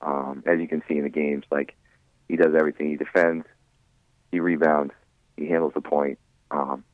um, 0.00 0.42
as 0.46 0.60
you 0.60 0.68
can 0.68 0.82
see 0.88 0.98
in 0.98 1.04
the 1.04 1.10
games. 1.10 1.44
Like 1.50 1.74
he 2.28 2.36
does 2.36 2.54
everything. 2.54 2.90
He 2.90 2.96
defends, 2.96 3.46
he 4.30 4.40
rebounds, 4.40 4.92
he 5.36 5.46
handles 5.46 5.72
the 5.74 5.80
point. 5.80 6.18
Um, 6.50 6.84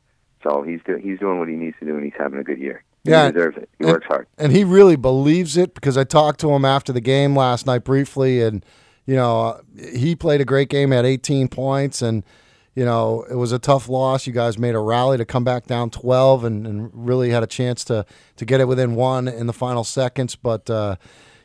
so 0.43 0.63
he's 0.63 0.81
do- 0.87 0.97
he's 0.97 1.19
doing 1.19 1.39
what 1.39 1.49
he 1.49 1.55
needs 1.55 1.77
to 1.81 1.87
do, 1.87 1.95
and 1.95 2.05
he's 2.05 2.15
having 2.17 2.39
a 2.39 2.45
good 2.45 2.59
year. 2.59 2.83
Yeah, 3.05 3.27
he 3.27 3.33
deserves 3.33 3.57
it. 3.57 3.69
He 3.79 3.85
and, 3.85 3.93
works 3.93 4.07
hard, 4.07 4.27
and 4.39 4.53
he 4.53 4.65
really 4.65 4.97
believes 4.97 5.57
it 5.57 5.75
because 5.75 5.97
I 5.97 6.05
talked 6.05 6.41
to 6.41 6.51
him 6.51 6.65
after 6.65 6.93
the 6.93 7.01
game 7.01 7.37
last 7.37 7.67
night 7.67 7.85
briefly, 7.85 8.43
and 8.43 8.65
you 9.07 9.15
know 9.15 9.61
he 9.79 10.15
played 10.15 10.41
a 10.41 10.45
great 10.45 10.69
game, 10.69 10.93
at 10.93 11.05
18 11.05 11.49
points, 11.49 12.03
and 12.03 12.25
you 12.77 12.85
know, 12.85 13.25
it 13.29 13.35
was 13.35 13.53
a 13.53 13.59
tough 13.59 13.89
loss. 13.89 14.27
You 14.27 14.35
guys 14.35 14.59
made 14.59 14.75
a 14.75 14.79
rally 14.79 15.17
to 15.17 15.25
come 15.25 15.45
back 15.45 15.67
down 15.67 15.89
12 15.89 16.45
and, 16.45 16.67
and 16.67 16.91
really 16.93 17.31
had 17.31 17.43
a 17.43 17.47
chance 17.47 17.83
to, 17.85 18.05
to 18.37 18.45
get 18.45 18.61
it 18.61 18.69
within 18.69 18.95
one 18.95 19.27
in 19.27 19.47
the 19.47 19.55
final 19.55 19.83
seconds. 19.83 20.37
But, 20.37 20.69
uh, 20.69 20.97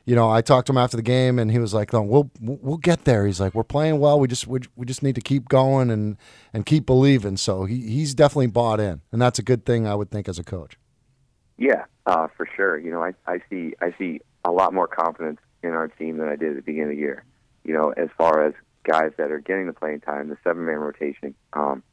you 0.04 0.14
know, 0.14 0.30
I 0.30 0.42
talked 0.42 0.68
to 0.68 0.74
him 0.74 0.78
after 0.78 0.98
the 0.98 1.04
game 1.04 1.40
and 1.40 1.50
he 1.50 1.58
was 1.58 1.74
like, 1.74 1.94
we'll, 1.94 2.30
we'll 2.42 2.78
get 2.78 3.06
there. 3.06 3.26
He's 3.26 3.40
like, 3.40 3.56
we're 3.56 3.64
playing 3.64 4.00
well. 4.00 4.20
We 4.20 4.28
just, 4.28 4.46
we, 4.46 4.60
we 4.76 4.86
just 4.86 5.04
need 5.04 5.16
to 5.16 5.22
keep 5.22 5.48
going 5.48 5.90
and, 5.90 6.18
and 6.54 6.66
keep 6.66 6.86
believing. 6.86 7.38
So 7.38 7.64
he, 7.64 7.80
he's 7.80 8.14
definitely 8.14 8.48
bought 8.48 8.82
in. 8.82 9.00
And 9.14 9.22
that's 9.22 9.40
a 9.40 9.44
good 9.44 9.66
thing, 9.66 9.88
I 9.88 9.96
would 9.96 10.12
think, 10.12 10.28
as 10.28 10.38
a 10.38 10.44
coach. 10.44 10.78
Yeah, 11.58 11.86
uh, 12.08 12.28
for 12.36 12.46
sure. 12.58 12.78
You 12.78 12.92
know, 12.92 13.04
I, 13.04 13.14
I 13.26 13.42
see, 13.50 13.74
I 13.80 13.96
see 13.98 14.20
a 14.44 14.52
lot 14.52 14.74
more 14.74 14.88
confidence 14.88 15.40
in 15.64 15.70
our 15.70 15.88
team 15.88 16.18
than 16.18 16.28
I 16.28 16.36
did 16.36 16.50
at 16.50 16.56
the 16.58 16.62
beginning 16.62 16.90
of 16.90 16.96
the 16.98 17.02
year. 17.02 17.24
You 17.64 17.74
know, 17.74 17.92
as 17.92 18.10
far 18.18 18.46
as 18.46 18.54
guys 18.84 19.12
that 19.18 19.32
are 19.32 19.40
getting 19.40 19.68
the 19.68 19.74
playing 19.74 20.02
time, 20.02 20.30
the 20.30 20.38
seven 20.44 20.66
man 20.66 20.78
rotation. 20.78 21.36
Um, 21.54 21.84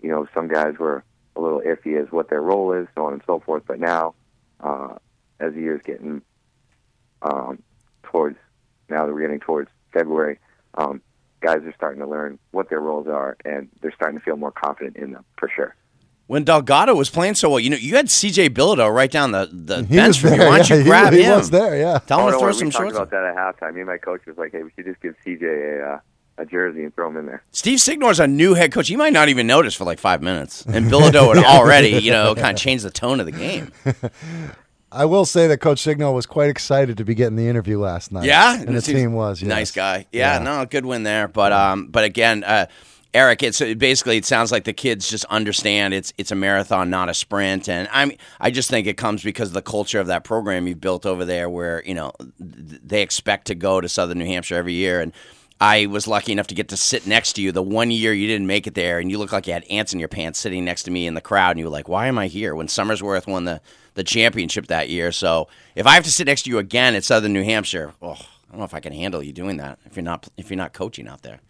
you 0.00 0.08
know, 0.08 0.26
some 0.34 0.48
guys 0.48 0.78
were 0.78 1.04
a 1.36 1.40
little 1.40 1.60
iffy 1.60 2.00
as 2.00 2.10
what 2.10 2.30
their 2.30 2.40
role 2.40 2.72
is, 2.72 2.88
so 2.94 3.06
on 3.06 3.12
and 3.14 3.22
so 3.26 3.40
forth. 3.40 3.62
But 3.66 3.78
now, 3.78 4.14
uh, 4.60 4.94
as 5.38 5.54
the 5.54 5.60
year's 5.60 5.82
getting 5.84 6.22
um, 7.22 7.62
towards 8.02 8.36
now 8.88 9.06
that 9.06 9.12
we're 9.12 9.20
getting 9.20 9.40
towards 9.40 9.70
February, 9.92 10.38
um, 10.74 11.00
guys 11.40 11.58
are 11.58 11.74
starting 11.76 12.00
to 12.00 12.08
learn 12.08 12.38
what 12.50 12.68
their 12.70 12.80
roles 12.80 13.06
are, 13.06 13.36
and 13.44 13.68
they're 13.80 13.92
starting 13.92 14.18
to 14.18 14.24
feel 14.24 14.36
more 14.36 14.52
confident 14.52 14.96
in 14.96 15.12
them 15.12 15.24
for 15.36 15.48
sure. 15.54 15.74
When 16.30 16.44
Delgado 16.44 16.94
was 16.94 17.10
playing 17.10 17.34
so 17.34 17.50
well, 17.50 17.58
you 17.58 17.70
know, 17.70 17.76
you 17.76 17.96
had 17.96 18.06
CJ 18.06 18.50
Bilodeau 18.50 18.94
right 18.94 19.10
down 19.10 19.32
the, 19.32 19.48
the 19.52 19.78
He 19.78 19.96
bench 19.96 20.22
was 20.22 20.30
for 20.32 20.36
you. 20.36 20.48
Why 20.48 20.58
don't 20.58 20.70
yeah, 20.70 20.76
you 20.76 20.82
he- 20.82 20.88
grab 20.88 21.12
he 21.12 21.22
him? 21.24 21.36
was 21.36 21.50
there, 21.50 21.76
yeah. 21.76 21.98
Tell 21.98 22.20
him 22.20 22.26
oh, 22.26 22.28
to 22.28 22.32
no 22.34 22.38
throw 22.38 22.46
worry, 22.46 22.54
some 22.54 22.68
we 22.68 22.70
talked 22.70 22.82
shorts. 22.84 22.96
about 22.96 23.10
that 23.10 23.24
at 23.24 23.34
halftime. 23.34 23.74
Me 23.74 23.80
and 23.80 23.88
my 23.88 23.98
coach 23.98 24.24
was 24.26 24.38
like, 24.38 24.52
"Hey, 24.52 24.62
we 24.62 24.70
should 24.76 24.84
just 24.84 25.00
give 25.00 25.16
CJ 25.26 25.42
a, 25.42 25.94
uh, 25.94 26.00
a 26.38 26.46
jersey 26.46 26.84
and 26.84 26.94
throw 26.94 27.08
him 27.08 27.16
in 27.16 27.26
there." 27.26 27.42
Steve 27.50 27.80
Signor's 27.80 28.20
a 28.20 28.28
new 28.28 28.54
head 28.54 28.70
coach. 28.70 28.86
He 28.86 28.94
might 28.94 29.12
not 29.12 29.28
even 29.28 29.48
notice 29.48 29.74
for 29.74 29.82
like 29.82 29.98
five 29.98 30.22
minutes. 30.22 30.64
And 30.72 30.86
Bilodeau 30.86 31.34
had 31.34 31.44
already, 31.44 31.98
you 31.98 32.12
know, 32.12 32.36
kind 32.36 32.56
of 32.56 32.62
changed 32.62 32.84
the 32.84 32.92
tone 32.92 33.18
of 33.18 33.26
the 33.26 33.32
game. 33.32 33.72
I 34.92 35.06
will 35.06 35.24
say 35.24 35.48
that 35.48 35.58
Coach 35.58 35.80
Signor 35.80 36.14
was 36.14 36.26
quite 36.26 36.48
excited 36.48 36.96
to 36.98 37.04
be 37.04 37.16
getting 37.16 37.34
the 37.34 37.48
interview 37.48 37.80
last 37.80 38.12
night. 38.12 38.26
Yeah, 38.26 38.54
and 38.54 38.76
the 38.76 38.82
team 38.82 39.14
was 39.14 39.42
yes. 39.42 39.48
nice 39.48 39.70
guy. 39.72 40.06
Yeah, 40.12 40.38
no, 40.38 40.64
good 40.64 40.86
win 40.86 41.02
there. 41.02 41.26
But 41.26 41.52
um, 41.52 41.88
but 41.88 42.04
again, 42.04 42.44
uh, 42.44 42.66
Eric, 43.12 43.42
it's 43.42 43.60
it 43.60 43.78
basically 43.78 44.16
it 44.16 44.24
sounds 44.24 44.52
like 44.52 44.64
the 44.64 44.72
kids 44.72 45.10
just 45.10 45.24
understand 45.26 45.94
it's 45.94 46.12
it's 46.16 46.30
a 46.30 46.36
marathon, 46.36 46.90
not 46.90 47.08
a 47.08 47.14
sprint. 47.14 47.68
And 47.68 47.88
I'm 47.90 48.12
I 48.40 48.52
just 48.52 48.70
think 48.70 48.86
it 48.86 48.96
comes 48.96 49.22
because 49.24 49.48
of 49.48 49.54
the 49.54 49.62
culture 49.62 49.98
of 49.98 50.06
that 50.06 50.22
program 50.22 50.68
you've 50.68 50.80
built 50.80 51.04
over 51.04 51.24
there, 51.24 51.50
where 51.50 51.82
you 51.84 51.94
know 51.94 52.12
they 52.38 53.02
expect 53.02 53.48
to 53.48 53.56
go 53.56 53.80
to 53.80 53.88
Southern 53.88 54.18
New 54.18 54.26
Hampshire 54.26 54.56
every 54.56 54.74
year 54.74 55.00
and. 55.00 55.12
I 55.62 55.84
was 55.84 56.08
lucky 56.08 56.32
enough 56.32 56.46
to 56.46 56.54
get 56.54 56.68
to 56.68 56.76
sit 56.78 57.06
next 57.06 57.34
to 57.34 57.42
you 57.42 57.52
the 57.52 57.62
one 57.62 57.90
year 57.90 58.14
you 58.14 58.26
didn't 58.26 58.46
make 58.46 58.66
it 58.66 58.72
there, 58.72 58.98
and 58.98 59.10
you 59.10 59.18
looked 59.18 59.34
like 59.34 59.46
you 59.46 59.52
had 59.52 59.64
ants 59.64 59.92
in 59.92 59.98
your 59.98 60.08
pants 60.08 60.38
sitting 60.38 60.64
next 60.64 60.84
to 60.84 60.90
me 60.90 61.06
in 61.06 61.12
the 61.12 61.20
crowd, 61.20 61.50
and 61.50 61.58
you 61.58 61.66
were 61.66 61.70
like, 61.70 61.86
"Why 61.86 62.06
am 62.06 62.16
I 62.16 62.28
here?" 62.28 62.54
When 62.54 62.66
Somersworth 62.66 63.26
won 63.26 63.44
the 63.44 63.60
the 63.92 64.02
championship 64.02 64.68
that 64.68 64.88
year, 64.88 65.12
so 65.12 65.48
if 65.74 65.86
I 65.86 65.92
have 65.92 66.04
to 66.04 66.10
sit 66.10 66.26
next 66.26 66.44
to 66.44 66.50
you 66.50 66.56
again 66.56 66.94
at 66.94 67.04
Southern 67.04 67.34
New 67.34 67.42
Hampshire, 67.42 67.92
oh, 68.00 68.12
I 68.12 68.52
don't 68.52 68.60
know 68.60 68.64
if 68.64 68.72
I 68.72 68.80
can 68.80 68.94
handle 68.94 69.22
you 69.22 69.34
doing 69.34 69.58
that 69.58 69.78
if 69.84 69.96
you're 69.96 70.02
not 70.02 70.28
if 70.38 70.48
you're 70.48 70.56
not 70.56 70.72
coaching 70.72 71.06
out 71.06 71.20
there. 71.20 71.40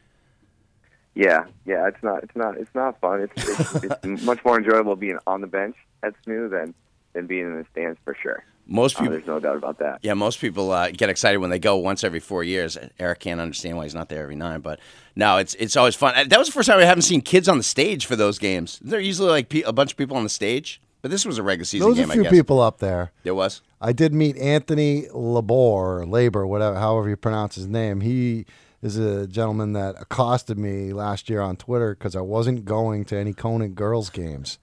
Yeah, 1.15 1.45
yeah, 1.67 1.89
it's 1.89 2.03
not, 2.03 2.23
it's 2.23 2.37
not, 2.37 2.57
it's 2.57 2.75
not 2.75 3.01
fun. 3.01 3.21
It's 3.23 3.49
it's, 3.61 3.75
it's 4.05 4.23
much 4.23 4.45
more 4.45 4.57
enjoyable 4.59 4.97
being 4.97 5.19
on 5.27 5.41
the 5.41 5.47
bench 5.47 5.77
at 6.03 6.15
SNU 6.25 6.51
than 6.51 6.75
than 7.13 7.27
being 7.27 7.47
in 7.47 7.57
the 7.59 7.67
stands 7.73 7.99
for 8.05 8.15
sure. 8.23 8.45
Most 8.69 8.97
Uh, 8.97 9.01
people, 9.01 9.15
there's 9.17 9.27
no 9.27 9.41
doubt 9.41 9.57
about 9.57 9.79
that. 9.81 9.99
yeah, 10.03 10.15
most 10.15 10.41
people 10.41 10.71
uh, 10.71 10.91
get 10.93 11.09
excited 11.11 11.39
when 11.39 11.51
they 11.51 11.59
go 11.59 11.77
once 11.77 12.05
every 12.05 12.21
four 12.21 12.45
years. 12.45 12.79
Eric 13.01 13.19
can't 13.19 13.41
understand 13.41 13.77
why 13.77 13.83
he's 13.83 13.97
not 13.97 14.09
there 14.09 14.23
every 14.23 14.37
nine, 14.37 14.61
but 14.61 14.79
no, 15.17 15.39
it's 15.39 15.55
it's 15.55 15.77
always 15.77 15.97
fun. 15.97 16.15
Uh, 16.15 16.25
That 16.29 16.39
was 16.39 16.47
the 16.47 16.53
first 16.53 16.69
time 16.69 16.79
I 16.79 16.85
haven't 16.85 17.03
seen 17.03 17.21
kids 17.21 17.49
on 17.49 17.57
the 17.59 17.65
stage 17.65 18.07
for 18.07 18.15
those 18.15 18.39
games. 18.39 18.79
They're 18.81 19.01
usually 19.01 19.31
like 19.31 19.49
pe- 19.49 19.63
a 19.63 19.73
bunch 19.73 19.91
of 19.91 19.97
people 19.99 20.17
on 20.17 20.23
the 20.23 20.29
stage, 20.29 20.81
but 21.03 21.11
this 21.11 21.27
was 21.27 21.37
a 21.39 21.43
regular 21.43 21.65
season 21.65 21.87
There 21.87 21.89
was 21.89 21.99
game. 21.99 22.11
a 22.11 22.13
few 22.13 22.21
I 22.23 22.25
guess 22.27 22.33
people 22.33 22.61
up 22.61 22.79
there. 22.79 23.11
There 23.25 23.35
was. 23.35 23.61
I 23.81 23.93
did 23.93 24.15
meet 24.15 24.37
Anthony 24.37 25.09
Labor, 25.13 26.05
Labor, 26.07 26.47
whatever, 26.47 26.79
however 26.79 27.09
you 27.09 27.17
pronounce 27.17 27.57
his 27.57 27.67
name. 27.67 28.03
He 28.03 28.47
is 28.83 28.97
a 28.97 29.27
gentleman 29.27 29.73
that 29.75 29.95
accosted 30.01 30.59
me 30.59 30.93
last 30.93 31.29
year 31.29 31.41
on 31.41 31.57
Twitter 31.57 31.95
because 31.95 32.17
I 32.17 32.21
wasn't 32.23 32.65
going 32.65 33.05
to 33.07 33.17
any 33.17 33.33
Conant 33.35 33.75
girls 33.75 34.11
games. 34.11 34.59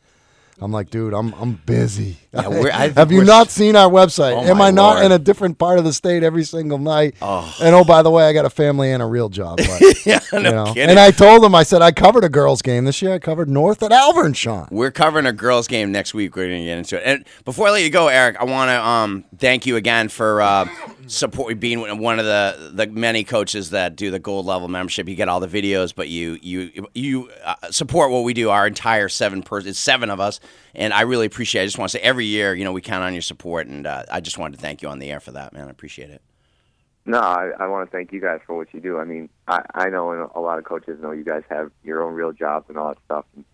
I'm 0.60 0.72
like, 0.72 0.90
dude, 0.90 1.14
I'm 1.14 1.34
I'm 1.36 1.54
busy. 1.68 2.18
Yeah, 2.34 2.90
Have 2.96 3.12
you 3.12 3.24
not 3.24 3.52
seen 3.52 3.76
our 3.76 3.88
website? 3.92 4.34
Oh, 4.34 4.42
Am 4.44 4.60
I 4.60 4.72
not 4.72 4.94
Lord. 4.96 5.06
in 5.06 5.12
a 5.12 5.20
different 5.20 5.60
part 5.60 5.78
of 5.78 5.86
the 5.86 5.94
state 5.94 6.24
every 6.24 6.44
single 6.44 6.80
night? 6.80 7.14
Oh. 7.22 7.56
And 7.62 7.76
oh, 7.76 7.84
by 7.84 8.02
the 8.02 8.10
way, 8.10 8.28
I 8.28 8.34
got 8.34 8.46
a 8.46 8.50
family 8.50 8.92
and 8.92 9.04
a 9.04 9.06
real 9.06 9.30
job. 9.30 9.58
But, 9.58 9.82
Yeah, 10.08 10.20
no 10.34 10.38
you 10.40 10.44
know. 10.44 10.66
kidding. 10.74 10.90
And 10.90 10.98
I 11.00 11.12
told 11.12 11.44
him, 11.44 11.54
I 11.54 11.62
said, 11.62 11.84
I 11.84 11.92
covered 11.92 12.24
a 12.24 12.30
girls 12.30 12.64
game 12.64 12.86
this 12.86 13.04
year. 13.04 13.14
I 13.14 13.20
covered 13.20 13.50
North 13.50 13.84
at 13.84 13.92
Alvirne, 13.92 14.36
Sean. 14.36 14.68
We're 14.72 14.90
covering 14.90 15.28
a 15.28 15.32
girls' 15.34 15.68
game 15.68 15.92
next 15.92 16.16
week. 16.16 16.36
We're 16.36 16.48
going 16.48 16.62
to 16.62 16.66
get 16.66 16.78
into 16.80 16.98
it. 16.98 17.04
And 17.06 17.26
before 17.46 17.68
I 17.68 17.72
let 17.72 17.84
you 17.84 17.92
go, 17.92 18.08
Eric, 18.08 18.38
I 18.40 18.46
want 18.46 18.70
to 18.70 18.84
um, 18.84 19.26
thank 19.38 19.68
you 19.68 19.76
again 19.76 20.10
for 20.10 20.42
uh, 20.42 20.68
support 21.08 21.60
being 21.60 22.00
one 22.00 22.20
of 22.20 22.26
the 22.26 22.72
the 22.74 22.88
many 22.88 23.24
coaches 23.24 23.72
that 23.72 23.96
do 23.96 24.12
the 24.12 24.20
gold 24.20 24.46
level 24.46 24.68
membership. 24.68 25.08
You 25.08 25.16
get 25.16 25.30
all 25.30 25.40
the 25.40 25.48
videos, 25.48 25.94
but 25.96 26.10
you 26.10 26.38
you 26.42 26.88
you 26.94 27.32
uh, 27.44 27.56
support 27.72 28.12
what 28.12 28.24
we 28.24 28.34
do. 28.34 28.50
Our 28.50 28.68
entire 28.68 29.10
seven 29.10 29.42
person, 29.42 29.70
it's 29.70 29.80
seven 29.80 30.10
of 30.10 30.20
us, 30.20 30.40
and 30.76 30.94
I 30.94 31.02
really 31.02 31.26
appreciate. 31.26 31.62
it. 31.62 31.64
I 31.64 31.68
just 31.68 31.78
want 31.78 31.92
to 31.92 31.98
say 31.98 32.04
every 32.04 32.26
year, 32.26 32.54
you 32.54 32.64
know, 32.64 32.74
we 32.74 32.82
count 32.82 33.04
on 33.04 33.14
your 33.14 33.22
support, 33.22 33.68
and 33.68 33.88
uh, 33.88 34.04
I 34.12 34.20
just 34.22 34.38
wanted 34.38 34.58
to 34.58 34.62
thank 34.62 34.82
you 34.82 34.90
on 34.90 35.00
the 35.00 35.12
air 35.12 35.20
for 35.20 35.32
that, 35.32 35.54
man. 35.54 35.68
I 35.68 35.72
appreciate 35.72 36.10
it. 36.10 36.22
No, 37.08 37.20
I, 37.20 37.52
I 37.58 37.68
want 37.68 37.90
to 37.90 37.96
thank 37.96 38.12
you 38.12 38.20
guys 38.20 38.42
for 38.46 38.56
what 38.56 38.74
you 38.74 38.82
do. 38.82 39.00
I 39.00 39.06
mean, 39.06 39.30
I, 39.48 39.62
I 39.74 39.90
know 39.90 40.12
and 40.12 40.30
a 40.36 40.42
lot 40.42 40.60
of 40.60 40.66
coaches 40.66 41.00
know 41.02 41.12
you 41.12 41.24
guys 41.24 41.44
have 41.50 41.72
your 41.82 42.04
own 42.04 42.14
real 42.14 42.34
jobs 42.34 42.66
and 42.68 42.78
all 42.78 42.90
that 42.90 42.98
stuff. 43.06 43.24
And, 43.34 43.46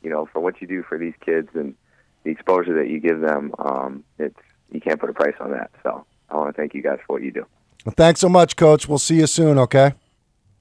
you 0.00 0.10
know, 0.10 0.26
for 0.32 0.38
what 0.38 0.60
you 0.60 0.68
do 0.68 0.84
for 0.84 0.96
these 0.96 1.14
kids 1.20 1.48
and 1.54 1.74
the 2.22 2.30
exposure 2.30 2.72
that 2.74 2.88
you 2.88 3.00
give 3.00 3.20
them, 3.20 3.52
um, 3.58 4.04
it's 4.18 4.38
you 4.70 4.80
can't 4.80 5.00
put 5.00 5.10
a 5.10 5.12
price 5.12 5.34
on 5.40 5.50
that. 5.50 5.72
So 5.82 6.06
I 6.30 6.36
want 6.36 6.54
to 6.54 6.60
thank 6.60 6.74
you 6.74 6.82
guys 6.82 6.98
for 7.06 7.14
what 7.14 7.22
you 7.22 7.30
do. 7.32 7.46
Well, 7.84 7.94
thanks 7.96 8.20
so 8.20 8.28
much, 8.28 8.56
Coach. 8.56 8.88
We'll 8.88 8.98
see 8.98 9.16
you 9.16 9.26
soon, 9.26 9.58
okay? 9.58 9.94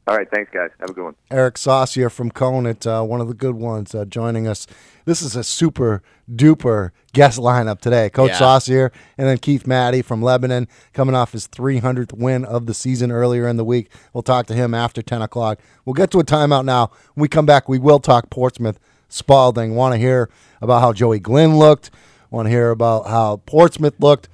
All 0.08 0.18
right, 0.18 0.28
thanks, 0.34 0.50
guys. 0.52 0.72
Have 0.80 0.90
a 0.90 0.94
good 0.94 1.04
one. 1.04 1.16
Eric 1.30 1.58
Saucier 1.58 2.10
from 2.10 2.32
Conant, 2.32 2.88
uh, 2.88 3.04
one 3.04 3.22
of 3.22 3.28
the 3.28 3.36
good 3.36 3.54
ones, 3.56 3.94
uh, 3.94 4.06
joining 4.06 4.48
us. 4.48 4.66
This 5.06 5.22
is 5.22 5.36
a 5.36 5.44
super 5.44 6.02
duper 6.32 6.90
guest 7.14 7.38
lineup 7.38 7.80
today. 7.80 8.10
Coach 8.10 8.32
Yeah. 8.32 8.38
Saucier 8.38 8.92
and 9.20 9.28
then 9.28 9.38
Keith 9.38 9.68
Matty 9.68 10.02
from 10.02 10.24
Lebanon 10.24 10.68
coming 10.94 11.14
off 11.14 11.34
his 11.34 11.48
300th 11.48 12.12
win 12.14 12.44
of 12.44 12.66
the 12.66 12.74
season 12.74 13.12
earlier 13.12 13.48
in 13.48 13.58
the 13.58 13.64
week. 13.64 13.92
We'll 14.14 14.24
talk 14.24 14.48
to 14.48 14.56
him 14.56 14.74
after 14.74 15.04
10 15.04 15.22
o'clock. 15.22 15.60
We'll 15.86 15.94
get 15.94 16.10
to 16.12 16.20
a 16.20 16.24
timeout 16.24 16.66
now. 16.66 16.90
When 17.14 17.22
we 17.24 17.28
come 17.28 17.46
back, 17.46 17.70
we 17.70 17.78
will 17.78 18.00
talk 18.00 18.32
Portsmouth 18.32 18.80
Spaulding. 19.10 19.76
Want 19.76 19.94
to 19.94 20.00
hear 20.00 20.30
about 20.62 20.82
how 20.82 20.94
Joey 20.94 21.20
Glenn 21.20 21.58
looked. 21.58 21.92
Want 22.32 22.48
to 22.48 22.50
hear 22.50 22.72
about 22.72 23.08
how 23.08 23.38
Portsmouth 23.46 23.96
looked. 24.00 24.28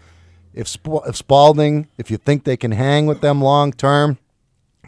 If, 0.56 0.68
Sp- 0.72 1.06
if 1.06 1.16
Spaulding, 1.16 1.88
if 1.97 2.10
you 2.10 2.18
think 2.18 2.45
they 2.45 2.58
can 2.58 2.72
hang 2.72 3.06
with 3.06 3.22
them 3.22 3.41
long 3.41 3.74
term, 3.74 4.18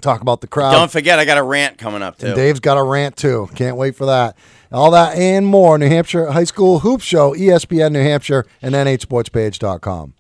talk 0.02 0.22
about 0.22 0.42
the 0.42 0.48
crowd. 0.48 0.72
Don't 0.72 0.90
forget, 0.92 1.20
I 1.20 1.26
got 1.26 1.38
a 1.38 1.44
rant 1.44 1.78
coming 1.78 2.02
up 2.02 2.18
too. 2.18 2.28
And 2.28 2.36
Dave's 2.36 2.60
got 2.60 2.78
a 2.78 2.84
rant 2.84 3.18
too. 3.18 3.50
Can't 3.56 3.78
wait 3.78 3.96
for 3.96 4.06
that. 4.06 4.38
All 4.72 4.92
that 4.92 5.18
and 5.18 5.46
more. 5.46 5.78
New 5.78 5.88
Hampshire 5.90 6.32
High 6.32 6.46
School 6.46 6.80
Hoop 6.80 7.02
Show, 7.02 7.34
ESPN 7.34 7.92
New 7.92 8.02
Hampshire, 8.02 8.46
and 8.62 8.74
NHSportsPage.com. 8.76 10.14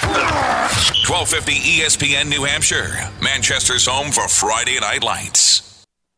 1250 0.00 1.52
ESPN 1.52 2.28
New 2.28 2.44
Hampshire, 2.44 3.10
Manchester's 3.22 3.86
home 3.86 4.12
for 4.12 4.28
Friday 4.28 4.78
Night 4.80 5.02
Lights. 5.02 5.67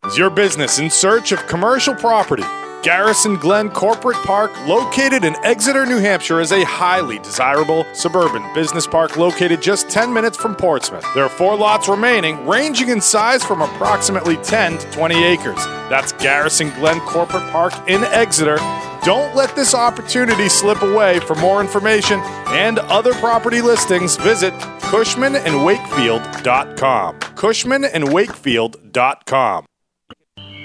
Is 0.06 0.16
your 0.18 0.30
business 0.30 0.78
in 0.78 0.88
search 0.90 1.30
of 1.30 1.46
commercial 1.46 1.94
property? 1.94 2.42
Garrison 2.82 3.36
Glen 3.36 3.68
Corporate 3.70 4.16
Park, 4.24 4.50
located 4.66 5.24
in 5.24 5.36
Exeter, 5.44 5.84
New 5.84 5.98
Hampshire, 5.98 6.40
is 6.40 6.52
a 6.52 6.64
highly 6.64 7.18
desirable 7.18 7.84
suburban 7.92 8.42
business 8.54 8.86
park 8.86 9.18
located 9.18 9.60
just 9.60 9.90
10 9.90 10.10
minutes 10.12 10.38
from 10.38 10.56
Portsmouth. 10.56 11.04
There 11.14 11.22
are 11.22 11.28
four 11.28 11.54
lots 11.54 11.86
remaining, 11.86 12.46
ranging 12.46 12.88
in 12.88 13.02
size 13.02 13.44
from 13.44 13.60
approximately 13.60 14.38
10 14.38 14.78
to 14.78 14.90
20 14.90 15.22
acres. 15.22 15.62
That's 15.90 16.12
Garrison 16.14 16.70
Glen 16.70 17.00
Corporate 17.00 17.48
Park 17.52 17.74
in 17.86 18.02
Exeter. 18.04 18.56
Don't 19.04 19.36
let 19.36 19.54
this 19.54 19.74
opportunity 19.74 20.48
slip 20.48 20.80
away. 20.82 21.20
For 21.20 21.34
more 21.36 21.60
information 21.60 22.20
and 22.48 22.78
other 22.80 23.12
property 23.14 23.60
listings, 23.60 24.16
visit 24.16 24.54
cushmanandwakefield.com. 24.54 27.18
cushmanandwakefield.com. 27.20 29.66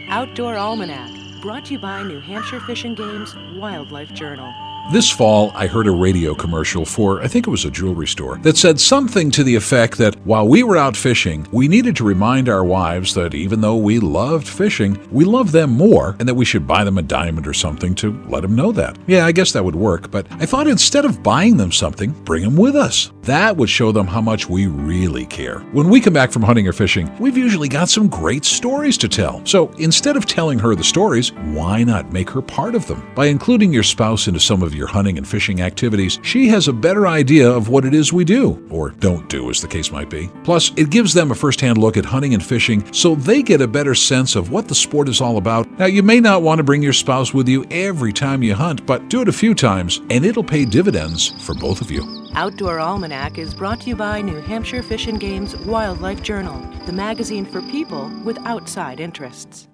Outdoor 0.07 0.55
Almanac, 0.55 1.09
brought 1.41 1.65
to 1.65 1.73
you 1.73 1.79
by 1.79 2.03
New 2.03 2.19
Hampshire 2.19 2.59
Fish 2.59 2.85
and 2.85 2.95
Game's 2.95 3.35
Wildlife 3.55 4.13
Journal. 4.13 4.53
This 4.91 5.09
fall, 5.09 5.51
I 5.55 5.65
heard 5.65 5.87
a 5.87 5.91
radio 5.91 6.35
commercial 6.35 6.85
for, 6.85 7.19
I 7.23 7.27
think 7.27 7.47
it 7.47 7.49
was 7.49 7.65
a 7.65 7.71
jewelry 7.71 8.05
store, 8.05 8.37
that 8.43 8.55
said 8.55 8.79
something 8.79 9.31
to 9.31 9.43
the 9.43 9.55
effect 9.55 9.97
that 9.97 10.15
while 10.27 10.47
we 10.47 10.61
were 10.61 10.77
out 10.77 10.95
fishing, 10.95 11.47
we 11.51 11.67
needed 11.67 11.95
to 11.95 12.03
remind 12.03 12.47
our 12.47 12.63
wives 12.63 13.15
that 13.15 13.33
even 13.33 13.61
though 13.61 13.77
we 13.77 13.97
loved 13.97 14.47
fishing, 14.47 14.99
we 15.11 15.25
loved 15.25 15.51
them 15.53 15.71
more 15.71 16.15
and 16.19 16.29
that 16.29 16.35
we 16.35 16.45
should 16.45 16.67
buy 16.67 16.83
them 16.83 16.99
a 16.99 17.01
diamond 17.01 17.47
or 17.47 17.53
something 17.53 17.95
to 17.95 18.23
let 18.27 18.43
them 18.43 18.55
know 18.55 18.71
that. 18.73 18.95
Yeah, 19.07 19.25
I 19.25 19.31
guess 19.31 19.53
that 19.53 19.65
would 19.65 19.75
work, 19.75 20.11
but 20.11 20.27
I 20.33 20.45
thought 20.45 20.67
instead 20.67 21.03
of 21.03 21.23
buying 21.23 21.57
them 21.57 21.71
something, 21.71 22.11
bring 22.23 22.43
them 22.43 22.55
with 22.55 22.75
us. 22.75 23.11
That 23.23 23.57
would 23.57 23.71
show 23.71 23.91
them 23.91 24.05
how 24.05 24.21
much 24.21 24.47
we 24.47 24.67
really 24.67 25.25
care. 25.25 25.61
When 25.71 25.89
we 25.89 25.99
come 25.99 26.13
back 26.13 26.31
from 26.31 26.43
hunting 26.43 26.67
or 26.67 26.73
fishing, 26.73 27.11
we've 27.17 27.37
usually 27.37 27.69
got 27.69 27.89
some 27.89 28.07
great 28.07 28.45
stories 28.45 28.99
to 28.99 29.09
tell. 29.09 29.43
So 29.47 29.69
instead 29.79 30.15
of 30.15 30.27
telling 30.27 30.59
her 30.59 30.75
the 30.75 30.83
stories, 30.83 31.33
why 31.33 31.83
not 31.83 32.13
make 32.13 32.29
her 32.29 32.43
part 32.43 32.75
of 32.75 32.85
them? 32.85 33.03
By 33.15 33.25
including 33.25 33.73
your 33.73 33.81
spouse 33.81 34.27
into 34.27 34.39
some 34.39 34.61
of 34.61 34.74
your 34.75 34.87
hunting 34.87 35.17
and 35.17 35.27
fishing 35.27 35.61
activities, 35.61 36.19
she 36.21 36.47
has 36.49 36.67
a 36.67 36.73
better 36.73 37.07
idea 37.07 37.49
of 37.49 37.69
what 37.69 37.85
it 37.85 37.93
is 37.93 38.13
we 38.13 38.25
do, 38.25 38.65
or 38.69 38.91
don't 38.91 39.27
do, 39.29 39.49
as 39.49 39.61
the 39.61 39.67
case 39.67 39.91
might 39.91 40.09
be. 40.09 40.29
Plus, 40.43 40.71
it 40.75 40.89
gives 40.89 41.13
them 41.13 41.31
a 41.31 41.35
firsthand 41.35 41.77
look 41.77 41.97
at 41.97 42.05
hunting 42.05 42.33
and 42.33 42.43
fishing 42.43 42.83
so 42.93 43.15
they 43.15 43.41
get 43.41 43.61
a 43.61 43.67
better 43.67 43.95
sense 43.95 44.35
of 44.35 44.51
what 44.51 44.67
the 44.67 44.75
sport 44.75 45.09
is 45.09 45.21
all 45.21 45.37
about. 45.37 45.69
Now, 45.79 45.85
you 45.85 46.03
may 46.03 46.19
not 46.19 46.41
want 46.41 46.59
to 46.59 46.63
bring 46.63 46.83
your 46.83 46.93
spouse 46.93 47.33
with 47.33 47.47
you 47.47 47.65
every 47.71 48.13
time 48.13 48.43
you 48.43 48.53
hunt, 48.53 48.85
but 48.85 49.09
do 49.09 49.21
it 49.21 49.29
a 49.29 49.33
few 49.33 49.55
times, 49.55 50.01
and 50.09 50.25
it'll 50.25 50.43
pay 50.43 50.65
dividends 50.65 51.33
for 51.45 51.55
both 51.55 51.81
of 51.81 51.89
you. 51.89 52.25
Outdoor 52.33 52.79
Almanac 52.79 53.37
is 53.37 53.53
brought 53.53 53.79
to 53.81 53.87
you 53.87 53.95
by 53.95 54.21
New 54.21 54.41
Hampshire 54.41 54.83
Fish 54.83 55.07
and 55.07 55.21
Game's 55.21 55.55
Wildlife 55.55 56.21
Journal, 56.21 56.59
the 56.85 56.91
magazine 56.91 57.45
for 57.45 57.61
people 57.61 58.11
with 58.25 58.37
outside 58.39 58.99
interests. 58.99 59.69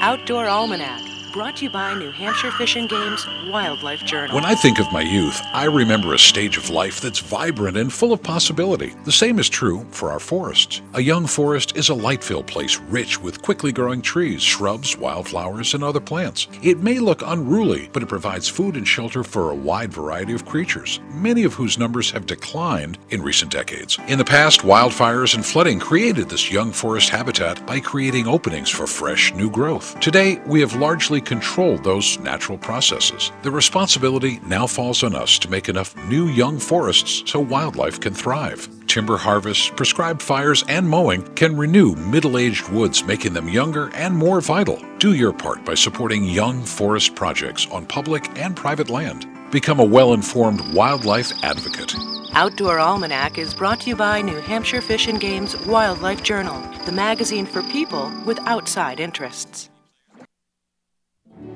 Outdoor 0.00 0.46
Almanac, 0.46 1.00
brought 1.36 1.54
to 1.54 1.64
you 1.64 1.70
by 1.70 1.92
New 1.92 2.10
Hampshire 2.10 2.50
Fish 2.50 2.76
and 2.76 2.88
Game's 2.88 3.26
Wildlife 3.50 4.02
Journal. 4.06 4.34
When 4.34 4.46
I 4.46 4.54
think 4.54 4.78
of 4.78 4.90
my 4.90 5.02
youth, 5.02 5.38
I 5.52 5.64
remember 5.64 6.14
a 6.14 6.18
stage 6.18 6.56
of 6.56 6.70
life 6.70 7.02
that's 7.02 7.18
vibrant 7.18 7.76
and 7.76 7.92
full 7.92 8.14
of 8.14 8.22
possibility. 8.22 8.94
The 9.04 9.12
same 9.12 9.38
is 9.38 9.50
true 9.50 9.84
for 9.90 10.10
our 10.10 10.18
forests. 10.18 10.80
A 10.94 11.02
young 11.02 11.26
forest 11.26 11.76
is 11.76 11.90
a 11.90 11.94
light 11.94 12.24
filled 12.24 12.46
place 12.46 12.78
rich 12.88 13.20
with 13.20 13.42
quickly 13.42 13.70
growing 13.70 14.00
trees, 14.00 14.40
shrubs, 14.40 14.96
wildflowers, 14.96 15.74
and 15.74 15.84
other 15.84 16.00
plants. 16.00 16.48
It 16.62 16.78
may 16.78 17.00
look 17.00 17.20
unruly, 17.20 17.90
but 17.92 18.02
it 18.02 18.08
provides 18.08 18.48
food 18.48 18.74
and 18.74 18.88
shelter 18.88 19.22
for 19.22 19.50
a 19.50 19.54
wide 19.54 19.92
variety 19.92 20.32
of 20.32 20.46
creatures, 20.46 21.00
many 21.12 21.44
of 21.44 21.52
whose 21.52 21.76
numbers 21.76 22.10
have 22.12 22.24
declined 22.24 22.96
in 23.10 23.20
recent 23.20 23.52
decades. 23.52 23.98
In 24.08 24.16
the 24.16 24.24
past, 24.24 24.60
wildfires 24.60 25.34
and 25.34 25.44
flooding 25.44 25.80
created 25.80 26.30
this 26.30 26.50
young 26.50 26.72
forest 26.72 27.10
habitat 27.10 27.66
by 27.66 27.78
creating 27.78 28.26
openings 28.26 28.70
for 28.70 28.86
fresh 28.86 29.34
new 29.34 29.50
growth. 29.50 30.00
Today, 30.00 30.40
we 30.46 30.60
have 30.60 30.74
largely 30.74 31.20
controlled 31.26 31.84
those 31.84 32.18
natural 32.20 32.56
processes. 32.56 33.32
The 33.42 33.50
responsibility 33.50 34.40
now 34.46 34.66
falls 34.66 35.02
on 35.02 35.14
us 35.14 35.38
to 35.40 35.50
make 35.50 35.68
enough 35.68 35.94
new 36.08 36.28
young 36.28 36.58
forests 36.58 37.22
so 37.30 37.40
wildlife 37.40 38.00
can 38.00 38.14
thrive. 38.14 38.68
Timber 38.86 39.18
harvest, 39.18 39.76
prescribed 39.76 40.22
fires, 40.22 40.64
and 40.68 40.88
mowing 40.88 41.22
can 41.34 41.56
renew 41.56 41.94
middle 41.96 42.38
aged 42.38 42.68
woods, 42.68 43.04
making 43.04 43.34
them 43.34 43.48
younger 43.48 43.90
and 43.94 44.16
more 44.16 44.40
vital. 44.40 44.80
Do 44.98 45.12
your 45.12 45.32
part 45.32 45.64
by 45.64 45.74
supporting 45.74 46.24
young 46.24 46.62
forest 46.64 47.14
projects 47.14 47.66
on 47.70 47.84
public 47.84 48.26
and 48.38 48.56
private 48.56 48.88
land. 48.88 49.26
Become 49.50 49.80
a 49.80 49.84
well 49.84 50.14
informed 50.14 50.62
wildlife 50.72 51.32
advocate. 51.42 51.94
Outdoor 52.32 52.78
Almanac 52.78 53.38
is 53.38 53.54
brought 53.54 53.80
to 53.80 53.88
you 53.88 53.96
by 53.96 54.20
New 54.20 54.36
Hampshire 54.40 54.82
Fish 54.82 55.08
and 55.08 55.20
Game's 55.20 55.56
Wildlife 55.66 56.22
Journal, 56.22 56.60
the 56.84 56.92
magazine 56.92 57.46
for 57.46 57.62
people 57.62 58.12
with 58.26 58.38
outside 58.40 59.00
interests. 59.00 59.70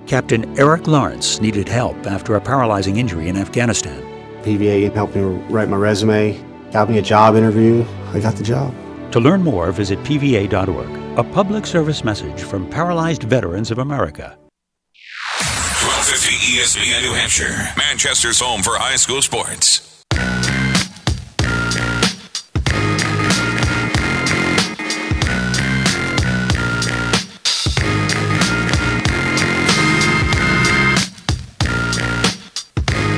Captain 0.06 0.58
Eric 0.58 0.86
Lawrence 0.86 1.40
needed 1.40 1.68
help 1.68 2.06
after 2.06 2.34
a 2.34 2.40
paralyzing 2.40 2.96
injury 2.96 3.28
in 3.28 3.36
Afghanistan. 3.36 4.02
PVA 4.42 4.92
helped 4.92 5.14
me 5.14 5.22
write 5.22 5.68
my 5.68 5.76
resume, 5.76 6.42
got 6.72 6.90
me 6.90 6.98
a 6.98 7.02
job 7.02 7.36
interview. 7.36 7.84
I 8.12 8.20
got 8.20 8.36
the 8.36 8.42
job. 8.42 8.74
To 9.12 9.20
learn 9.20 9.42
more, 9.42 9.72
visit 9.72 9.98
pva.org. 10.00 11.18
A 11.18 11.24
public 11.24 11.66
service 11.66 12.04
message 12.04 12.42
from 12.42 12.68
Paralyzed 12.70 13.24
Veterans 13.24 13.70
of 13.70 13.78
America. 13.78 14.36
1250 15.82 16.58
ESPN 16.58 17.02
New 17.02 17.14
Hampshire, 17.14 17.72
Manchester's 17.76 18.40
home 18.40 18.62
for 18.62 18.76
high 18.76 18.96
school 18.96 19.22
sports. 19.22 19.99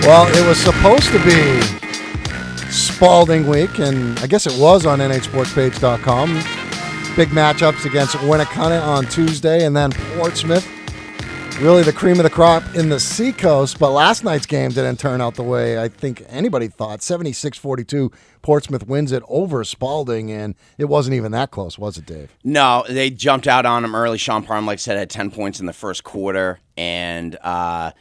Well, 0.02 0.26
it 0.36 0.48
was 0.48 0.58
supposed 0.58 1.12
to 1.12 1.24
be 1.24 1.60
Spaulding 2.72 3.46
week, 3.46 3.78
and 3.78 4.18
I 4.18 4.26
guess 4.26 4.46
it 4.48 4.58
was 4.58 4.84
on 4.84 4.98
nhsportspage.com. 4.98 6.34
Big 7.14 7.28
matchups 7.28 7.84
against 7.84 8.16
Winnacunnet 8.16 8.82
on 8.82 9.04
Tuesday, 9.06 9.64
and 9.64 9.76
then 9.76 9.92
Portsmouth. 10.16 10.66
Really 11.60 11.84
the 11.84 11.92
cream 11.92 12.18
of 12.18 12.24
the 12.24 12.30
crop 12.30 12.64
in 12.74 12.88
the 12.88 12.98
Seacoast, 12.98 13.78
but 13.78 13.90
last 13.92 14.24
night's 14.24 14.46
game 14.46 14.70
didn't 14.70 14.98
turn 14.98 15.20
out 15.20 15.36
the 15.36 15.44
way 15.44 15.78
I 15.80 15.86
think 15.86 16.24
anybody 16.28 16.66
thought. 16.66 17.00
76 17.02 17.56
42, 17.58 18.10
Portsmouth 18.40 18.88
wins 18.88 19.12
it 19.12 19.22
over 19.28 19.62
Spaulding, 19.62 20.32
and 20.32 20.56
it 20.78 20.86
wasn't 20.86 21.14
even 21.14 21.30
that 21.30 21.52
close, 21.52 21.78
was 21.78 21.96
it, 21.96 22.06
Dave? 22.06 22.34
No, 22.42 22.84
they 22.88 23.10
jumped 23.10 23.46
out 23.46 23.66
on 23.66 23.84
him 23.84 23.94
early. 23.94 24.18
Sean 24.18 24.42
Parham, 24.42 24.66
like 24.66 24.74
I 24.74 24.76
said, 24.78 24.98
had 24.98 25.10
10 25.10 25.30
points 25.30 25.60
in 25.60 25.66
the 25.66 25.72
first 25.72 26.02
quarter. 26.02 26.58
And 26.76 27.36
uh, 27.42 27.92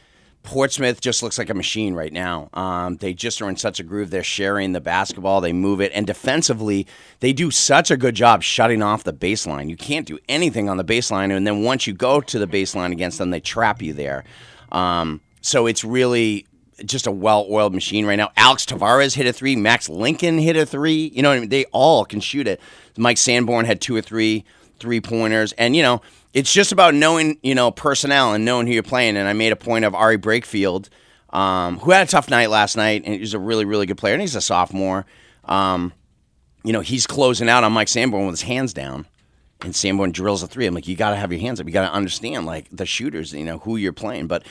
Portsmouth 0.42 1.00
just 1.00 1.22
looks 1.22 1.38
like 1.38 1.50
a 1.50 1.54
machine 1.54 1.94
right 1.94 2.12
now. 2.12 2.50
Um, 2.52 2.96
they 2.96 3.14
just 3.14 3.40
are 3.40 3.48
in 3.48 3.56
such 3.56 3.78
a 3.78 3.84
groove. 3.84 4.10
They're 4.10 4.24
sharing 4.24 4.72
the 4.72 4.80
basketball, 4.80 5.40
they 5.40 5.52
move 5.52 5.80
it. 5.80 5.92
And 5.94 6.06
defensively, 6.06 6.86
they 7.20 7.32
do 7.32 7.50
such 7.50 7.90
a 7.90 7.96
good 7.96 8.14
job 8.14 8.42
shutting 8.42 8.82
off 8.82 9.04
the 9.04 9.12
baseline. 9.12 9.70
You 9.70 9.76
can't 9.76 10.06
do 10.06 10.18
anything 10.28 10.68
on 10.68 10.76
the 10.76 10.84
baseline. 10.84 11.34
And 11.34 11.46
then 11.46 11.62
once 11.62 11.86
you 11.86 11.94
go 11.94 12.20
to 12.20 12.38
the 12.38 12.46
baseline 12.46 12.92
against 12.92 13.18
them, 13.18 13.30
they 13.30 13.40
trap 13.40 13.80
you 13.80 13.92
there. 13.92 14.24
Um, 14.72 15.20
so 15.40 15.66
it's 15.66 15.84
really 15.84 16.46
just 16.84 17.06
a 17.06 17.12
well-oiled 17.12 17.74
machine 17.74 18.06
right 18.06 18.16
now. 18.16 18.30
Alex 18.36 18.66
Tavares 18.66 19.14
hit 19.14 19.26
a 19.26 19.32
three. 19.32 19.54
Max 19.54 19.88
Lincoln 19.88 20.38
hit 20.38 20.56
a 20.56 20.66
three. 20.66 21.12
You 21.14 21.22
know 21.22 21.28
what 21.28 21.36
I 21.36 21.40
mean? 21.40 21.48
They 21.50 21.66
all 21.66 22.04
can 22.04 22.20
shoot 22.20 22.48
it. 22.48 22.60
Mike 22.96 23.18
Sanborn 23.18 23.64
had 23.64 23.80
two 23.80 23.94
or 23.94 24.02
three 24.02 24.44
three 24.78 25.00
pointers, 25.00 25.52
and 25.52 25.76
you 25.76 25.82
know 25.82 26.02
it's 26.32 26.52
just 26.52 26.72
about 26.72 26.94
knowing 26.94 27.38
you 27.42 27.54
know 27.54 27.70
personnel 27.70 28.34
and 28.34 28.44
knowing 28.44 28.66
who 28.66 28.72
you're 28.72 28.82
playing. 28.82 29.16
And 29.16 29.28
I 29.28 29.32
made 29.32 29.52
a 29.52 29.56
point 29.56 29.84
of 29.84 29.94
Ari 29.94 30.18
Brakefield, 30.18 30.88
um, 31.30 31.78
who 31.78 31.90
had 31.90 32.06
a 32.06 32.10
tough 32.10 32.30
night 32.30 32.50
last 32.50 32.76
night, 32.76 33.02
and 33.04 33.14
he's 33.14 33.34
a 33.34 33.38
really 33.38 33.64
really 33.64 33.86
good 33.86 33.98
player, 33.98 34.14
and 34.14 34.20
he's 34.20 34.36
a 34.36 34.40
sophomore. 34.40 35.06
Um, 35.44 35.92
you 36.64 36.72
know 36.72 36.80
he's 36.80 37.06
closing 37.06 37.48
out 37.48 37.64
on 37.64 37.72
Mike 37.72 37.88
Sanborn 37.88 38.26
with 38.26 38.34
his 38.34 38.42
hands 38.42 38.72
down. 38.72 39.06
And 39.64 39.76
Sanborn 39.76 40.10
drills 40.10 40.42
a 40.42 40.48
three. 40.48 40.66
I'm 40.66 40.74
like, 40.74 40.88
you 40.88 40.96
got 40.96 41.10
to 41.10 41.16
have 41.16 41.30
your 41.30 41.40
hands 41.40 41.60
up. 41.60 41.66
You 41.68 41.72
got 41.72 41.86
to 41.86 41.94
understand, 41.94 42.46
like 42.46 42.66
the 42.72 42.84
shooters, 42.84 43.32
you 43.32 43.44
know, 43.44 43.58
who 43.58 43.76
you're 43.76 43.92
playing. 43.92 44.26
But 44.26 44.44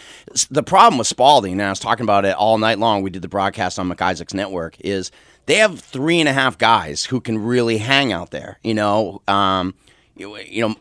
the 0.49 0.63
problem 0.63 0.97
with 0.97 1.07
Spaulding, 1.07 1.51
and 1.51 1.61
I 1.63 1.69
was 1.69 1.79
talking 1.79 2.05
about 2.05 2.23
it 2.23 2.33
all 2.35 2.57
night 2.57 2.79
long. 2.79 3.01
We 3.01 3.09
did 3.09 3.21
the 3.21 3.27
broadcast 3.27 3.77
on 3.77 3.89
McIsaac's 3.89 4.33
network. 4.33 4.79
Is 4.79 5.11
they 5.47 5.55
have 5.55 5.79
three 5.81 6.21
and 6.21 6.29
a 6.29 6.33
half 6.33 6.57
guys 6.57 7.03
who 7.03 7.19
can 7.19 7.43
really 7.43 7.77
hang 7.77 8.13
out 8.13 8.31
there. 8.31 8.57
You 8.63 8.73
know, 8.73 9.21
um, 9.27 9.75
you, 10.21 10.61
know, 10.61 10.75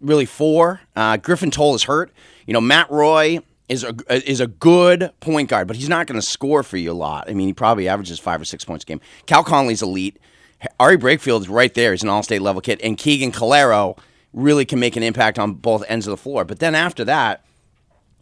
really 0.00 0.26
four. 0.26 0.80
Uh, 0.94 1.16
Griffin 1.16 1.50
Toll 1.50 1.74
is 1.74 1.84
hurt. 1.84 2.12
You 2.46 2.52
know, 2.52 2.60
Matt 2.60 2.90
Roy 2.90 3.40
is 3.68 3.84
a 3.84 3.94
is 4.30 4.40
a 4.40 4.46
good 4.46 5.12
point 5.20 5.48
guard, 5.48 5.66
but 5.66 5.76
he's 5.76 5.88
not 5.88 6.06
going 6.06 6.20
to 6.20 6.26
score 6.26 6.62
for 6.62 6.76
you 6.76 6.92
a 6.92 6.94
lot. 6.94 7.30
I 7.30 7.34
mean, 7.34 7.46
he 7.46 7.52
probably 7.52 7.88
averages 7.88 8.18
five 8.18 8.40
or 8.40 8.44
six 8.44 8.64
points 8.64 8.84
a 8.84 8.86
game. 8.86 9.00
Cal 9.26 9.44
Conley's 9.44 9.82
elite. 9.82 10.18
Ari 10.78 10.96
Brakefield 10.96 11.40
is 11.40 11.48
right 11.48 11.74
there. 11.74 11.90
He's 11.90 12.04
an 12.04 12.08
all-state 12.08 12.40
level 12.40 12.60
kid, 12.60 12.80
and 12.82 12.96
Keegan 12.96 13.32
Calero 13.32 13.98
really 14.32 14.64
can 14.64 14.78
make 14.78 14.94
an 14.96 15.02
impact 15.02 15.38
on 15.38 15.54
both 15.54 15.82
ends 15.88 16.06
of 16.06 16.12
the 16.12 16.16
floor. 16.16 16.44
But 16.44 16.60
then 16.60 16.74
after 16.76 17.04
that, 17.04 17.44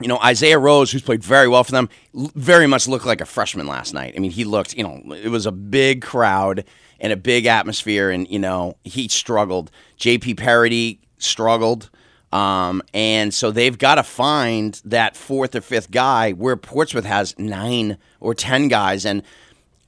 you 0.01 0.09
know, 0.09 0.19
Isaiah 0.19 0.59
Rose, 0.59 0.91
who's 0.91 1.03
played 1.03 1.23
very 1.23 1.49
well 1.49 1.65
for 1.65 1.73
them, 1.73 1.91
very 2.15 2.67
much 2.67 2.89
looked 2.89 3.05
like 3.05 3.21
a 3.21 3.27
freshman 3.27 3.67
last 3.67 3.93
night. 3.93 4.15
I 4.17 4.21
mean, 4.21 4.31
he 4.31 4.45
looked, 4.45 4.75
you 4.75 4.83
know, 4.83 5.03
it 5.15 5.29
was 5.29 5.45
a 5.45 5.53
big 5.53 6.03
crowd 6.03 6.65
and 7.01 7.13
a 7.13 7.17
big 7.17 7.47
atmosphere, 7.47 8.11
and, 8.11 8.29
you 8.31 8.39
know, 8.39 8.77
he 8.85 9.09
struggled. 9.09 9.71
JP 9.99 10.37
Parody 10.37 11.01
struggled. 11.19 11.91
Um, 12.33 12.83
and 12.95 13.35
so 13.35 13.51
they've 13.51 13.77
got 13.77 13.97
to 13.97 14.03
find 14.03 14.81
that 14.85 15.17
fourth 15.17 15.55
or 15.55 15.61
fifth 15.61 15.91
guy 15.91 16.33
where 16.33 16.57
Portsmouth 16.57 17.05
has 17.05 17.37
nine 17.39 17.99
or 18.21 18.35
10 18.35 18.69
guys. 18.69 19.05
And 19.05 19.23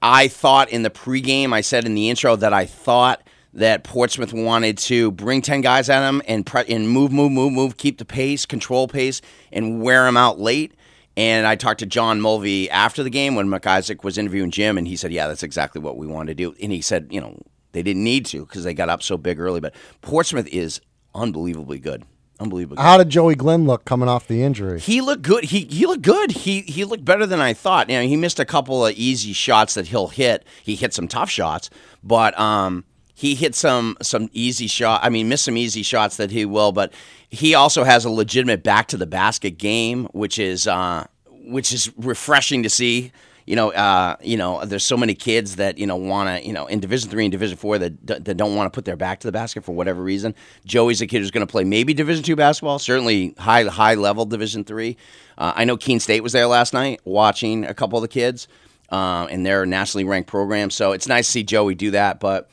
I 0.01 0.27
thought 0.27 0.69
in 0.71 0.83
the 0.83 0.91
pregame, 0.91 1.53
I 1.53 1.61
said 1.61 1.85
in 1.85 1.95
the 1.95 2.11
intro 2.11 2.35
that 2.37 2.53
I 2.53 2.67
thought 2.67 3.23
that 3.55 3.85
Portsmouth 3.85 4.33
wanted 4.33 4.79
to 4.79 5.13
bring 5.13 5.43
10 5.43 5.61
guys 5.61 5.89
at 5.89 6.09
him 6.09 6.23
and, 6.27 6.45
pre- 6.45 6.65
and 6.69 6.89
move, 6.89 7.13
move, 7.13 7.31
move, 7.31 7.53
move, 7.53 7.77
keep 7.77 7.99
the 7.99 8.05
pace, 8.05 8.47
control 8.47 8.89
pace, 8.89 9.21
and 9.53 9.83
wear 9.83 10.07
him 10.07 10.17
out 10.17 10.41
late. 10.41 10.73
And 11.17 11.47
I 11.47 11.57
talked 11.57 11.81
to 11.81 11.87
John 11.87 12.21
Mulvey 12.21 12.71
after 12.71 13.03
the 13.03 13.11
game 13.11 13.35
when 13.35 13.49
McIsaac 13.49 14.03
was 14.03 14.17
interviewing 14.17 14.51
Jim, 14.51 14.79
and 14.79 14.89
he 14.89 14.97
said, 14.97 15.13
Yeah, 15.13 15.29
that's 15.29 15.43
exactly 15.43 15.81
what 15.81 15.97
we 15.97 16.07
wanted 16.07 16.37
to 16.37 16.45
do. 16.45 16.55
And 16.63 16.73
he 16.73 16.81
said, 16.81 17.09
You 17.11 17.21
know, 17.21 17.39
they 17.73 17.83
didn't 17.83 18.05
need 18.05 18.27
to 18.27 18.47
because 18.47 18.65
they 18.65 18.75
got 18.75 18.89
up 18.89 19.03
so 19.03 19.17
big 19.17 19.39
early. 19.39 19.61
But 19.61 19.75
Portsmouth 20.01 20.49
is 20.49 20.81
unbelievably 21.15 21.81
good. 21.81 22.05
Unbelievably 22.41 22.77
good. 22.77 22.83
How 22.83 22.97
did 22.97 23.11
Joey 23.11 23.35
Glenn 23.35 23.67
look 23.67 23.85
coming 23.85 24.09
off 24.09 24.27
the 24.27 24.43
injury? 24.43 24.81
He 24.81 25.01
looked 25.01 25.23
good. 25.23 25.45
He 25.45 25.67
he 25.67 25.87
looked 25.87 26.03
good. 26.03 26.31
He 26.31 26.63
he 26.63 26.85
looked 26.85 27.05
better 27.05 27.27
than 27.27 27.41
I 27.41 27.53
thought. 27.53 27.91
You 27.91 27.99
know, 27.99 28.07
he 28.07 28.17
missed 28.17 28.41
a 28.41 28.45
couple 28.47 28.87
of 28.87 28.95
easy 28.95 29.33
shots 29.35 29.75
that 29.75 29.89
he'll 29.89 30.09
hit. 30.09 30.45
He 30.63 30.77
hit 30.77 30.95
some 30.95 31.09
tough 31.09 31.29
shots, 31.31 31.69
but 32.03 32.39
um, 32.41 32.85
he 33.23 33.37
hit 33.37 33.55
some 33.55 33.97
some 34.03 34.29
easy 34.33 34.67
shot. 34.67 35.01
I 35.05 35.09
mean, 35.09 35.29
miss 35.29 35.43
some 35.43 35.57
easy 35.57 35.85
shots 35.85 36.17
that 36.17 36.33
he 36.33 36.45
will. 36.45 36.73
But 36.73 36.93
he 37.31 37.55
also 37.55 37.85
has 37.85 38.05
a 38.05 38.11
legitimate 38.11 38.65
back 38.65 38.89
to 38.89 38.97
the 38.97 39.07
basket 39.07 39.59
game, 39.59 40.07
which 40.07 40.41
is 40.41 40.67
uh, 40.67 41.07
which 41.29 41.73
is 41.73 41.93
refreshing 41.97 42.65
to 42.65 42.69
see. 42.69 43.13
You 43.47 43.55
know, 43.55 43.71
uh, 43.71 44.17
you 44.23 44.37
know, 44.37 44.65
there's 44.65 44.85
so 44.85 44.97
many 44.97 45.15
kids 45.15 45.55
that 45.57 45.79
you 45.79 45.87
know 45.87 45.95
want 45.95 46.31
to, 46.31 46.45
you 46.45 46.53
know, 46.53 46.67
in 46.67 46.81
Division 46.81 47.11
three 47.11 47.25
and 47.25 47.31
Division 47.31 47.57
four 47.57 47.79
that 47.79 48.25
that 48.25 48.37
don't 48.37 48.57
want 48.57 48.73
to 48.73 48.77
put 48.77 48.87
their 48.87 48.97
back 48.97 49.21
to 49.21 49.29
the 49.29 49.33
basket 49.33 49.63
for 49.63 49.73
whatever 49.73 50.03
reason. 50.03 50.35
Joey's 50.65 51.01
a 51.01 51.07
kid 51.07 51.21
who's 51.21 51.31
going 51.31 51.47
to 51.47 51.51
play 51.51 51.63
maybe 51.63 51.95
Division 51.95 52.25
two 52.25 52.35
basketball, 52.35 52.81
certainly 52.81 53.37
high 53.39 53.63
high 53.63 53.95
level 53.95 54.25
Division 54.25 54.65
three. 54.65 54.97
Uh, 55.39 55.53
I 55.55 55.65
know 55.65 55.77
Keene 55.77 56.01
State 56.01 56.25
was 56.25 56.33
there 56.33 56.49
last 56.49 56.75
night 56.75 57.01
watching 57.05 57.65
a 57.67 57.75
couple 57.75 57.99
of 57.99 58.03
the 58.03 58.09
kids, 58.09 58.49
uh, 58.91 59.29
and 59.31 59.47
they're 59.47 59.65
nationally 59.65 60.03
ranked 60.03 60.29
program, 60.29 60.71
so 60.71 60.91
it's 60.91 61.07
nice 61.07 61.27
to 61.27 61.31
see 61.31 61.45
Joey 61.45 61.77
do 61.77 61.93
that. 61.93 62.19
But 62.19 62.51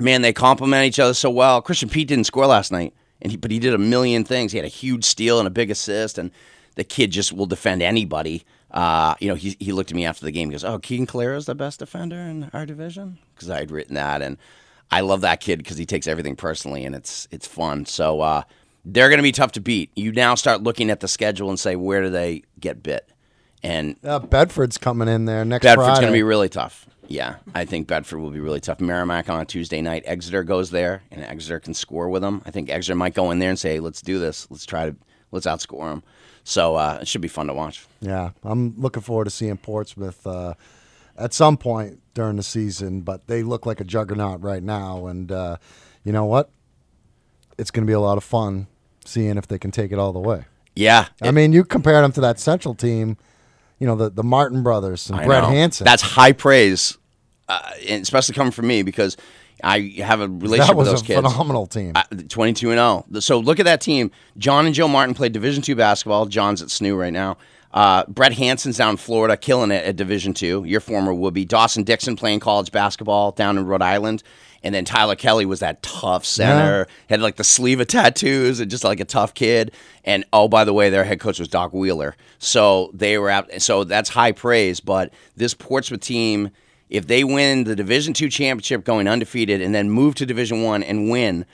man, 0.00 0.22
they 0.22 0.32
complement 0.32 0.86
each 0.86 0.98
other 0.98 1.14
so 1.14 1.30
well. 1.30 1.60
Christian 1.62 1.88
Pete 1.88 2.08
didn't 2.08 2.24
score 2.24 2.46
last 2.46 2.72
night, 2.72 2.94
and 3.22 3.30
he, 3.32 3.36
but 3.36 3.50
he 3.50 3.58
did 3.58 3.74
a 3.74 3.78
million 3.78 4.24
things. 4.24 4.52
He 4.52 4.58
had 4.58 4.64
a 4.64 4.68
huge 4.68 5.04
steal 5.04 5.38
and 5.38 5.46
a 5.46 5.50
big 5.50 5.70
assist, 5.70 6.18
and 6.18 6.30
the 6.76 6.84
kid 6.84 7.10
just 7.10 7.32
will 7.32 7.46
defend 7.46 7.82
anybody. 7.82 8.44
Uh, 8.70 9.14
you 9.20 9.28
know, 9.28 9.34
he, 9.34 9.56
he 9.58 9.72
looked 9.72 9.90
at 9.90 9.96
me 9.96 10.04
after 10.04 10.24
the 10.24 10.30
game. 10.30 10.48
He 10.48 10.52
goes, 10.52 10.64
"Oh, 10.64 10.78
Keegan 10.78 11.06
Calero 11.06 11.36
is 11.36 11.46
the 11.46 11.54
best 11.54 11.80
defender 11.80 12.16
in 12.18 12.50
our 12.52 12.64
division," 12.66 13.18
because 13.34 13.50
I 13.50 13.58
had 13.58 13.70
written 13.70 13.94
that, 13.96 14.22
and 14.22 14.36
I 14.90 15.00
love 15.00 15.20
that 15.22 15.40
kid 15.40 15.58
because 15.58 15.76
he 15.76 15.86
takes 15.86 16.06
everything 16.06 16.36
personally, 16.36 16.84
and 16.84 16.94
it's 16.94 17.26
it's 17.30 17.46
fun. 17.46 17.86
So 17.86 18.20
uh, 18.20 18.42
they're 18.84 19.08
going 19.08 19.18
to 19.18 19.22
be 19.24 19.32
tough 19.32 19.52
to 19.52 19.60
beat. 19.60 19.90
You 19.96 20.12
now 20.12 20.34
start 20.36 20.62
looking 20.62 20.90
at 20.90 21.00
the 21.00 21.08
schedule 21.08 21.48
and 21.48 21.58
say, 21.58 21.76
where 21.76 22.02
do 22.02 22.10
they 22.10 22.42
get 22.58 22.82
bit? 22.82 23.08
And 23.62 23.96
Uh, 24.02 24.20
Bedford's 24.20 24.78
coming 24.78 25.06
in 25.08 25.26
there 25.26 25.44
next 25.44 25.64
Bedford's 25.64 25.98
going 25.98 26.12
to 26.12 26.12
be 26.12 26.22
really 26.22 26.48
tough. 26.48 26.86
Yeah, 27.10 27.36
I 27.54 27.64
think 27.64 27.88
Bedford 27.88 28.20
will 28.20 28.30
be 28.30 28.38
really 28.38 28.60
tough. 28.60 28.80
Merrimack 28.80 29.28
on 29.28 29.40
a 29.40 29.44
Tuesday 29.44 29.82
night. 29.82 30.04
Exeter 30.06 30.44
goes 30.44 30.70
there, 30.70 31.02
and 31.10 31.24
Exeter 31.24 31.58
can 31.58 31.74
score 31.74 32.08
with 32.08 32.22
them. 32.22 32.40
I 32.46 32.52
think 32.52 32.70
Exeter 32.70 32.94
might 32.94 33.14
go 33.14 33.32
in 33.32 33.40
there 33.40 33.50
and 33.50 33.58
say, 33.58 33.80
"Let's 33.80 34.00
do 34.00 34.20
this. 34.20 34.46
Let's 34.48 34.64
try 34.64 34.90
to 34.90 34.96
let's 35.32 35.44
outscore 35.44 35.90
them." 35.90 36.04
So 36.44 36.76
uh, 36.76 37.00
it 37.02 37.08
should 37.08 37.20
be 37.20 37.28
fun 37.28 37.48
to 37.48 37.52
watch. 37.52 37.84
Yeah, 38.00 38.30
I'm 38.44 38.80
looking 38.80 39.02
forward 39.02 39.24
to 39.24 39.30
seeing 39.30 39.56
Portsmouth 39.56 40.24
uh, 40.24 40.54
at 41.18 41.34
some 41.34 41.56
point 41.56 42.00
during 42.14 42.36
the 42.36 42.44
season, 42.44 43.00
but 43.00 43.26
they 43.26 43.42
look 43.42 43.66
like 43.66 43.80
a 43.80 43.84
juggernaut 43.84 44.40
right 44.42 44.62
now. 44.62 45.06
And 45.06 45.32
uh, 45.32 45.56
you 46.04 46.12
know 46.12 46.26
what? 46.26 46.48
It's 47.58 47.72
going 47.72 47.84
to 47.84 47.90
be 47.90 47.92
a 47.94 48.00
lot 48.00 48.18
of 48.18 48.24
fun 48.24 48.68
seeing 49.04 49.36
if 49.36 49.48
they 49.48 49.58
can 49.58 49.72
take 49.72 49.90
it 49.90 49.98
all 49.98 50.12
the 50.12 50.20
way. 50.20 50.44
Yeah, 50.76 51.08
I 51.20 51.32
mean, 51.32 51.52
you 51.52 51.64
compare 51.64 52.00
them 52.00 52.12
to 52.12 52.20
that 52.20 52.38
Central 52.38 52.74
team, 52.76 53.16
you 53.80 53.86
know, 53.88 53.96
the, 53.96 54.08
the 54.10 54.22
Martin 54.22 54.62
brothers 54.62 55.10
and 55.10 55.20
I 55.20 55.26
Brett 55.26 55.42
know. 55.42 55.50
Hansen. 55.50 55.84
That's 55.84 56.00
high 56.02 56.32
praise, 56.32 56.96
uh, 57.50 57.70
and 57.88 58.02
especially 58.02 58.34
coming 58.34 58.52
from 58.52 58.66
me 58.66 58.82
because 58.82 59.16
I 59.62 59.94
have 59.98 60.20
a 60.20 60.28
relationship 60.28 60.68
that 60.68 60.76
was 60.76 60.88
with 60.88 60.94
those 60.94 61.02
a 61.02 61.04
kids. 61.04 61.32
phenomenal 61.32 61.66
team. 61.66 61.92
Twenty-two 62.28 62.70
and 62.70 62.78
zero. 62.78 63.20
So 63.20 63.38
look 63.38 63.58
at 63.58 63.64
that 63.64 63.80
team. 63.80 64.10
John 64.38 64.66
and 64.66 64.74
Joe 64.74 64.88
Martin 64.88 65.14
played 65.14 65.32
Division 65.32 65.62
two 65.62 65.74
basketball. 65.74 66.26
John's 66.26 66.62
at 66.62 66.68
SNU 66.68 66.98
right 66.98 67.12
now. 67.12 67.36
Uh, 67.72 68.04
Brett 68.08 68.32
Hanson's 68.32 68.78
down 68.78 68.90
in 68.92 68.96
Florida, 68.96 69.36
killing 69.36 69.70
it 69.70 69.84
at 69.84 69.96
Division 69.96 70.34
two. 70.34 70.64
Your 70.64 70.80
former 70.80 71.12
would 71.12 71.34
be 71.34 71.44
Dawson 71.44 71.82
Dixon 71.84 72.16
playing 72.16 72.40
college 72.40 72.72
basketball 72.72 73.32
down 73.32 73.58
in 73.58 73.66
Rhode 73.66 73.82
Island, 73.82 74.22
and 74.62 74.74
then 74.74 74.84
Tyler 74.84 75.14
Kelly 75.14 75.46
was 75.46 75.60
that 75.60 75.82
tough 75.82 76.24
center. 76.24 76.86
Had 77.08 77.20
like 77.20 77.36
the 77.36 77.44
sleeve 77.44 77.80
of 77.80 77.86
tattoos 77.86 78.60
and 78.60 78.70
just 78.70 78.82
like 78.82 78.98
a 78.98 79.04
tough 79.04 79.34
kid. 79.34 79.72
And 80.04 80.24
oh, 80.32 80.48
by 80.48 80.64
the 80.64 80.72
way, 80.72 80.90
their 80.90 81.04
head 81.04 81.20
coach 81.20 81.38
was 81.38 81.48
Doc 81.48 81.72
Wheeler. 81.72 82.16
So 82.38 82.90
they 82.94 83.18
were 83.18 83.30
out. 83.30 83.50
So 83.60 83.84
that's 83.84 84.08
high 84.08 84.32
praise. 84.32 84.80
But 84.80 85.12
this 85.36 85.54
Portsmouth 85.54 86.00
team 86.00 86.50
if 86.90 87.06
they 87.06 87.24
win 87.24 87.64
the 87.64 87.74
Division 87.74 88.12
two 88.12 88.28
championship, 88.28 88.84
going 88.84 89.08
undefeated, 89.08 89.62
and 89.62 89.74
then 89.74 89.88
move 89.88 90.16
to 90.16 90.26
Division 90.26 90.62
one 90.62 90.82
and 90.82 91.08
win, 91.10 91.46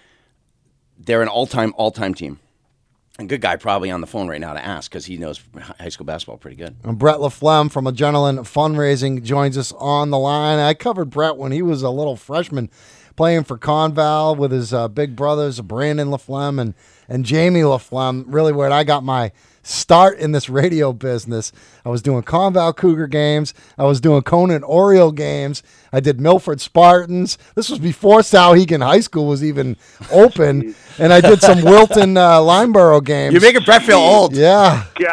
they're 0.99 1.23
an 1.23 1.29
all-time 1.29 1.73
all-time 1.77 2.15
team. 2.15 2.41
A 3.19 3.25
good 3.25 3.41
guy 3.41 3.57
probably 3.57 3.91
on 3.91 4.03
the 4.03 4.07
phone 4.07 4.29
right 4.29 4.41
now 4.41 4.53
to 4.53 4.63
ask 4.63 4.91
because 4.91 5.07
he 5.07 5.17
knows 5.17 5.41
high 5.81 5.89
school 5.89 6.05
basketball 6.05 6.37
pretty 6.37 6.57
good. 6.57 6.77
And 6.85 6.99
Brett 6.99 7.17
LaFlamme 7.17 7.71
from 7.71 7.87
Adrenaline 7.87 8.41
Fundraising 8.41 9.23
joins 9.23 9.57
us 9.57 9.73
on 9.73 10.11
the 10.11 10.19
line. 10.19 10.59
I 10.59 10.75
covered 10.75 11.09
Brett 11.11 11.39
when 11.39 11.53
he 11.53 11.63
was 11.63 11.83
a 11.83 11.89
little 11.89 12.17
freshman 12.17 12.69
playing 13.15 13.45
for 13.45 13.57
Conval 13.57 14.37
with 14.37 14.53
his 14.53 14.75
uh, 14.75 14.89
big 14.89 15.17
brothers, 15.17 15.63
Brandon 15.63 16.09
LaFlamme 16.09 16.61
and, 16.61 16.75
and 17.09 17.25
Jamie 17.25 17.61
LaFlamme, 17.61 18.25
really 18.27 18.53
where 18.53 18.71
I 18.71 18.85
got 18.85 19.03
my 19.03 19.33
start 19.67 20.19
in 20.19 20.33
this 20.33 20.49
radio 20.49 20.93
business. 20.93 21.53
I 21.85 21.89
was 21.89 22.03
doing 22.03 22.23
Conval 22.23 22.75
Cougar 22.77 23.09
games. 23.09 23.53
I 23.77 23.85
was 23.85 24.01
doing 24.01 24.23
Conant 24.23 24.65
Oriole 24.67 25.13
games. 25.13 25.63
I 25.93 26.01
did 26.01 26.21
Milford 26.21 26.61
Spartans. 26.61 27.39
This 27.55 27.69
was 27.69 27.79
before 27.79 28.21
Souhegan 28.21 28.83
High 28.83 29.01
School 29.01 29.27
was 29.27 29.43
even 29.43 29.77
open. 30.11 30.75
and 30.99 31.13
I 31.13 31.21
did 31.21 31.41
some 31.41 31.63
Wilton 31.63 32.17
uh, 32.17 32.39
Lyndeborough 32.39 33.05
games. 33.05 33.33
You're 33.33 33.43
making 33.43 33.63
Brett 33.65 33.83
feel 33.83 33.99
old. 33.99 34.35
Yeah. 34.35 34.85
God, 34.95 35.09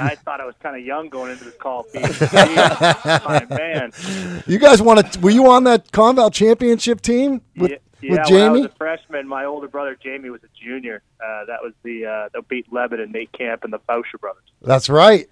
I 0.00 0.16
thought 0.24 0.40
I 0.40 0.44
was 0.44 0.54
kind 0.62 0.76
of 0.76 0.84
young 0.84 1.08
going 1.08 1.32
into 1.32 1.44
this 1.44 1.54
call. 1.54 1.86
My 1.94 3.46
man. 3.50 3.92
You 4.46 4.58
guys 4.58 4.80
want 4.80 5.12
to? 5.12 5.20
Were 5.20 5.30
you 5.30 5.50
on 5.50 5.64
that 5.64 5.90
Conval 5.92 6.32
championship 6.32 7.00
team 7.00 7.42
with, 7.56 7.72
yeah, 7.72 7.76
with 8.00 8.10
yeah, 8.10 8.16
when 8.16 8.20
I 8.20 8.24
Jamie? 8.28 8.60
was 8.62 8.70
a 8.70 8.74
freshman, 8.76 9.26
my 9.28 9.44
older 9.44 9.68
brother 9.68 9.96
Jamie 10.02 10.30
was 10.30 10.42
a 10.44 10.48
junior. 10.64 11.02
Uh, 11.22 11.44
that 11.46 11.62
was 11.62 11.72
the 11.82 12.06
uh, 12.06 12.28
that 12.32 12.48
beat 12.48 12.72
Lebanon, 12.72 13.12
Nate 13.12 13.32
Camp, 13.32 13.64
and 13.64 13.72
the 13.72 13.78
Boucher 13.78 14.18
brothers. 14.18 14.44
That's 14.62 14.88
right. 14.88 15.28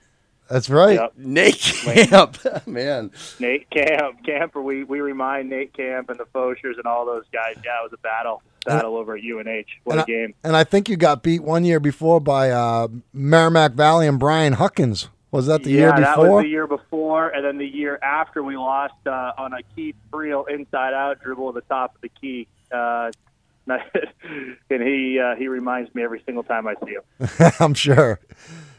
That's 0.48 0.70
right. 0.70 0.94
Yep. 0.94 1.12
Nate 1.16 1.58
Camp, 1.58 2.38
man. 2.66 3.10
Nate 3.40 3.68
Camp, 3.70 4.24
Camper. 4.24 4.62
We 4.62 4.84
we 4.84 5.00
remind 5.00 5.50
Nate 5.50 5.72
Camp 5.74 6.08
and 6.08 6.18
the 6.18 6.26
Fochers 6.26 6.76
and 6.76 6.86
all 6.86 7.04
those 7.04 7.24
guys. 7.32 7.56
Yeah, 7.64 7.80
it 7.80 7.90
was 7.90 7.92
a 7.92 7.98
battle, 7.98 8.42
battle 8.64 8.96
over 8.96 9.16
at 9.16 9.22
UNH. 9.24 9.64
What 9.84 9.98
and 9.98 10.00
a 10.00 10.02
I- 10.02 10.06
game! 10.06 10.34
and 10.44 10.56
I 10.56 10.62
think 10.64 10.88
you 10.88 10.96
got 10.96 11.22
beat 11.22 11.42
one 11.42 11.64
year 11.64 11.80
before 11.80 12.20
by 12.20 12.50
uh, 12.50 12.88
Merrimack 13.12 13.72
Valley 13.72 14.06
and 14.06 14.18
Brian 14.20 14.54
Huckins. 14.54 15.08
Was 15.32 15.46
that 15.46 15.64
the 15.64 15.70
yeah, 15.70 15.80
year 15.80 15.90
that 15.90 16.16
before? 16.16 16.36
was 16.36 16.44
the 16.44 16.48
year 16.48 16.66
before, 16.68 17.28
and 17.30 17.44
then 17.44 17.58
the 17.58 17.66
year 17.66 17.98
after 18.00 18.42
we 18.44 18.56
lost 18.56 18.94
uh, 19.04 19.32
on 19.36 19.52
a 19.52 19.58
Keith 19.74 19.96
Friel 20.12 20.48
inside 20.48 20.94
out 20.94 21.20
dribble 21.20 21.48
at 21.48 21.54
the 21.56 21.60
top 21.62 21.96
of 21.96 22.00
the 22.00 22.08
key. 22.08 22.46
Uh, 22.72 23.10
and 23.68 24.82
he 24.82 25.18
uh, 25.18 25.34
he 25.34 25.48
reminds 25.48 25.92
me 25.94 26.02
every 26.04 26.22
single 26.24 26.44
time 26.44 26.66
I 26.68 26.74
see 26.84 26.92
him. 26.92 27.52
I'm 27.60 27.74
sure. 27.74 28.20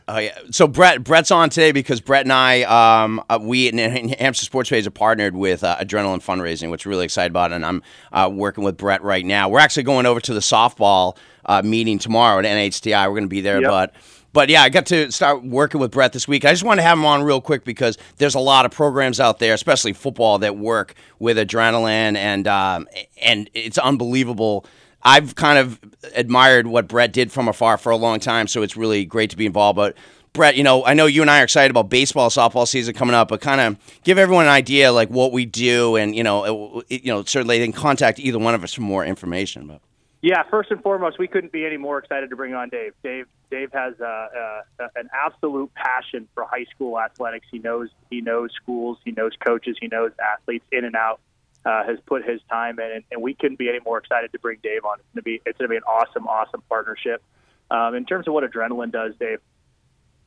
Oh 0.07 0.17
yeah. 0.19 0.37
So 0.51 0.67
Brett, 0.67 1.03
Brett's 1.03 1.31
on 1.31 1.49
today 1.49 1.73
because 1.73 1.99
Brett 1.99 2.23
and 2.25 2.31
I, 2.31 2.61
um, 2.63 3.21
uh, 3.29 3.37
we 3.41 3.67
at 3.67 3.73
New 3.73 3.89
Hampshire 4.17 4.45
Sports 4.45 4.69
Page 4.69 4.87
are 4.87 4.91
partnered 4.91 5.35
with 5.35 5.65
uh, 5.65 5.75
Adrenaline 5.79 6.23
Fundraising, 6.23 6.71
which 6.71 6.85
we're 6.85 6.91
really 6.91 7.03
excited 7.03 7.33
about, 7.33 7.51
and 7.51 7.65
I'm 7.65 7.83
uh, 8.13 8.29
working 8.31 8.63
with 8.63 8.77
Brett 8.77 9.03
right 9.03 9.25
now. 9.25 9.49
We're 9.49 9.59
actually 9.59 9.83
going 9.83 10.05
over 10.05 10.21
to 10.21 10.33
the 10.33 10.39
softball 10.39 11.17
uh, 11.45 11.61
meeting 11.65 11.99
tomorrow 11.99 12.39
at 12.39 12.45
NHTI. 12.45 13.03
We're 13.07 13.11
going 13.11 13.23
to 13.23 13.27
be 13.27 13.41
there, 13.41 13.61
Yep. 13.61 13.69
but. 13.69 13.93
But 14.37 14.49
yeah, 14.49 14.61
I 14.61 14.69
got 14.69 14.85
to 14.85 15.11
start 15.11 15.43
working 15.43 15.81
with 15.81 15.89
Brett 15.89 16.13
this 16.13 16.27
week. 16.27 16.45
I 16.45 16.51
just 16.51 16.63
want 16.63 16.77
to 16.77 16.83
have 16.83 16.99
him 16.99 17.05
on 17.05 17.23
real 17.23 17.41
quick 17.41 17.63
because 17.65 17.97
there's 18.17 18.35
a 18.35 18.39
lot 18.39 18.67
of 18.67 18.71
programs 18.71 19.19
out 19.19 19.39
there, 19.39 19.55
especially 19.55 19.93
football, 19.93 20.37
that 20.37 20.55
work 20.55 20.93
with 21.17 21.37
adrenaline, 21.37 22.15
and 22.15 22.47
um, 22.47 22.87
and 23.19 23.49
it's 23.55 23.79
unbelievable. 23.79 24.67
I've 25.01 25.33
kind 25.33 25.57
of 25.57 25.79
admired 26.13 26.67
what 26.67 26.87
Brett 26.87 27.13
did 27.13 27.31
from 27.31 27.47
afar 27.47 27.79
for 27.79 27.91
a 27.91 27.95
long 27.95 28.19
time, 28.19 28.45
so 28.45 28.61
it's 28.61 28.77
really 28.77 29.05
great 29.05 29.31
to 29.31 29.37
be 29.37 29.47
involved. 29.47 29.75
But 29.75 29.97
Brett, 30.33 30.55
you 30.55 30.61
know, 30.61 30.85
I 30.85 30.93
know 30.93 31.07
you 31.07 31.23
and 31.23 31.31
I 31.31 31.39
are 31.41 31.43
excited 31.43 31.71
about 31.71 31.89
baseball, 31.89 32.29
softball 32.29 32.67
season 32.67 32.93
coming 32.93 33.15
up, 33.15 33.29
but 33.29 33.41
kind 33.41 33.59
of 33.59 33.75
give 34.03 34.19
everyone 34.19 34.45
an 34.45 34.51
idea 34.51 34.91
like 34.91 35.09
what 35.09 35.31
we 35.31 35.45
do, 35.45 35.95
and 35.95 36.15
you 36.15 36.21
know, 36.21 36.83
it, 36.89 37.03
you 37.03 37.11
know, 37.11 37.23
certainly 37.23 37.57
they 37.57 37.65
can 37.65 37.73
contact 37.73 38.19
either 38.19 38.37
one 38.37 38.53
of 38.53 38.63
us 38.63 38.71
for 38.71 38.81
more 38.81 39.03
information. 39.03 39.65
But 39.65 39.81
Yeah, 40.21 40.43
first 40.49 40.71
and 40.71 40.81
foremost, 40.81 41.19
we 41.19 41.27
couldn't 41.27 41.51
be 41.51 41.65
any 41.65 41.77
more 41.77 41.99
excited 41.99 42.31
to 42.31 42.35
bring 42.35 42.53
on 42.53 42.69
Dave. 42.69 42.93
Dave 43.03 43.27
Dave 43.51 43.71
has 43.71 43.93
uh, 44.01 44.05
uh, 44.05 44.87
an 44.95 45.09
absolute 45.13 45.71
passion 45.75 46.27
for 46.33 46.45
high 46.45 46.65
school 46.73 46.99
athletics. 46.99 47.45
He 47.51 47.59
knows 47.59 47.89
he 48.09 48.21
knows 48.21 48.49
schools, 48.61 48.97
he 49.05 49.11
knows 49.11 49.31
coaches, 49.45 49.77
he 49.79 49.87
knows 49.87 50.11
athletes 50.19 50.65
in 50.71 50.85
and 50.85 50.95
out. 50.95 51.19
Uh, 51.65 51.83
has 51.83 51.97
put 52.05 52.23
his 52.23 52.39
time 52.49 52.79
in, 52.79 52.89
and, 52.89 53.03
and 53.11 53.21
we 53.21 53.33
couldn't 53.33 53.59
be 53.59 53.67
any 53.67 53.79
more 53.83 53.97
excited 53.97 54.31
to 54.31 54.39
bring 54.39 54.57
Dave 54.63 54.85
on. 54.85 54.99
It's 54.99 55.07
gonna 55.13 55.21
be 55.23 55.41
it's 55.45 55.57
gonna 55.57 55.67
be 55.67 55.75
an 55.75 55.83
awesome, 55.83 56.25
awesome 56.25 56.63
partnership. 56.69 57.21
Um, 57.69 57.93
in 57.93 58.05
terms 58.05 58.25
of 58.27 58.33
what 58.33 58.49
Adrenaline 58.49 58.91
does, 58.91 59.13
Dave, 59.19 59.41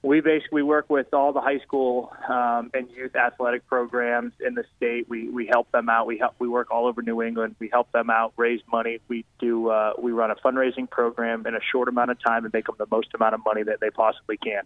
we 0.02 0.20
basically 0.20 0.62
work 0.62 0.88
with 0.88 1.12
all 1.12 1.32
the 1.32 1.42
high 1.42 1.58
school 1.58 2.10
um, 2.26 2.70
and 2.72 2.90
youth 2.90 3.14
athletic 3.14 3.66
programs 3.66 4.32
in 4.44 4.54
the 4.54 4.64
state. 4.76 5.08
We 5.10 5.28
we 5.28 5.46
help 5.46 5.70
them 5.72 5.90
out. 5.90 6.06
We 6.06 6.16
help. 6.16 6.34
We 6.38 6.48
work 6.48 6.70
all 6.70 6.86
over 6.86 7.02
New 7.02 7.20
England. 7.22 7.56
We 7.58 7.68
help 7.68 7.92
them 7.92 8.08
out, 8.08 8.32
raise 8.36 8.60
money. 8.72 9.00
We 9.08 9.26
do. 9.38 9.68
Uh, 9.68 9.92
we 9.98 10.12
run 10.12 10.30
a 10.30 10.36
fundraising 10.36 10.88
program 10.88 11.46
in 11.46 11.54
a 11.54 11.60
short 11.70 11.88
amount 11.88 12.12
of 12.12 12.22
time 12.22 12.44
and 12.44 12.52
make 12.52 12.66
them 12.66 12.76
the 12.78 12.86
most 12.90 13.08
amount 13.14 13.34
of 13.34 13.40
money 13.44 13.62
that 13.62 13.80
they 13.80 13.90
possibly 13.90 14.38
can. 14.38 14.62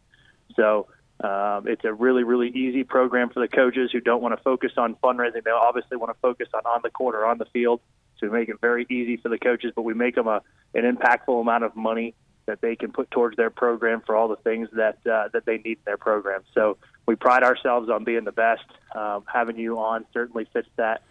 So 0.55 0.87
um, 1.23 1.67
it's 1.67 1.85
a 1.85 1.93
really 1.93 2.23
really 2.23 2.51
easy 2.51 2.85
program 2.85 3.31
for 3.31 3.41
the 3.41 3.49
coaches 3.49 3.91
who 3.91 4.01
don't 4.01 4.23
want 4.23 4.37
to 4.37 4.43
focus 4.43 4.73
on 4.77 4.95
fundraising. 5.03 5.43
They 5.43 5.51
obviously 5.51 5.97
want 5.97 6.15
to 6.15 6.21
focus 6.21 6.49
on 6.55 6.63
on 6.65 6.81
the 6.85 6.91
court 6.91 7.17
or 7.17 7.27
on 7.27 7.39
the 7.39 7.47
field. 7.47 7.81
So 8.19 8.29
we 8.29 8.39
make 8.39 8.49
it 8.49 8.61
very 8.61 8.87
easy 8.89 9.17
for 9.17 9.31
the 9.31 9.39
coaches, 9.39 9.73
but 9.75 9.83
we 9.83 9.95
make 9.95 10.15
them 10.15 10.29
a 10.29 10.43
an 10.75 10.85
impactful 10.85 11.41
amount 11.41 11.65
of 11.65 11.75
money 11.75 12.15
that 12.47 12.61
they 12.61 12.77
can 12.77 12.93
put 12.93 13.11
towards 13.11 13.37
their 13.37 13.51
program 13.51 14.03
for 14.05 14.15
all 14.17 14.29
the 14.29 14.37
things 14.37 14.69
that 14.73 14.99
uh, 15.07 15.29
that 15.33 15.45
they 15.47 15.59
need 15.59 15.79
in 15.79 15.85
their 15.85 15.97
program. 15.97 16.43
So 16.55 16.77
we 17.07 17.17
pride 17.17 17.43
ourselves 17.43 17.89
on 17.91 18.05
being 18.05 18.25
the 18.25 18.33
best. 18.33 18.65
Um, 18.95 19.25
having 19.33 19.59
you 19.59 19.79
on 19.79 20.05
certainly 20.13 20.47
fits 20.53 20.69
that 20.77 21.03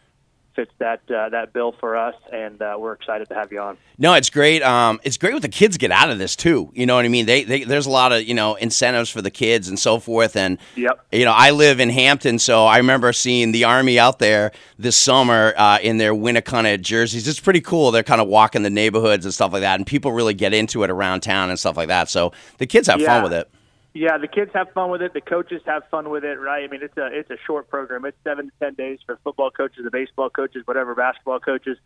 fits 0.56 0.72
that 0.80 1.02
uh, 1.10 1.30
that 1.30 1.52
bill 1.54 1.72
for 1.80 1.96
us, 1.98 2.16
and 2.32 2.62
uh, 2.62 2.76
we're 2.78 2.94
excited 2.94 3.28
to 3.30 3.36
have 3.36 3.52
you 3.52 3.60
on. 3.60 3.78
No, 3.98 4.14
it's 4.14 4.30
great. 4.30 4.62
Um, 4.64 5.00
it's 5.04 5.18
great 5.18 5.34
what 5.34 5.42
the 5.42 5.50
kids 5.50 5.78
get 5.78 5.92
out 5.92 6.10
of 6.10 6.20
this 6.20 6.36
too. 6.36 6.72
You 6.74 6.86
know 6.86 6.96
what 6.96 7.06
I 7.06 7.08
mean? 7.08 7.26
They, 7.26 7.44
they 7.44 7.64
there's 7.64 7.86
a 7.86 7.90
lot 7.92 8.12
of 8.12 8.24
you 8.24 8.34
know 8.34 8.56
incentives 8.56 9.10
for 9.10 9.22
the 9.22 9.32
kids 9.32 9.68
and 9.68 9.80
so 9.80 10.00
forth. 10.00 10.36
And 10.36 10.58
Yep. 10.76 11.06
you 11.12 11.26
know, 11.26 11.32
I 11.34 11.52
live 11.52 11.80
in 11.80 11.90
Hampton, 11.90 12.40
so 12.40 12.66
I 12.66 12.78
remember 12.78 13.14
seeing 13.14 13.52
the 13.52 13.64
army 13.64 13.98
out 14.00 14.20
there 14.20 14.52
this 14.78 14.96
summer 14.98 15.54
uh, 15.58 15.80
in 15.82 15.98
their 15.98 16.14
Winnacunnet 16.14 16.82
jerseys. 16.82 17.28
It's 17.28 17.40
pretty 17.40 17.62
cool. 17.62 17.92
They're 17.92 18.04
kind 18.04 18.22
of 18.22 18.28
walking 18.28 18.64
the 18.64 18.70
neighborhoods 18.70 19.26
and 19.26 19.34
stuff 19.34 19.54
like 19.54 19.62
that, 19.62 19.80
and 19.80 19.88
people 19.88 20.12
really 20.12 20.34
get 20.34 20.54
into 20.54 20.84
it 20.84 20.90
around 20.90 21.22
town 21.22 21.50
and 21.50 21.58
stuff 21.60 21.78
like 21.78 21.88
that. 21.88 22.10
So 22.10 22.32
the 22.58 22.68
kids 22.68 22.88
have 22.88 23.00
Yeah. 23.02 23.08
fun 23.08 23.24
with 23.24 23.34
it. 23.34 23.50
Yeah, 23.94 24.18
the 24.18 24.28
kids 24.28 24.50
have 24.56 24.72
fun 24.74 24.90
with 24.90 25.04
it. 25.04 25.14
The 25.14 25.22
coaches 25.22 25.62
have 25.68 25.84
fun 25.92 26.10
with 26.10 26.24
it, 26.24 26.40
right? 26.40 26.64
I 26.64 26.68
mean, 26.68 26.82
it's 26.82 26.98
a 26.98 27.08
it's 27.08 27.30
a 27.30 27.38
short 27.46 27.70
program. 27.70 28.06
It's 28.06 28.18
seven 28.24 28.48
to 28.48 28.52
ten 28.60 28.74
days 28.74 29.00
for 29.06 29.20
football 29.24 29.52
coaches, 29.52 29.84
the 29.84 29.92
baseball 29.92 30.32
coaches, 30.32 30.64
whatever 30.66 30.96
basketball 30.96 31.40
coaches. 31.40 31.78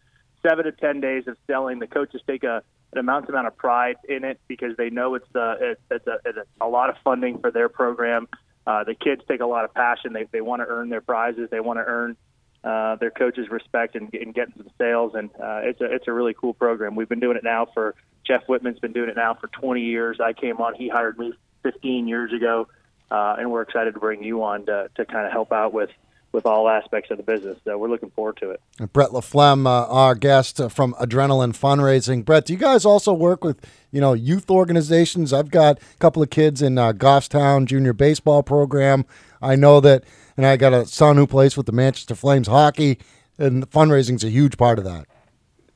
Seven 0.42 0.66
to 0.66 0.72
ten 0.72 1.02
days 1.02 1.28
of 1.28 1.36
selling. 1.48 1.80
The 1.80 1.88
coaches 1.88 2.22
take 2.26 2.44
a 2.44 2.64
an 2.94 3.00
immense 3.00 3.28
amount 3.28 3.48
of 3.48 3.58
pride 3.58 3.98
in 4.08 4.24
it 4.24 4.40
because 4.48 4.78
they 4.78 4.90
know 4.90 5.16
it's 5.16 5.28
uh, 5.36 5.56
it, 5.60 5.82
it's, 5.92 6.08
a, 6.08 6.20
it's 6.24 6.38
a, 6.38 6.66
a 6.66 6.70
lot 6.70 6.90
of 6.90 6.96
funding 7.04 7.40
for 7.40 7.52
their 7.52 7.68
program. 7.68 8.30
Uh, 8.66 8.86
the 8.86 8.96
kids 8.96 9.22
take 9.28 9.42
a 9.42 9.46
lot 9.46 9.66
of 9.66 9.74
passion. 9.74 10.14
They 10.14 10.28
they 10.32 10.42
want 10.42 10.62
to 10.62 10.66
earn 10.66 10.88
their 10.88 11.02
prizes. 11.02 11.50
They 11.52 11.60
want 11.60 11.80
to 11.80 11.84
earn 11.86 12.16
uh, 12.64 12.96
their 12.96 13.12
coaches' 13.12 13.50
respect 13.50 13.96
and, 13.96 14.14
and 14.14 14.34
getting 14.34 14.54
some 14.56 14.70
sales. 14.78 15.12
And 15.14 15.30
uh, 15.32 15.60
it's 15.64 15.82
a 15.82 15.94
it's 15.94 16.08
a 16.08 16.14
really 16.14 16.34
cool 16.34 16.54
program. 16.54 16.96
We've 16.96 17.10
been 17.10 17.20
doing 17.20 17.36
it 17.36 17.44
now 17.44 17.68
for 17.74 17.96
Jeff 18.26 18.44
Whitman's 18.48 18.80
been 18.80 18.94
doing 18.94 19.10
it 19.10 19.18
now 19.18 19.34
for 19.34 19.48
20 19.48 19.82
years. 19.82 20.20
I 20.24 20.32
came 20.32 20.58
on. 20.58 20.74
He 20.74 20.88
hired 20.88 21.20
me 21.20 21.34
15 21.72 22.08
years 22.08 22.32
ago, 22.32 22.68
uh, 23.12 23.36
and 23.38 23.52
we're 23.52 23.62
excited 23.62 23.94
to 23.94 24.00
bring 24.00 24.24
you 24.24 24.44
on 24.44 24.66
to, 24.68 24.90
to 24.96 25.06
kind 25.06 25.26
of 25.26 25.32
help 25.32 25.52
out 25.52 25.74
with 25.74 25.90
with 26.34 26.46
all 26.46 26.70
aspects 26.70 27.10
of 27.10 27.18
the 27.18 27.24
business. 27.24 27.58
So 27.64 27.78
we're 27.78 27.90
looking 27.90 28.12
forward 28.12 28.38
to 28.38 28.52
it. 28.52 28.62
Brett 28.94 29.10
LaFlamme, 29.10 29.66
uh, 29.66 29.88
our 29.88 30.14
guest 30.14 30.60
uh, 30.60 30.68
from 30.70 30.94
Adrenaline 30.96 31.58
Fundraising. 31.58 32.24
Brett, 32.26 32.46
do 32.46 32.54
you 32.54 32.60
guys 32.60 32.86
also 32.86 33.14
work 33.14 33.44
with 33.44 33.60
you 33.92 34.02
know 34.02 34.14
youth 34.14 34.50
organizations? 34.50 35.34
I've 35.34 35.50
got 35.50 35.80
a 35.80 35.98
couple 35.98 36.22
of 36.22 36.30
kids 36.30 36.62
in 36.62 36.78
uh, 36.78 36.94
Goffstown 36.94 37.66
Junior 37.66 37.94
Baseball 37.94 38.44
Program. 38.44 39.06
I 39.42 39.56
know 39.56 39.80
that, 39.80 40.04
and 40.36 40.46
I 40.46 40.58
got 40.58 40.74
a 40.74 40.86
son 40.86 41.18
who 41.18 41.28
plays 41.28 41.58
with 41.58 41.66
the 41.66 41.72
Manchester 41.72 42.16
Flames 42.16 42.48
hockey, 42.48 43.00
and 43.38 43.70
fundraising 43.70 44.16
is 44.16 44.24
a 44.24 44.30
huge 44.30 44.58
part 44.58 44.80
of 44.80 44.86
that. 44.86 45.06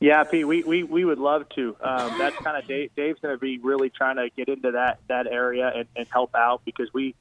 Yeah, 0.02 0.24
Pete, 0.24 0.48
we, 0.48 0.64
we, 0.64 0.82
we 0.82 1.06
would 1.06 1.20
love 1.20 1.48
to. 1.50 1.76
Um, 1.80 2.18
that's 2.18 2.36
kind 2.38 2.58
of 2.58 2.68
Dave, 2.68 2.90
Dave's 2.96 3.20
going 3.20 3.36
to 3.36 3.40
be 3.40 3.60
really 3.60 3.92
trying 3.92 4.16
to 4.16 4.30
get 4.36 4.50
into 4.50 4.72
that, 4.72 4.98
that 5.08 5.28
area 5.28 5.72
and, 5.74 5.88
and 5.96 6.08
help 6.12 6.34
out 6.34 6.64
because 6.66 6.92
we 6.92 7.14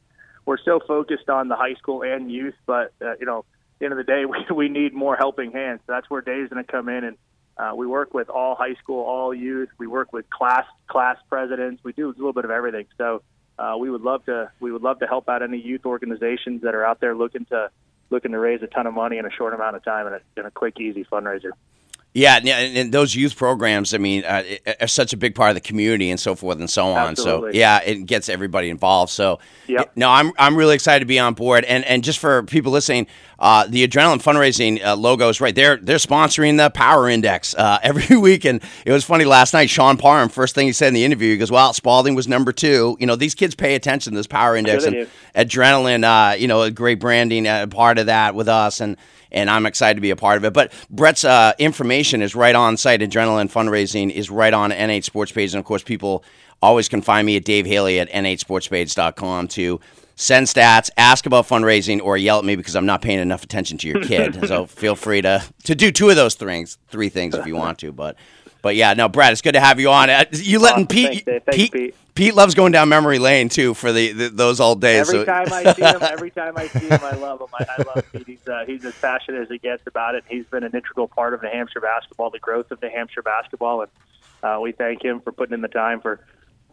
we're 0.47 0.57
so 0.65 0.81
focused 0.81 1.29
on 1.29 1.49
the 1.49 1.57
high 1.57 1.75
school 1.75 2.03
and 2.03 2.33
youth, 2.33 2.55
but 2.65 2.95
uh, 3.03 3.13
you 3.21 3.27
know, 3.27 3.41
at 3.41 3.45
the 3.81 3.85
end 3.85 3.93
of 3.93 3.99
the 3.99 4.05
day, 4.05 4.25
we, 4.51 4.55
we 4.55 4.69
need 4.71 4.95
more 4.95 5.15
helping 5.15 5.53
hands. 5.53 5.81
So 5.87 5.93
that's 5.93 6.09
where 6.09 6.23
Dave's 6.23 6.49
going 6.49 6.65
to 6.65 6.73
come 6.73 6.89
in, 6.89 7.05
and 7.05 7.17
uh, 7.59 7.73
we 7.77 7.87
work 7.87 8.15
with 8.15 8.31
all 8.31 8.55
high 8.55 8.75
school, 8.77 9.05
all 9.05 9.35
youth. 9.35 9.69
We 9.77 9.87
work 9.87 10.15
with 10.15 10.31
class 10.31 10.65
class 10.89 11.19
presidents. 11.29 11.85
We 11.85 11.93
do 11.93 12.09
a 12.09 12.15
little 12.17 12.33
bit 12.33 12.47
of 12.47 12.51
everything. 12.51 12.87
So 12.97 13.21
uh, 13.59 13.77
we 13.79 13.91
would 13.91 14.01
love 14.01 14.25
to 14.25 14.51
we 14.59 14.73
would 14.73 14.83
love 14.83 15.01
to 15.01 15.07
help 15.07 15.29
out 15.29 15.43
any 15.43 15.61
youth 15.61 15.85
organizations 15.85 16.63
that 16.63 16.75
are 16.75 16.87
out 16.87 16.99
there 16.99 17.15
looking 17.15 17.45
to 17.47 17.71
looking 18.09 18.33
to 18.33 18.39
raise 18.39 18.63
a 18.63 18.69
ton 18.69 18.87
of 18.87 18.95
money 18.95 19.19
in 19.19 19.27
a 19.27 19.31
short 19.31 19.53
amount 19.53 19.77
of 19.77 19.85
time 19.85 20.07
and 20.07 20.17
a, 20.17 20.41
in 20.41 20.47
a 20.47 20.51
quick, 20.51 20.81
easy 20.81 21.05
fundraiser. 21.05 21.51
Yeah, 22.13 22.39
and, 22.39 22.49
and 22.77 22.93
those 22.93 23.15
youth 23.15 23.37
programs, 23.37 23.95
I 23.95 23.99
mean, 23.99 24.25
uh, 24.25 24.43
are 24.81 24.89
such 24.89 25.13
a 25.13 25.17
big 25.17 25.37
part 25.37 25.51
of 25.51 25.55
the 25.55 25.61
community 25.61 26.11
and 26.11 26.19
so 26.19 26.35
forth 26.35 26.59
and 26.59 26.69
so 26.69 26.87
on. 26.89 27.11
Absolutely. 27.11 27.53
So 27.53 27.59
yeah, 27.59 27.81
it 27.85 28.05
gets 28.07 28.29
everybody 28.29 28.69
involved. 28.69 29.13
So 29.13 29.39
Yep. 29.69 29.93
no, 29.95 30.11
I'm 30.11 30.33
I'm 30.37 30.57
really 30.57 30.75
excited 30.75 31.01
to 31.01 31.07
be 31.07 31.21
on 31.21 31.35
board. 31.35 31.65
And 31.65 31.85
and 31.85 32.03
just 32.03 32.19
for 32.19 32.43
people 32.43 32.73
listening, 32.73 33.07
uh, 33.41 33.67
the 33.67 33.87
Adrenaline 33.87 34.23
fundraising 34.23 34.85
uh, 34.85 34.95
logo 34.95 35.29
is 35.29 35.41
right. 35.41 35.55
They're 35.55 35.77
they're 35.77 35.97
sponsoring 35.97 36.59
the 36.59 36.71
Power 36.71 37.09
Index 37.09 37.55
uh, 37.55 37.79
every 37.83 38.17
week. 38.17 38.45
And 38.45 38.63
it 38.85 38.93
was 38.93 39.05
funny 39.05 39.25
last 39.25 39.53
night. 39.55 39.71
Sean 39.71 39.97
Parham, 39.97 40.29
first 40.29 40.55
thing 40.55 40.67
he 40.67 40.73
said 40.73 40.89
in 40.89 40.95
the 40.95 41.05
interview, 41.05 41.31
he 41.31 41.37
goes, 41.39 41.51
"Well, 41.51 41.73
Spaulding 41.73 42.15
was 42.15 42.29
number 42.29 42.53
two. 42.53 42.97
You 43.01 43.07
know, 43.07 43.17
these 43.17 43.35
kids 43.35 43.55
pay 43.55 43.75
attention 43.75 44.13
to 44.13 44.19
this 44.19 44.27
Power 44.27 44.57
Index 44.57 44.85
they 44.85 45.01
and 45.35 45.49
Adrenaline. 45.49 46.05
Uh, 46.05 46.37
you 46.37 46.49
know, 46.49 46.63
a 46.63 46.71
great 46.71 47.01
branding 47.01 47.47
uh, 47.47 47.67
part 47.67 47.99
of 47.99 48.07
that 48.07 48.35
with 48.35 48.49
us 48.49 48.81
and." 48.81 48.97
and 49.33 49.49
I'm 49.49 49.65
excited 49.65 49.95
to 49.95 50.01
be 50.01 50.11
a 50.11 50.17
part 50.17 50.39
of 50.39 50.45
it. 50.45 50.53
But 50.53 50.73
Brett's 50.91 51.25
uh, 51.25 51.53
information 51.57 52.21
is 52.21 52.35
right 52.35 52.57
on 52.57 52.77
site. 52.77 52.99
Adrenaline 52.99 53.49
fundraising 53.49 54.11
is 54.11 54.29
right 54.29 54.53
on 54.53 54.73
NH 54.73 55.05
Sports 55.05 55.31
page, 55.31 55.55
and 55.55 55.61
of 55.61 55.65
course, 55.65 55.85
people 55.85 56.25
always 56.61 56.89
can 56.89 57.01
find 57.01 57.27
me 57.27 57.37
at 57.37 57.45
Dave 57.45 57.65
Haley 57.65 58.01
at 58.01 58.11
nhsportspage.com 58.11 59.47
to 59.49 59.81
send 60.21 60.47
stats, 60.47 60.91
ask 60.99 61.25
about 61.27 61.49
fundraising, 61.49 62.01
or 62.03 62.17
yell 62.17 62.39
at 62.39 62.45
me 62.45 62.55
because 62.57 62.77
I'm 62.77 62.87
not 62.87 63.01
paying 63.01 63.19
enough 63.21 63.43
attention 63.43 63.79
to 63.79 63.89
your 63.89 64.01
kid. 64.05 64.47
so 64.47 64.67
feel 64.67 64.95
free 64.97 65.23
to 65.23 65.43
to 65.65 65.75
do 65.75 65.91
two 65.91 66.11
of 66.11 66.17
those 66.17 66.35
things, 66.35 66.79
three 66.89 67.09
things 67.09 67.35
if 67.35 67.47
you 67.47 67.57
want 67.57 67.79
to. 67.81 67.91
But 67.93 68.17
but 68.63 68.77
yeah, 68.77 68.93
no, 68.93 69.09
Brad, 69.09 69.33
it's 69.33 69.41
good 69.41 69.55
to 69.55 69.61
have 69.61 69.81
you 69.81 69.91
on. 69.91 70.11
Uh, 70.11 70.25
You 70.33 70.59
letting 70.59 70.85
Awesome. 70.85 70.87
Pete, 70.89 71.25
Thanks, 71.25 71.45
Pete, 71.57 71.73
Pete. 71.73 71.95
Pete 72.15 72.35
loves 72.35 72.55
going 72.55 72.73
down 72.73 72.91
memory 72.91 73.19
lane 73.19 73.49
too 73.49 73.73
for 73.73 73.91
the, 73.93 74.13
the 74.13 74.29
those 74.29 74.61
old 74.61 74.83
days. 74.83 75.09
Every 75.09 75.21
so- 75.21 75.25
time 75.25 75.51
I 75.51 75.73
see 75.73 75.83
him, 75.83 76.03
every 76.03 76.31
time 76.31 76.53
I 76.59 76.67
see 76.69 76.87
him, 76.89 77.01
I 77.03 77.13
love 77.13 77.41
him. 77.41 77.47
I, 77.59 77.65
I 77.79 77.83
love 77.83 78.05
Pete. 78.13 78.27
He's 78.27 78.47
uh, 78.49 78.65
he's 78.67 78.85
as 78.85 78.95
passionate 78.97 79.41
as 79.41 79.49
he 79.49 79.57
gets 79.57 79.87
about 79.87 80.15
it. 80.17 80.25
He's 80.29 80.45
been 80.47 80.65
an 80.65 80.73
integral 80.75 81.09
part 81.09 81.33
of 81.33 81.43
New 81.43 81.49
Hampshire 81.49 81.81
basketball, 81.81 82.29
the 82.31 82.39
growth 82.39 82.71
of 82.71 82.83
New 82.83 82.91
Hampshire 82.91 83.23
basketball, 83.23 83.83
and 83.83 83.91
uh, 84.43 84.61
we 84.61 84.73
thank 84.73 85.03
him 85.03 85.21
for 85.23 85.33
putting 85.33 85.55
in 85.55 85.63
the 85.63 85.69
time 85.69 86.01
for 86.03 86.21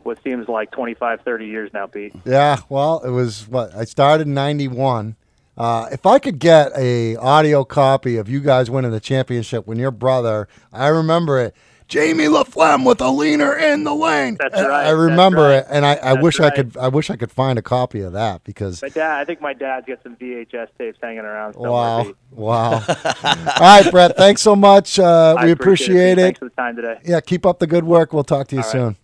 what 0.08 0.24
seems 0.24 0.48
like 0.48 0.72
25, 0.72 1.22
30 1.22 1.46
years 1.46 1.70
now, 1.74 1.86
Pete. 1.86 2.16
Yeah, 2.26 2.62
well, 2.70 3.02
it 3.04 3.12
was 3.12 3.48
what 3.48 3.76
I 3.76 3.84
started 3.84 4.26
in 4.26 4.34
'91. 4.34 5.16
Uh, 5.58 5.90
if 5.92 6.06
I 6.06 6.18
could 6.18 6.40
get 6.40 6.72
a 6.78 7.16
audio 7.18 7.64
copy 7.64 8.18
of 8.18 8.30
you 8.30 8.40
guys 8.40 8.70
winning 8.70 8.92
the 8.92 9.00
championship 9.00 9.68
when 9.68 9.78
your 9.78 9.92
brother, 9.92 10.48
I 10.72 10.88
remember 10.88 11.40
it, 11.40 11.56
Jamie 11.88 12.26
LaFlamme 12.26 12.86
with 12.86 13.02
a 13.02 13.10
leaner 13.10 13.58
in 13.58 13.84
the 13.84 13.94
lane. 13.94 14.38
That's 14.40 14.54
right, 14.54 14.88
I 14.88 14.92
remember 14.92 15.50
that's 15.50 15.70
it, 15.70 15.76
and 15.76 15.86
I, 15.86 15.96
I 15.96 16.14
wish 16.14 16.40
I 16.40 16.52
could. 16.52 16.78
I 16.78 16.88
wish 16.90 17.10
I 17.10 17.16
could 17.16 17.32
find 17.32 17.60
a 17.60 17.62
copy 17.62 18.02
of 18.02 18.14
that 18.14 18.44
because 18.44 18.82
My 18.82 18.90
dad, 18.90 19.20
I 19.20 19.26
think 19.26 19.42
my 19.42 19.54
dad's 19.54 19.88
got 19.88 20.04
some 20.04 20.16
VHS 20.16 20.68
tapes 20.78 21.00
hanging 21.02 21.20
around. 21.20 21.56
wow, 21.56 22.14
wow. 22.32 22.72
All 23.24 23.60
right, 23.60 23.88
Brett. 23.90 24.16
Thanks 24.16 24.42
so 24.42 24.56
much. 24.56 25.00
Uh, 25.00 25.36
we 25.44 25.52
appreciate 25.52 25.52
appreciate 25.52 26.12
it, 26.12 26.18
it. 26.20 26.22
Thanks 26.22 26.40
for 26.40 26.46
the 26.46 26.52
time 26.52 26.76
today. 26.76 27.00
Yeah, 27.04 27.20
keep 27.20 27.46
up 27.46 27.60
the 27.60 27.68
good 27.68 27.84
work. 27.84 28.14
We'll 28.14 28.24
talk 28.24 28.48
to 28.50 28.56
you 28.56 28.62
All 28.62 28.74
right. 28.74 28.96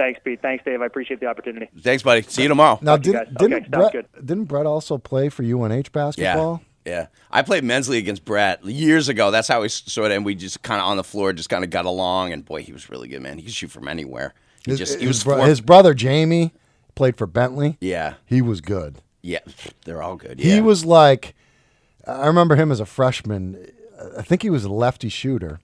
Soon. 0.00 0.04
Thanks, 0.06 0.20
Pete. 0.24 0.42
Thanks, 0.42 0.64
Dave. 0.64 0.82
I 0.82 0.86
appreciate 0.86 1.20
the 1.20 1.26
opportunity. 1.26 1.68
Thanks, 1.80 2.02
buddy. 2.02 2.22
See 2.22 2.42
you 2.42 2.48
tomorrow. 2.48 2.78
Now, 2.82 2.96
Talk 2.96 3.02
to 3.02 3.06
you 3.08 3.12
didn't 3.14 3.28
guys. 3.34 3.36
didn't 3.38 3.52
Okay, 3.54 3.70
sounds 3.72 3.92
Brett 3.92 4.26
didn't 4.26 4.44
Brett 4.44 4.66
also 4.66 4.98
play 4.98 5.28
for 5.28 5.42
UNH 5.42 5.92
basketball? 5.92 6.62
Yeah, 6.86 6.92
yeah. 6.92 7.06
I 7.30 7.42
played 7.42 7.64
men's 7.64 7.88
league 7.88 8.04
against 8.04 8.24
Brett 8.24 8.64
years 8.64 9.08
ago. 9.08 9.30
That's 9.30 9.48
how 9.48 9.62
we 9.62 9.68
sort 9.68 10.10
of, 10.10 10.16
and 10.16 10.24
we 10.24 10.34
just 10.34 10.62
kind 10.62 10.80
of 10.80 10.86
on 10.86 10.96
the 10.96 11.04
floor, 11.04 11.32
just 11.32 11.48
kind 11.50 11.64
of 11.64 11.70
got 11.70 11.84
along. 11.86 12.32
And 12.32 12.44
boy, 12.44 12.62
he 12.62 12.72
was 12.72 12.88
really 12.90 13.08
good, 13.08 13.20
man. 13.22 13.36
He 13.36 13.44
could 13.44 13.52
shoot 13.54 13.70
from 13.70 13.88
anywhere. 13.88 14.34
He 14.64 14.72
His, 14.72 14.78
just 14.78 14.94
he 14.98 15.06
his 15.06 15.08
was 15.08 15.24
bro- 15.24 15.36
four- 15.38 15.46
his 15.46 15.60
brother 15.60 15.94
Jamie 15.94 16.52
played 16.94 17.16
for 17.16 17.26
Bentley. 17.26 17.76
Yeah. 17.80 18.14
he 18.26 18.42
was 18.42 18.60
good. 18.60 18.96
Yeah, 19.22 19.40
they're 19.84 20.02
all 20.02 20.16
good. 20.16 20.40
Yeah. 20.40 20.54
He 20.54 20.60
was 20.62 20.84
like, 20.86 21.34
I 22.06 22.26
remember 22.26 22.56
him 22.56 22.72
as 22.72 22.80
a 22.80 22.86
freshman. 22.86 23.70
I 24.16 24.22
think 24.22 24.40
he 24.42 24.48
was 24.48 24.64
a 24.64 24.70
lefty 24.72 25.10
shooter, 25.10 25.60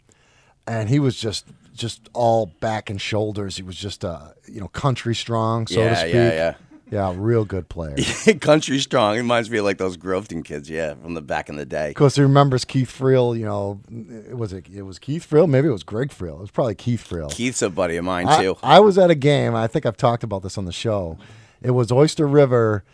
and 0.67 0.91
he 0.91 0.99
was 0.99 1.17
just 1.19 1.47
just 1.77 2.09
all 2.13 2.47
back 2.61 2.91
and 2.91 3.01
shoulders. 3.01 3.57
He 3.57 3.63
was 3.63 3.77
just 3.77 4.05
uh, 4.05 4.29
you 4.47 4.61
know 4.61 4.69
country 4.69 5.15
strong, 5.15 5.67
so 5.67 5.81
Yeah, 5.81 5.91
to 5.91 5.97
speak. 5.97 6.15
yeah, 6.15 6.33
yeah. 6.33 6.55
yeah, 6.91 7.15
real 7.17 7.45
good 7.45 7.69
player. 7.69 7.97
country 8.41 8.79
strong. 8.79 9.15
It 9.15 9.19
reminds 9.19 9.51
me 9.51 9.59
of 9.59 9.65
like 9.65 9.79
those 9.79 9.97
Groveton 9.97 10.45
kids, 10.45 10.69
yeah, 10.71 10.95
from 10.95 11.15
the 11.15 11.23
back 11.23 11.49
in 11.49 11.57
the 11.57 11.67
day. 11.67 11.91
Of 11.91 11.95
course, 11.95 12.17
he 12.17 12.23
remembers 12.23 12.65
Keith 12.65 12.91
Friel. 12.91 13.39
You 13.39 13.45
know, 13.45 13.81
it 14.29 14.37
was 14.37 14.53
it, 14.53 14.67
it 14.73 14.83
was 14.83 14.99
Keith 14.99 15.29
Friel. 15.29 15.49
Maybe 15.49 15.69
it 15.69 15.73
was 15.73 15.83
Greg 15.85 16.09
Friel. 16.11 16.39
It 16.39 16.41
was 16.41 16.51
probably 16.51 16.75
Keith 16.75 17.09
Friel. 17.09 17.31
Keith's 17.31 17.63
a 17.63 17.71
buddy 17.71 17.97
of 17.97 18.05
mine 18.05 18.27
I, 18.29 18.43
too. 18.43 18.57
I 18.63 18.81
was 18.81 18.99
at 18.99 19.11
a 19.11 19.15
game. 19.15 19.55
I 19.55 19.67
think 19.67 19.87
I've 19.87 19.97
talked 19.97 20.25
about 20.25 20.43
this 20.43 20.57
on 20.59 20.65
the 20.65 20.73
show. 20.73 21.19
It 21.63 21.71
was 21.73 21.91
Oyster 21.91 22.27
River 22.27 22.85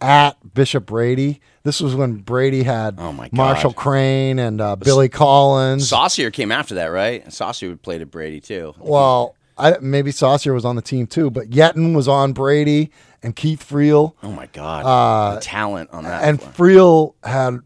at 0.00 0.54
Bishop 0.54 0.86
Brady. 0.86 1.40
This 1.62 1.80
was 1.80 1.94
when 1.94 2.16
Brady 2.16 2.62
had 2.62 2.94
Oh, 2.98 3.12
my 3.12 3.24
God. 3.28 3.32
Marshall 3.36 3.72
Crane 3.72 4.38
and 4.38 4.60
uh, 4.60 4.76
Billy 4.76 5.08
Collins. 5.08 5.88
Saucier 5.88 6.30
came 6.30 6.50
after 6.52 6.76
that, 6.76 6.86
right? 6.86 7.30
Saucier 7.32 7.76
played 7.76 8.00
at 8.00 8.10
Brady 8.10 8.40
too. 8.40 8.74
Well, 8.78 9.34
I, 9.58 9.76
maybe 9.80 10.10
Saucier 10.10 10.54
was 10.54 10.64
on 10.64 10.76
the 10.76 10.82
team 10.82 11.06
too, 11.06 11.30
but 11.30 11.50
Yetton 11.50 11.94
was 11.94 12.08
on 12.08 12.32
Brady 12.32 12.90
and 13.22 13.36
Keith 13.36 13.66
Friel. 13.68 14.14
Oh 14.22 14.32
my 14.32 14.46
God, 14.46 14.84
Uh, 14.86 15.34
the 15.34 15.40
talent 15.42 15.90
on 15.92 16.04
that. 16.04 16.24
and 16.24 16.40
floor. 16.40 17.14
Friel 17.22 17.28
had 17.28 17.58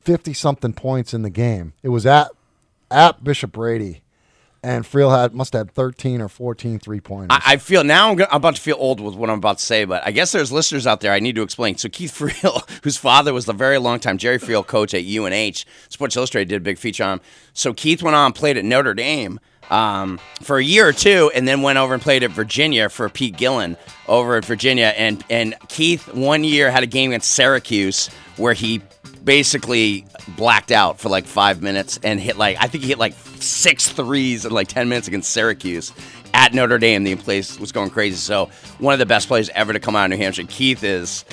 fifty 0.00 0.32
something 0.32 0.72
points 0.72 1.14
in 1.14 1.22
the 1.22 1.30
game. 1.30 1.72
It 1.84 1.90
was 1.90 2.04
at 2.06 2.28
at 2.90 3.22
Bishop 3.22 3.52
Brady, 3.52 4.02
and 4.62 4.84
Friel 4.84 5.10
had 5.16 5.34
must 5.34 5.52
have 5.52 5.68
had 5.68 5.74
13 5.74 6.20
or 6.20 6.28
14 6.28 6.78
three 6.78 7.00
pointers. 7.00 7.28
I, 7.30 7.54
I 7.54 7.56
feel 7.56 7.84
now 7.84 8.10
I'm, 8.10 8.16
go- 8.16 8.26
I'm 8.30 8.36
about 8.36 8.56
to 8.56 8.60
feel 8.60 8.76
old 8.78 9.00
with 9.00 9.14
what 9.14 9.30
I'm 9.30 9.38
about 9.38 9.58
to 9.58 9.64
say, 9.64 9.84
but 9.84 10.06
I 10.06 10.10
guess 10.10 10.32
there's 10.32 10.50
listeners 10.52 10.86
out 10.86 11.00
there 11.00 11.12
I 11.12 11.20
need 11.20 11.36
to 11.36 11.42
explain. 11.42 11.76
So 11.76 11.88
Keith 11.88 12.12
Friel, 12.18 12.68
whose 12.82 12.96
father 12.96 13.32
was 13.32 13.46
the 13.46 13.52
very 13.52 13.78
long 13.78 14.00
time 14.00 14.18
Jerry 14.18 14.38
Friel 14.38 14.66
coach 14.66 14.94
at 14.94 15.04
UNH, 15.04 15.64
Sports 15.88 16.16
Illustrated 16.16 16.48
did 16.48 16.56
a 16.56 16.64
big 16.64 16.78
feature 16.78 17.04
on 17.04 17.14
him. 17.14 17.20
So 17.52 17.72
Keith 17.72 18.02
went 18.02 18.16
on 18.16 18.32
played 18.32 18.56
at 18.56 18.64
Notre 18.64 18.94
Dame 18.94 19.40
um, 19.70 20.18
for 20.42 20.58
a 20.58 20.64
year 20.64 20.88
or 20.88 20.92
two, 20.92 21.30
and 21.34 21.46
then 21.46 21.62
went 21.62 21.78
over 21.78 21.92
and 21.94 22.02
played 22.02 22.22
at 22.22 22.30
Virginia 22.30 22.88
for 22.88 23.08
Pete 23.08 23.36
Gillen 23.36 23.76
over 24.06 24.36
at 24.36 24.44
Virginia. 24.44 24.94
And 24.96 25.22
and 25.28 25.54
Keith 25.68 26.12
one 26.14 26.42
year 26.44 26.70
had 26.70 26.82
a 26.82 26.86
game 26.86 27.10
against 27.10 27.30
Syracuse 27.30 28.08
where 28.36 28.54
he 28.54 28.80
basically 29.28 30.06
blacked 30.38 30.72
out 30.72 30.98
for 30.98 31.10
like 31.10 31.26
five 31.26 31.60
minutes 31.60 32.00
and 32.02 32.18
hit 32.18 32.38
like 32.38 32.56
I 32.58 32.66
think 32.66 32.82
he 32.82 32.88
hit 32.88 32.98
like 32.98 33.12
six 33.40 33.86
threes 33.86 34.46
in 34.46 34.52
like 34.52 34.68
ten 34.68 34.88
minutes 34.88 35.06
against 35.06 35.28
Syracuse 35.28 35.92
at 36.32 36.54
Notre 36.54 36.78
Dame. 36.78 37.04
The 37.04 37.14
place 37.14 37.60
was 37.60 37.70
going 37.70 37.90
crazy. 37.90 38.16
So 38.16 38.48
one 38.78 38.94
of 38.94 38.98
the 38.98 39.04
best 39.04 39.28
players 39.28 39.50
ever 39.50 39.74
to 39.74 39.80
come 39.80 39.94
out 39.94 40.04
of 40.04 40.10
New 40.12 40.16
Hampshire. 40.16 40.44
Keith 40.48 40.82
is 40.82 41.26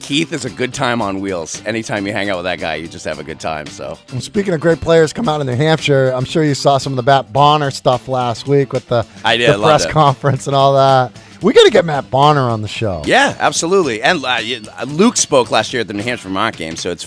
Keith 0.00 0.34
is 0.34 0.44
a 0.44 0.50
good 0.50 0.74
time 0.74 1.00
on 1.00 1.20
wheels. 1.20 1.64
Anytime 1.64 2.06
you 2.06 2.12
hang 2.12 2.28
out 2.28 2.36
with 2.36 2.44
that 2.44 2.58
guy, 2.58 2.74
you 2.74 2.88
just 2.88 3.06
have 3.06 3.18
a 3.18 3.24
good 3.24 3.40
time. 3.40 3.64
So 3.68 3.98
And 4.12 4.22
speaking 4.22 4.52
of 4.52 4.60
great 4.60 4.82
players 4.82 5.14
come 5.14 5.26
out 5.26 5.40
of 5.40 5.46
New 5.46 5.56
Hampshire, 5.56 6.12
I'm 6.14 6.26
sure 6.26 6.44
you 6.44 6.54
saw 6.54 6.76
some 6.76 6.92
of 6.92 6.98
the 6.98 7.10
Matt 7.10 7.32
Bonner 7.32 7.70
stuff 7.70 8.06
last 8.06 8.48
week 8.48 8.74
with 8.74 8.86
the, 8.88 9.06
did, 9.24 9.54
the 9.54 9.62
press 9.62 9.86
it. 9.86 9.92
conference 9.92 10.46
and 10.46 10.54
all 10.54 10.74
that. 10.74 11.18
We 11.40 11.54
got 11.54 11.64
to 11.64 11.70
get 11.70 11.86
Matt 11.86 12.10
Bonner 12.10 12.42
on 12.42 12.60
the 12.60 12.68
show. 12.68 13.02
yeah, 13.06 13.34
absolutely. 13.38 14.02
And 14.02 14.22
uh, 14.26 14.40
Luke 14.88 15.16
spoke 15.16 15.50
last 15.50 15.72
year 15.72 15.80
at 15.80 15.88
the 15.88 15.94
New 15.94 16.02
Hampshire 16.02 16.28
Vermont 16.28 16.54
game, 16.54 16.76
so 16.76 16.90
it's 16.90 17.06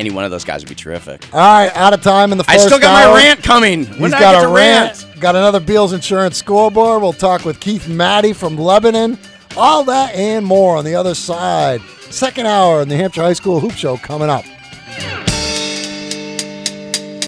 any 0.00 0.10
one 0.10 0.24
of 0.24 0.30
those 0.30 0.44
guys 0.44 0.62
would 0.62 0.68
be 0.68 0.74
terrific. 0.74 1.32
All 1.32 1.38
right, 1.38 1.70
out 1.76 1.92
of 1.92 2.02
time 2.02 2.32
in 2.32 2.38
the 2.38 2.44
final. 2.44 2.60
I 2.60 2.66
still 2.66 2.80
got 2.80 2.92
my 3.08 3.14
rant 3.14 3.42
coming. 3.42 3.84
When 3.84 4.10
He's 4.10 4.18
got 4.18 4.42
a 4.42 4.46
to 4.46 4.52
rant. 4.52 5.06
Got 5.20 5.36
another 5.36 5.60
Beals 5.60 5.92
Insurance 5.92 6.38
scoreboard. 6.38 7.02
We'll 7.02 7.12
talk 7.12 7.44
with 7.44 7.60
Keith 7.60 7.86
Matty 7.86 8.32
from 8.32 8.56
Lebanon. 8.56 9.18
All 9.56 9.84
that 9.84 10.14
and 10.14 10.46
more 10.46 10.76
on 10.76 10.84
the 10.84 10.94
other 10.94 11.14
side. 11.14 11.82
Second 12.08 12.46
hour 12.46 12.80
in 12.80 12.88
the 12.88 12.96
Hampshire 12.96 13.22
High 13.22 13.34
School 13.34 13.60
Hoop 13.60 13.72
Show 13.72 13.98
coming 13.98 14.30
up. 14.30 14.44